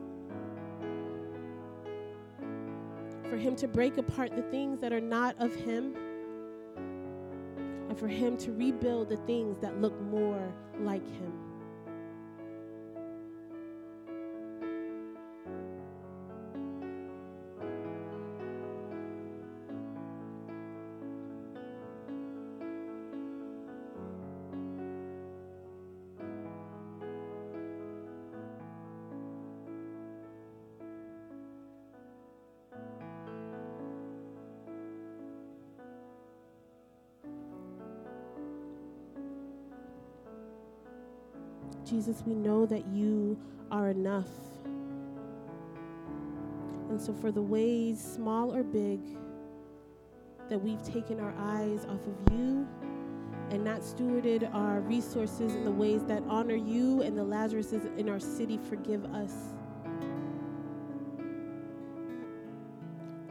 Him 3.40 3.56
to 3.58 3.68
break 3.68 3.98
apart 3.98 4.36
the 4.36 4.42
things 4.44 4.80
that 4.82 4.94
are 4.94 5.02
not 5.02 5.36
of 5.40 5.56
Him, 5.56 5.96
and 7.90 7.98
for 7.98 8.08
Him 8.08 8.38
to 8.38 8.52
rebuild 8.52 9.10
the 9.10 9.18
things 9.18 9.58
that 9.60 9.82
look 9.82 10.00
more 10.02 10.54
like 10.82 11.06
Him. 11.18 11.49
Jesus, 42.10 42.24
we 42.26 42.34
know 42.34 42.66
that 42.66 42.88
you 42.88 43.38
are 43.70 43.89
enough. 43.89 44.30
And 46.89 46.99
so, 46.99 47.14
for 47.14 47.32
the 47.32 47.41
ways, 47.41 48.03
small 48.03 48.55
or 48.55 48.64
big, 48.64 48.99
that 50.49 50.57
we've 50.57 50.82
taken 50.82 51.20
our 51.20 51.36
eyes 51.38 51.86
off 51.86 52.01
of 52.07 52.34
you 52.34 52.68
and 53.51 53.64
not 53.64 53.82
stewarded 53.82 54.51
our 54.55 54.80
resources 54.82 55.53
in 55.53 55.64
the 55.64 55.72
ways 55.72 56.03
that 56.05 56.24
honor 56.28 56.55
you 56.55 57.03
and 57.03 57.16
the 57.16 57.22
Lazaruses 57.22 57.95
in 57.95 58.10
our 58.10 58.20
city, 58.20 58.57
forgive 58.57 59.05
us. 59.14 59.34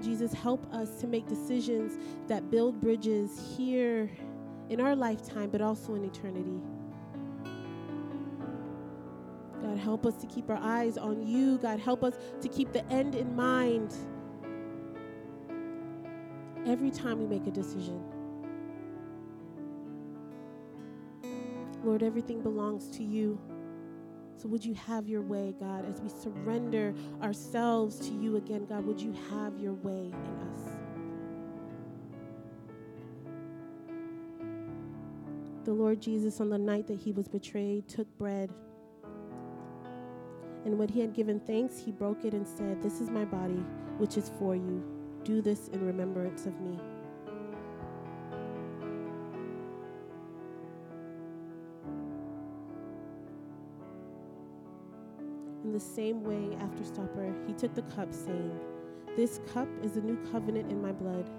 Jesus, 0.01 0.33
help 0.33 0.73
us 0.73 1.01
to 1.01 1.09
make 1.09 1.27
decisions 1.27 1.99
that 2.29 2.49
build 2.49 2.81
bridges 2.81 3.57
here 3.57 4.09
in 4.69 4.81
our 4.81 4.95
lifetime, 4.95 5.51
but 5.51 5.61
also 5.61 5.97
in 5.97 6.05
eternity. 6.05 6.61
Help 9.79 10.05
us 10.05 10.15
to 10.17 10.27
keep 10.27 10.51
our 10.51 10.59
eyes 10.61 10.99
on 10.99 11.27
you. 11.27 11.59
God, 11.59 11.81
help 11.81 12.03
us 12.05 12.15
to 12.41 12.49
keep 12.49 12.73
the 12.73 12.85
end 12.91 13.15
in 13.15 13.35
mind 13.35 13.95
every 16.67 16.91
time 16.91 17.19
we 17.19 17.27
make 17.27 17.47
a 17.47 17.51
decision. 17.51 18.03
Lord, 21.85 22.03
everything 22.03 22.43
belongs 22.43 22.89
to 22.97 23.05
you. 23.05 23.39
So 24.37 24.49
would 24.49 24.65
you 24.65 24.75
have 24.75 25.09
your 25.09 25.23
way, 25.23 25.55
God, 25.59 25.85
as 25.89 26.01
we 26.01 26.09
surrender 26.09 26.95
ourselves 27.23 27.99
to 28.09 28.15
you 28.15 28.37
again, 28.37 28.67
God, 28.67 28.85
would 28.87 29.01
you 29.01 29.13
have 29.31 29.59
your 29.59 29.73
way 29.73 30.13
in 30.13 30.39
us? 30.53 30.79
The 35.65 35.73
Lord 35.73 36.01
Jesus, 36.01 36.41
on 36.41 36.51
the 36.51 36.59
night 36.59 36.87
that 36.87 36.99
he 36.99 37.13
was 37.13 37.27
betrayed, 37.29 37.89
took 37.89 38.07
bread. 38.17 38.51
And 40.69 40.79
when 40.79 40.91
he 40.91 41.01
had 41.01 41.15
given 41.15 41.41
thanks, 41.41 41.79
he 41.79 41.91
broke 41.91 42.27
it 42.27 42.35
and 42.35 42.47
said, 42.47 42.83
This 42.83 43.01
is 43.01 43.09
my 43.09 43.25
body, 43.25 43.65
which 43.97 44.19
is 44.19 44.31
for 44.39 44.55
you. 44.55 44.85
Do 45.25 45.41
this 45.41 45.69
in 45.69 45.83
remembrance 45.83 46.45
of 46.45 46.61
me. 46.61 46.79
In 55.65 55.73
the 55.73 55.81
same 55.81 56.23
way, 56.23 56.55
after 56.61 56.85
supper, 56.85 57.35
he 57.47 57.55
took 57.55 57.75
the 57.75 57.81
cup, 57.81 58.13
saying, 58.13 58.61
This 59.17 59.41
cup 59.51 59.69
is 59.83 59.97
a 59.97 60.03
new 60.03 60.19
covenant 60.31 60.71
in 60.71 60.83
my 60.83 60.93
blood. 60.93 61.31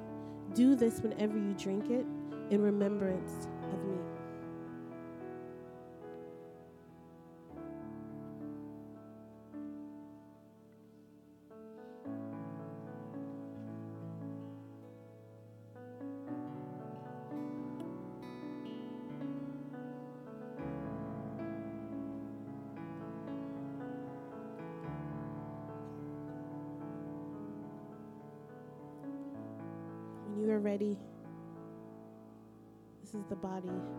Do 0.56 0.74
this 0.74 1.02
whenever 1.02 1.38
you 1.38 1.54
drink 1.54 1.92
it 1.92 2.08
in 2.50 2.64
remembrance 2.64 3.48
body 33.60 33.99